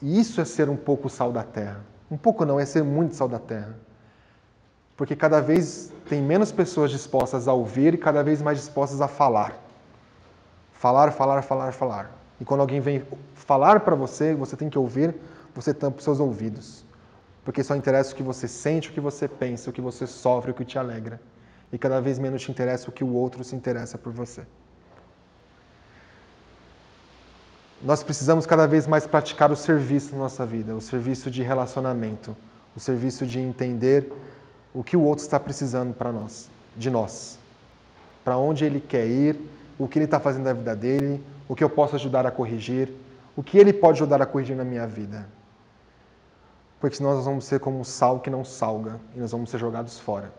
E 0.00 0.18
isso 0.18 0.40
é 0.40 0.44
ser 0.44 0.68
um 0.68 0.76
pouco 0.76 1.08
sal 1.08 1.30
da 1.30 1.42
terra. 1.42 1.84
Um 2.10 2.16
pouco 2.16 2.44
não, 2.44 2.58
é 2.58 2.64
ser 2.64 2.82
muito 2.82 3.14
sal 3.14 3.28
da 3.28 3.38
terra. 3.38 3.76
Porque 4.96 5.14
cada 5.14 5.40
vez 5.40 5.92
tem 6.08 6.22
menos 6.22 6.50
pessoas 6.50 6.90
dispostas 6.90 7.46
a 7.46 7.52
ouvir 7.52 7.94
e 7.94 7.98
cada 7.98 8.22
vez 8.22 8.40
mais 8.40 8.58
dispostas 8.58 9.00
a 9.00 9.08
falar. 9.08 9.56
Falar, 10.72 11.12
falar, 11.12 11.42
falar, 11.42 11.72
falar. 11.72 12.10
E 12.40 12.44
quando 12.44 12.60
alguém 12.60 12.80
vem 12.80 13.04
falar 13.34 13.80
para 13.80 13.94
você, 13.94 14.34
você 14.34 14.56
tem 14.56 14.70
que 14.70 14.78
ouvir, 14.78 15.14
você 15.54 15.74
tampa 15.74 15.98
os 15.98 16.04
seus 16.04 16.20
ouvidos. 16.20 16.84
Porque 17.48 17.64
só 17.64 17.74
interessa 17.74 18.12
o 18.12 18.14
que 18.14 18.22
você 18.22 18.46
sente, 18.46 18.90
o 18.90 18.92
que 18.92 19.00
você 19.00 19.26
pensa, 19.26 19.70
o 19.70 19.72
que 19.72 19.80
você 19.80 20.06
sofre, 20.06 20.50
o 20.50 20.54
que 20.54 20.66
te 20.66 20.78
alegra. 20.78 21.18
E 21.72 21.78
cada 21.78 21.98
vez 21.98 22.18
menos 22.18 22.42
te 22.42 22.50
interessa 22.50 22.90
o 22.90 22.92
que 22.92 23.02
o 23.02 23.14
outro 23.14 23.42
se 23.42 23.56
interessa 23.56 23.96
por 23.96 24.12
você. 24.12 24.42
Nós 27.82 28.02
precisamos 28.02 28.44
cada 28.44 28.66
vez 28.66 28.86
mais 28.86 29.06
praticar 29.06 29.50
o 29.50 29.56
serviço 29.56 30.12
na 30.12 30.18
nossa 30.18 30.44
vida, 30.44 30.74
o 30.74 30.80
serviço 30.82 31.30
de 31.30 31.42
relacionamento, 31.42 32.36
o 32.76 32.80
serviço 32.80 33.24
de 33.26 33.38
entender 33.38 34.12
o 34.74 34.84
que 34.84 34.94
o 34.94 35.00
outro 35.02 35.24
está 35.24 35.40
precisando 35.40 35.94
para 35.94 36.12
nós, 36.12 36.50
de 36.76 36.90
nós, 36.90 37.38
para 38.22 38.36
onde 38.36 38.66
ele 38.66 38.78
quer 38.78 39.06
ir, 39.06 39.40
o 39.78 39.88
que 39.88 39.98
ele 39.98 40.04
está 40.04 40.20
fazendo 40.20 40.44
na 40.44 40.52
vida 40.52 40.76
dele, 40.76 41.24
o 41.48 41.56
que 41.56 41.64
eu 41.64 41.70
posso 41.70 41.96
ajudar 41.96 42.26
a 42.26 42.30
corrigir, 42.30 42.92
o 43.34 43.42
que 43.42 43.56
ele 43.56 43.72
pode 43.72 44.02
ajudar 44.02 44.20
a 44.20 44.26
corrigir 44.26 44.54
na 44.54 44.64
minha 44.64 44.86
vida. 44.86 45.37
Porque 46.80 46.96
senão 46.96 47.14
nós 47.14 47.24
vamos 47.24 47.44
ser 47.44 47.60
como 47.60 47.78
um 47.78 47.84
sal 47.84 48.20
que 48.20 48.30
não 48.30 48.44
salga 48.44 49.00
e 49.14 49.18
nós 49.18 49.32
vamos 49.32 49.50
ser 49.50 49.58
jogados 49.58 49.98
fora. 49.98 50.32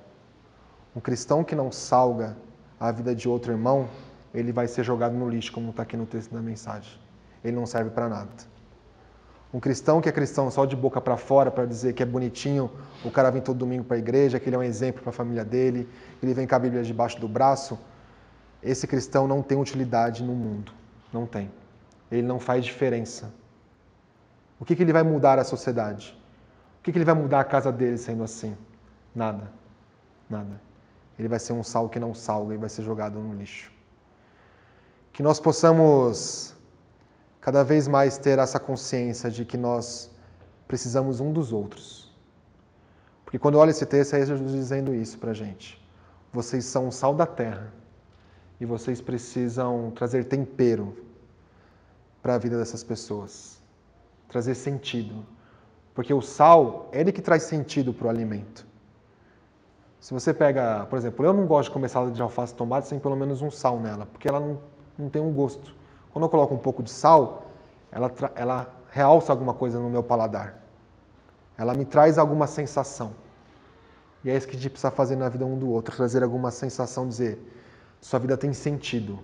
Um 0.96 1.00
cristão 1.00 1.44
que 1.44 1.56
não 1.56 1.72
salga 1.72 2.36
a 2.80 2.92
vida 2.92 3.14
de 3.14 3.28
outro 3.28 3.52
irmão, 3.52 3.88
ele 4.34 4.52
vai 4.52 4.68
ser 4.68 4.84
jogado 4.84 5.14
no 5.14 5.30
lixo, 5.30 5.52
como 5.52 5.72
está 5.72 5.84
aqui 5.84 5.98
no 5.98 6.06
texto 6.06 6.34
da 6.34 6.42
mensagem. 6.42 7.00
Ele 7.44 7.56
não 7.56 7.66
serve 7.66 7.90
para 7.90 8.08
nada. 8.08 8.30
Um 9.54 9.60
cristão 9.60 10.00
que 10.00 10.08
é 10.08 10.12
cristão 10.12 10.50
só 10.52 10.64
de 10.66 10.76
boca 10.76 11.02
para 11.02 11.18
fora 11.18 11.50
para 11.50 11.66
dizer 11.66 11.94
que 11.94 12.04
é 12.04 12.06
bonitinho, 12.06 12.70
o 13.04 13.10
cara 13.10 13.32
vem 13.32 13.42
todo 13.42 13.58
domingo 13.58 13.84
para 13.84 13.96
a 13.96 14.00
igreja, 14.00 14.40
que 14.40 14.48
ele 14.48 14.56
é 14.56 14.60
um 14.60 14.64
exemplo 14.64 15.02
para 15.02 15.10
a 15.10 15.14
família 15.14 15.44
dele, 15.44 15.90
ele 16.22 16.34
vem 16.36 16.46
com 16.46 16.54
a 16.54 16.60
Bíblia 16.60 16.84
debaixo 16.84 17.20
do 17.20 17.28
braço, 17.28 17.78
esse 18.62 18.86
cristão 18.86 19.28
não 19.28 19.42
tem 19.42 19.60
utilidade 19.60 20.24
no 20.24 20.34
mundo. 20.34 20.72
Não 21.12 21.26
tem. 21.26 21.50
Ele 22.12 22.22
não 22.22 22.40
faz 22.40 22.64
diferença. 22.64 23.34
O 24.60 24.66
que, 24.66 24.76
que 24.76 24.84
ele 24.84 24.94
vai 24.94 25.04
mudar 25.04 25.40
a 25.40 25.44
sociedade? 25.44 26.19
O 26.80 26.82
que, 26.82 26.92
que 26.92 26.98
ele 26.98 27.06
vai 27.06 27.16
mudar 27.16 27.42
a 27.42 27.44
casa 27.44 27.72
dele 27.72 27.98
sendo 27.98 28.24
assim? 28.24 28.56
Nada. 29.14 29.52
Nada. 30.30 30.62
Ele 31.18 31.28
vai 31.28 31.40
ser 31.40 31.54
um 31.54 31.64
sal 31.64 31.90
que 31.90 32.00
não 32.00 32.14
salga 32.14 32.54
e 32.54 32.58
vai 32.58 32.70
ser 32.70 32.84
jogado 32.84 33.20
no 33.20 33.34
lixo. 33.34 33.72
Que 35.12 35.22
nós 35.22 35.40
possamos 35.40 36.56
cada 37.42 37.64
vez 37.64 37.88
mais 37.88 38.18
ter 38.18 38.40
essa 38.40 38.60
consciência 38.60 39.30
de 39.30 39.44
que 39.44 39.58
nós 39.58 40.10
precisamos 40.68 41.20
um 41.20 41.34
dos 41.34 41.52
outros. 41.52 42.10
Porque 43.26 43.38
quando 43.38 43.56
eu 43.56 43.60
olho 43.60 43.72
esse 43.72 43.86
texto, 43.86 44.16
é 44.16 44.26
Jesus 44.26 44.52
dizendo 44.52 44.94
isso 44.96 45.18
para 45.18 45.34
gente. 45.34 45.80
Vocês 46.32 46.64
são 46.66 46.88
o 46.88 46.92
sal 46.92 47.14
da 47.14 47.26
terra 47.26 47.74
e 48.60 48.66
vocês 48.66 49.02
precisam 49.02 49.92
trazer 49.92 50.26
tempero 50.26 50.96
para 52.22 52.36
a 52.36 52.38
vida 52.38 52.58
dessas 52.58 52.84
pessoas, 52.84 53.62
trazer 54.28 54.56
sentido. 54.56 55.26
Porque 55.94 56.14
o 56.14 56.22
sal 56.22 56.90
é 56.92 57.02
ele 57.02 57.12
que 57.12 57.22
traz 57.22 57.44
sentido 57.44 57.94
para 57.94 58.08
o 58.08 58.10
alimento. 58.10 58.66
Se 60.00 60.14
você 60.14 60.34
pega, 60.34 60.86
por 60.90 60.98
exemplo, 60.98 61.26
eu 61.26 61.34
não 61.34 61.46
gosto 61.46 61.70
de 61.70 61.74
comer 61.74 61.90
salada 61.90 62.12
de 62.12 62.22
alface 62.22 62.54
e 62.54 62.56
tomate 62.56 62.88
sem 62.88 63.00
pelo 63.00 63.16
menos 63.16 63.42
um 63.42 63.52
sal 63.52 63.80
nela, 63.80 64.06
porque 64.06 64.30
ela 64.30 64.40
não, 64.40 64.60
não 64.98 65.10
tem 65.10 65.22
um 65.22 65.34
gosto. 65.34 65.76
Quando 66.12 66.24
eu 66.24 66.30
coloco 66.30 66.54
um 66.54 66.58
pouco 66.58 66.82
de 66.82 66.90
sal, 66.90 67.46
ela, 67.92 68.12
ela 68.36 68.74
realça 68.92 69.32
alguma 69.32 69.54
coisa 69.54 69.80
no 69.80 69.90
meu 69.90 70.02
paladar. 70.02 70.64
Ela 71.58 71.74
me 71.74 71.84
traz 71.84 72.18
alguma 72.18 72.48
sensação. 72.48 73.12
E 74.24 74.30
é 74.30 74.36
isso 74.36 74.48
que 74.48 74.56
a 74.56 74.60
gente 74.60 74.70
precisa 74.70 74.92
fazer 74.92 75.16
na 75.16 75.28
vida 75.28 75.46
um 75.46 75.58
do 75.58 75.70
outro, 75.70 75.96
trazer 75.96 76.24
alguma 76.24 76.52
sensação, 76.52 77.08
dizer, 77.08 77.40
sua 78.00 78.20
vida 78.20 78.38
tem 78.38 78.54
sentido. 78.54 79.20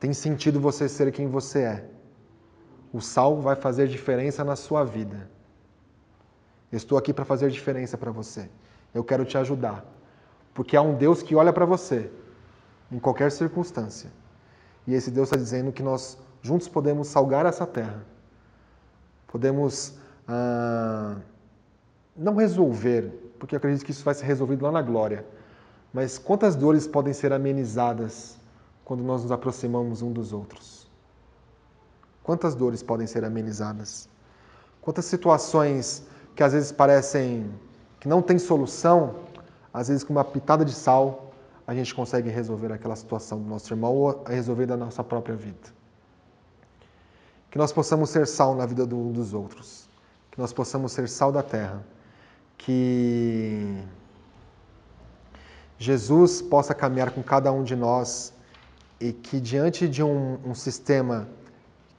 Tem 0.00 0.12
sentido 0.12 0.60
você 0.60 0.88
ser 0.88 1.12
quem 1.12 1.28
você 1.28 1.60
é. 1.60 1.90
O 2.94 3.00
sal 3.00 3.32
vai 3.40 3.56
fazer 3.56 3.88
diferença 3.88 4.44
na 4.44 4.56
sua 4.56 4.84
vida. 4.84 5.28
estou 6.70 6.96
aqui 6.96 7.12
para 7.12 7.24
fazer 7.24 7.50
diferença 7.50 7.98
para 7.98 8.10
você. 8.10 8.48
Eu 8.94 9.02
quero 9.02 9.24
te 9.24 9.36
ajudar. 9.36 9.84
Porque 10.54 10.76
há 10.76 10.82
um 10.82 10.94
Deus 10.94 11.22
que 11.22 11.34
olha 11.34 11.52
para 11.52 11.66
você 11.66 12.10
em 12.90 12.98
qualquer 12.98 13.30
circunstância. 13.32 14.10
E 14.86 14.94
esse 14.94 15.10
Deus 15.10 15.26
está 15.28 15.36
dizendo 15.36 15.72
que 15.72 15.82
nós 15.82 16.16
juntos 16.42 16.68
podemos 16.68 17.08
salgar 17.08 17.44
essa 17.46 17.66
terra. 17.66 18.02
Podemos 19.26 19.98
ah, 20.28 21.16
não 22.16 22.36
resolver, 22.36 23.34
porque 23.38 23.54
eu 23.54 23.58
acredito 23.58 23.84
que 23.84 23.90
isso 23.90 24.04
vai 24.04 24.14
ser 24.14 24.26
resolvido 24.26 24.62
lá 24.62 24.70
na 24.70 24.82
glória 24.82 25.24
mas 25.94 26.18
quantas 26.18 26.56
dores 26.56 26.88
podem 26.88 27.12
ser 27.12 27.32
amenizadas 27.32 28.36
quando 28.84 29.04
nós 29.04 29.22
nos 29.22 29.30
aproximamos 29.30 30.02
um 30.02 30.12
dos 30.12 30.32
outros? 30.32 30.83
Quantas 32.24 32.54
dores 32.54 32.82
podem 32.82 33.06
ser 33.06 33.22
amenizadas? 33.22 34.08
Quantas 34.80 35.04
situações 35.04 36.02
que 36.34 36.42
às 36.42 36.54
vezes 36.54 36.72
parecem 36.72 37.48
que 38.00 38.08
não 38.08 38.20
tem 38.22 38.38
solução, 38.38 39.14
às 39.72 39.88
vezes 39.88 40.02
com 40.02 40.12
uma 40.12 40.24
pitada 40.24 40.64
de 40.64 40.72
sal, 40.72 41.32
a 41.66 41.74
gente 41.74 41.94
consegue 41.94 42.30
resolver 42.30 42.72
aquela 42.72 42.96
situação 42.96 43.38
do 43.40 43.48
nosso 43.48 43.72
irmão 43.72 43.94
ou 43.94 44.24
resolver 44.24 44.66
da 44.66 44.76
nossa 44.76 45.04
própria 45.04 45.36
vida. 45.36 45.68
Que 47.50 47.58
nós 47.58 47.72
possamos 47.72 48.08
ser 48.08 48.26
sal 48.26 48.54
na 48.54 48.66
vida 48.66 48.84
um 48.84 49.12
dos 49.12 49.32
outros. 49.34 49.88
que 50.30 50.40
nós 50.40 50.52
possamos 50.52 50.90
ser 50.92 51.08
sal 51.08 51.30
da 51.30 51.44
terra, 51.44 51.80
que 52.58 53.80
Jesus 55.78 56.42
possa 56.42 56.74
caminhar 56.74 57.12
com 57.12 57.22
cada 57.22 57.52
um 57.52 57.62
de 57.62 57.76
nós 57.76 58.32
e 58.98 59.12
que 59.12 59.38
diante 59.38 59.86
de 59.86 60.02
um, 60.02 60.38
um 60.44 60.54
sistema 60.54 61.28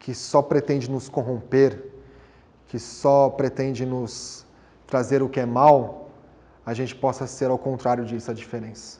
que 0.06 0.14
só 0.14 0.39
pretende 0.39 0.88
nos 0.88 1.10
corromper, 1.10 1.84
que 2.68 2.78
só 2.78 3.28
pretende 3.28 3.88
nos 3.88 4.45
trazer 4.86 5.24
o 5.24 5.28
que 5.28 5.39
é 5.39 5.47
mal, 5.47 6.12
a 6.64 6.76
gente 6.76 6.93
possa 6.93 7.26
ser 7.26 7.49
ao 7.49 7.58
contrário 7.58 8.06
disso 8.06 8.30
a 8.30 8.34
diferença. 8.36 8.99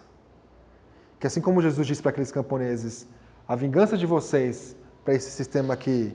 Que 1.20 1.28
assim 1.28 1.40
como 1.40 1.62
Jesus 1.62 1.86
disse 1.86 2.02
para 2.02 2.10
aqueles 2.10 2.32
camponeses, 2.32 3.08
a 3.48 3.56
vingança 3.56 3.96
de 3.96 4.08
vocês 4.08 4.76
para 5.04 5.14
esse 5.14 5.30
sistema 5.30 5.78
que 5.78 6.12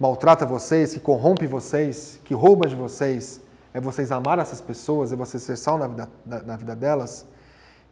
maltrata 0.00 0.44
vocês, 0.44 0.92
que 0.94 0.98
corrompe 0.98 1.46
vocês, 1.46 2.18
que 2.24 2.34
rouba 2.34 2.66
de 2.66 2.74
vocês, 2.74 3.40
é 3.72 3.80
vocês 3.80 4.10
amar 4.10 4.40
essas 4.40 4.60
pessoas, 4.60 5.12
é 5.12 5.16
vocês 5.16 5.40
ser 5.44 5.56
sal 5.56 5.78
na 5.78 5.86
vida, 5.86 6.08
na, 6.26 6.42
na 6.42 6.56
vida 6.56 6.74
delas, 6.74 7.24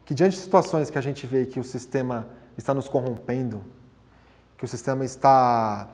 que 0.04 0.14
diante 0.14 0.34
de 0.34 0.42
situações 0.42 0.90
que 0.90 0.98
a 0.98 1.00
gente 1.08 1.28
vê 1.28 1.46
que 1.46 1.60
o 1.60 1.64
sistema 1.64 2.26
está 2.58 2.74
nos 2.74 2.88
corrompendo, 2.88 3.62
que 4.62 4.66
o 4.66 4.68
sistema 4.68 5.04
está 5.04 5.88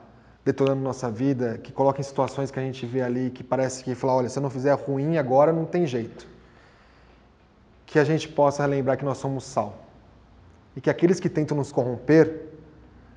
detonando 0.45 0.79
nossa 0.79 1.09
vida, 1.09 1.57
que 1.57 1.71
coloca 1.71 1.99
em 1.99 2.03
situações 2.03 2.51
que 2.51 2.59
a 2.59 2.61
gente 2.61 2.85
vê 2.85 3.01
ali 3.01 3.31
que 3.31 3.43
parece 3.43 3.83
que 3.83 3.95
fala, 3.95 4.13
olha, 4.13 4.29
se 4.29 4.37
eu 4.37 4.43
não 4.43 4.49
fizer 4.51 4.73
ruim 4.73 5.17
agora 5.17 5.51
não 5.51 5.65
tem 5.65 5.87
jeito. 5.87 6.27
Que 7.87 7.97
a 7.97 8.03
gente 8.03 8.27
possa 8.29 8.63
lembrar 8.67 8.95
que 8.95 9.03
nós 9.03 9.17
somos 9.17 9.43
sal. 9.43 9.73
E 10.75 10.81
que 10.81 10.87
aqueles 10.87 11.19
que 11.19 11.27
tentam 11.27 11.57
nos 11.57 11.71
corromper, 11.71 12.47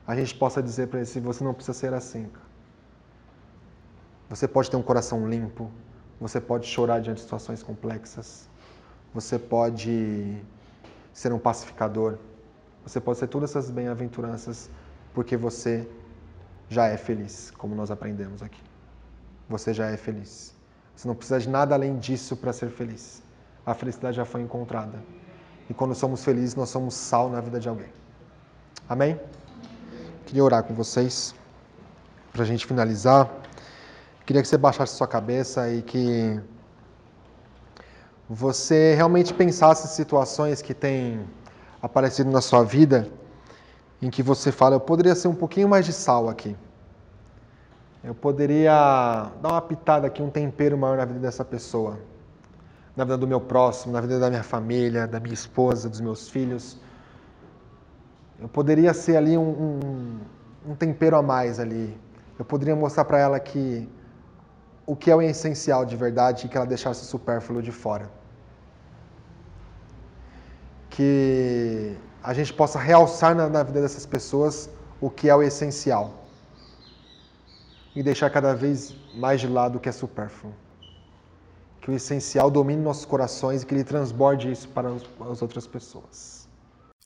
a 0.07 0.17
gente 0.17 0.35
possa 0.35 0.63
dizer 0.63 0.87
para 0.87 1.01
eles, 1.01 1.15
você 1.17 1.45
não 1.45 1.53
precisa 1.53 1.75
ser 1.75 1.93
assim. 1.93 2.31
Você 4.31 4.49
pode 4.49 4.71
ter 4.71 4.79
um 4.79 4.83
coração 4.83 5.29
limpo, 5.29 5.71
você 6.19 6.41
pode 6.41 6.67
chorar 6.67 6.99
diante 7.03 7.19
de 7.19 7.25
situações 7.25 7.63
complexas, 7.63 8.49
você 9.13 9.39
pode 9.39 10.43
ser 11.13 11.31
um 11.31 11.39
pacificador, 11.39 12.17
você 12.87 12.99
pode 12.99 13.19
ser 13.19 13.27
todas 13.27 13.51
essas 13.51 13.71
bem-aventuranças 13.71 14.71
porque 15.15 15.37
você 15.37 15.89
já 16.69 16.87
é 16.87 16.97
feliz, 16.97 17.51
como 17.59 17.75
nós 17.75 17.91
aprendemos 17.91 18.43
aqui. 18.43 18.61
Você 19.49 19.75
já 19.75 19.91
é 19.91 19.97
feliz. 19.97 20.55
Você 20.97 21.07
não 21.07 21.15
precisa 21.15 21.39
de 21.39 21.49
nada 21.49 21.75
além 21.75 21.99
disso 21.99 22.37
para 22.37 22.53
ser 22.53 22.71
feliz. 22.71 23.23
A 23.65 23.75
felicidade 23.75 24.17
já 24.17 24.25
foi 24.25 24.41
encontrada. 24.41 24.99
E 25.69 25.75
quando 25.75 25.95
somos 25.95 26.25
felizes, 26.25 26.55
nós 26.55 26.71
somos 26.71 26.95
sal 26.95 27.31
na 27.31 27.41
vida 27.41 27.61
de 27.61 27.69
alguém. 27.69 27.93
Amém? 28.89 29.21
Queria 30.27 30.45
orar 30.45 30.63
com 30.65 30.75
vocês 30.75 31.35
para 32.33 32.43
a 32.43 32.47
gente 32.47 32.67
finalizar. 32.67 33.31
Queria 34.25 34.41
que 34.41 34.49
você 34.49 34.57
baixasse 34.57 34.95
sua 34.97 35.07
cabeça 35.07 35.69
e 35.71 35.83
que 35.83 36.41
você 38.29 38.95
realmente 38.95 39.35
pensasse 39.35 39.87
em 39.87 39.91
situações 39.91 40.63
que 40.63 40.73
têm 40.73 41.27
aparecido 41.83 42.31
na 42.31 42.41
sua 42.41 42.65
vida 42.65 43.11
em 44.03 44.11
que 44.11 44.23
você 44.23 44.51
fala, 44.51 44.75
eu 44.75 44.81
poderia 44.81 45.15
ser 45.15 45.29
um 45.29 45.35
pouquinho 45.35 45.69
mais 45.69 45.87
de 45.87 45.93
sal 45.93 46.29
aqui. 46.29 46.57
Eu 48.03 48.17
poderia 48.17 49.31
dar 49.41 49.51
uma 49.51 49.63
pitada 49.63 50.09
aqui, 50.09 50.21
um 50.21 50.29
tempero 50.29 50.77
maior 50.77 50.97
na 50.97 51.05
vida 51.05 51.21
dessa 51.21 51.45
pessoa. 51.45 51.97
Na 52.97 53.05
vida 53.05 53.17
do 53.17 53.29
meu 53.29 53.41
próximo, 53.41 53.93
na 53.93 54.01
vida 54.01 54.19
da 54.19 54.29
minha 54.29 54.43
família, 54.43 55.07
da 55.07 55.21
minha 55.21 55.33
esposa, 55.33 55.89
dos 55.89 56.01
meus 56.01 56.29
filhos. 56.29 56.81
Eu 58.41 58.49
poderia 58.49 58.93
ser 58.93 59.17
ali 59.17 59.39
um, 59.39 59.51
um, 59.51 60.21
um 60.71 60.75
tempero 60.75 61.17
a 61.17 61.23
mais 61.23 61.61
ali. 61.61 61.97
Eu 62.37 62.45
poderia 62.45 62.75
mostrar 62.75 63.05
para 63.05 63.21
ela 63.21 63.39
que 63.39 63.89
o 64.85 64.97
que 64.97 65.13
é 65.13 65.15
o 65.15 65.23
essencial 65.23 65.85
de 65.85 65.97
verdade 65.97 66.47
e 66.47 66.49
que 66.49 66.57
ela 66.57 66.67
deixasse 66.67 67.03
o 67.03 67.07
supérfluo 67.07 67.63
de 67.63 67.71
fora. 67.71 68.11
Que 70.91 71.97
a 72.23 72.33
gente 72.33 72.53
possa 72.53 72.79
realçar 72.79 73.35
na, 73.35 73.49
na 73.49 73.63
vida 73.63 73.81
dessas 73.81 74.07
pessoas 74.07 74.71
o 75.01 75.11
que 75.11 75.29
é 75.29 75.35
o 75.35 75.43
essencial 75.43 76.23
e 77.95 78.03
deixar 78.03 78.31
cada 78.31 78.55
vez 78.55 78.95
mais 79.15 79.41
de 79.41 79.49
lado 79.49 79.77
o 79.77 79.81
que 79.81 79.89
é 79.89 79.93
supérfluo. 79.93 80.55
Que 81.81 81.91
o 81.91 81.95
essencial 81.95 82.51
domine 82.51 82.81
nossos 82.81 83.05
corações 83.05 83.63
e 83.63 83.67
que 83.67 83.75
ele 83.75 83.85
transborde 83.85 84.51
isso 84.51 84.69
para 84.69 84.89
as 85.31 85.43
outras 85.43 85.67
pessoas. 85.67 86.42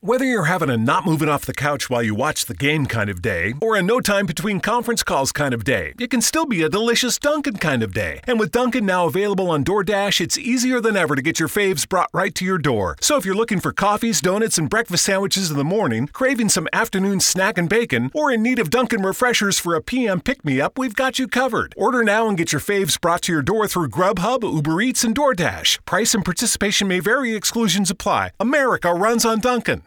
Whether 0.02 0.26
you're 0.26 0.44
having 0.44 0.68
a 0.68 0.76
not 0.76 1.06
moving 1.06 1.30
off 1.30 1.46
the 1.46 1.54
couch 1.54 1.88
while 1.88 2.02
you 2.02 2.14
watch 2.14 2.44
the 2.44 2.54
game 2.54 2.84
kind 2.84 3.08
of 3.08 3.22
day, 3.22 3.54
or 3.62 3.76
a 3.76 3.82
no 3.82 3.98
time 3.98 4.26
between 4.26 4.60
conference 4.60 5.02
calls 5.02 5.32
kind 5.32 5.54
of 5.54 5.64
day, 5.64 5.94
it 5.98 6.10
can 6.10 6.20
still 6.20 6.44
be 6.44 6.62
a 6.62 6.68
delicious 6.68 7.18
Dunkin' 7.18 7.56
kind 7.56 7.82
of 7.82 7.94
day. 7.94 8.20
And 8.24 8.38
with 8.38 8.52
Dunkin' 8.52 8.84
now 8.84 9.06
available 9.06 9.50
on 9.50 9.64
DoorDash, 9.64 10.20
it's 10.20 10.36
easier 10.36 10.82
than 10.82 10.98
ever 10.98 11.16
to 11.16 11.22
get 11.22 11.40
your 11.40 11.48
faves 11.48 11.88
brought 11.88 12.10
right 12.12 12.34
to 12.34 12.44
your 12.44 12.58
door. 12.58 12.96
So 13.00 13.16
if 13.16 13.24
you're 13.24 13.34
looking 13.34 13.58
for 13.58 13.72
coffees, 13.72 14.20
donuts, 14.20 14.58
and 14.58 14.68
breakfast 14.68 15.06
sandwiches 15.06 15.50
in 15.50 15.56
the 15.56 15.64
morning, 15.64 16.08
craving 16.08 16.50
some 16.50 16.68
afternoon 16.74 17.18
snack 17.18 17.56
and 17.56 17.68
bacon, 17.68 18.10
or 18.14 18.30
in 18.30 18.42
need 18.42 18.58
of 18.58 18.68
Dunkin' 18.68 19.02
refreshers 19.02 19.58
for 19.58 19.74
a 19.74 19.82
PM 19.82 20.20
pick 20.20 20.44
me 20.44 20.60
up, 20.60 20.78
we've 20.78 20.94
got 20.94 21.18
you 21.18 21.26
covered. 21.26 21.72
Order 21.74 22.04
now 22.04 22.28
and 22.28 22.36
get 22.36 22.52
your 22.52 22.60
faves 22.60 23.00
brought 23.00 23.22
to 23.22 23.32
your 23.32 23.42
door 23.42 23.66
through 23.66 23.88
Grubhub, 23.88 24.44
Uber 24.44 24.78
Eats, 24.82 25.04
and 25.04 25.16
DoorDash. 25.16 25.86
Price 25.86 26.14
and 26.14 26.24
participation 26.24 26.86
may 26.86 27.00
vary, 27.00 27.34
exclusions 27.34 27.90
apply. 27.90 28.32
America 28.38 28.92
runs 28.92 29.24
on 29.24 29.40
Dunkin'. 29.40 29.82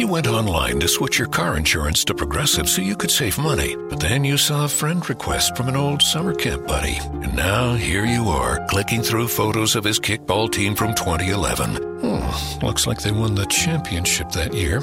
You 0.00 0.08
went 0.08 0.26
online 0.26 0.80
to 0.80 0.88
switch 0.88 1.18
your 1.18 1.28
car 1.28 1.56
insurance 1.56 2.04
to 2.06 2.14
Progressive 2.14 2.68
so 2.68 2.80
you 2.80 2.96
could 2.96 3.10
save 3.10 3.38
money, 3.38 3.76
but 3.88 4.00
then 4.00 4.24
you 4.24 4.36
saw 4.36 4.64
a 4.64 4.68
friend 4.68 5.06
request 5.08 5.56
from 5.56 5.68
an 5.68 5.76
old 5.76 6.02
summer 6.02 6.34
camp 6.34 6.66
buddy. 6.66 6.96
And 6.96 7.36
now 7.36 7.74
here 7.74 8.06
you 8.06 8.24
are, 8.28 8.64
clicking 8.66 9.02
through 9.02 9.28
photos 9.28 9.76
of 9.76 9.84
his 9.84 10.00
kickball 10.00 10.50
team 10.50 10.74
from 10.74 10.94
2011. 10.94 11.76
Hmm, 12.00 12.64
looks 12.64 12.86
like 12.86 13.02
they 13.02 13.12
won 13.12 13.34
the 13.34 13.46
championship 13.46 14.30
that 14.30 14.54
year. 14.54 14.82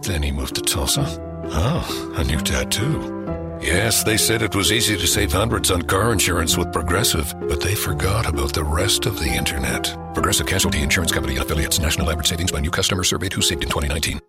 Then 0.00 0.22
he 0.22 0.32
moved 0.32 0.54
to 0.54 0.62
Tulsa. 0.62 1.04
Oh, 1.46 2.14
a 2.16 2.24
new 2.24 2.40
tattoo. 2.40 3.43
Yes, 3.60 4.04
they 4.04 4.16
said 4.16 4.42
it 4.42 4.54
was 4.54 4.72
easy 4.72 4.96
to 4.96 5.06
save 5.06 5.32
hundreds 5.32 5.70
on 5.70 5.82
car 5.82 6.12
insurance 6.12 6.56
with 6.56 6.72
Progressive, 6.72 7.34
but 7.48 7.60
they 7.60 7.74
forgot 7.74 8.28
about 8.28 8.52
the 8.52 8.64
rest 8.64 9.06
of 9.06 9.18
the 9.18 9.32
internet. 9.32 9.96
Progressive 10.14 10.46
Casualty 10.46 10.82
Insurance 10.82 11.12
Company 11.12 11.36
and 11.36 11.44
affiliates. 11.44 11.78
National 11.78 12.10
average 12.10 12.28
savings 12.28 12.52
by 12.52 12.60
new 12.60 12.70
customer 12.70 13.04
surveyed 13.04 13.32
who 13.32 13.42
saved 13.42 13.62
in 13.62 13.68
2019. 13.68 14.20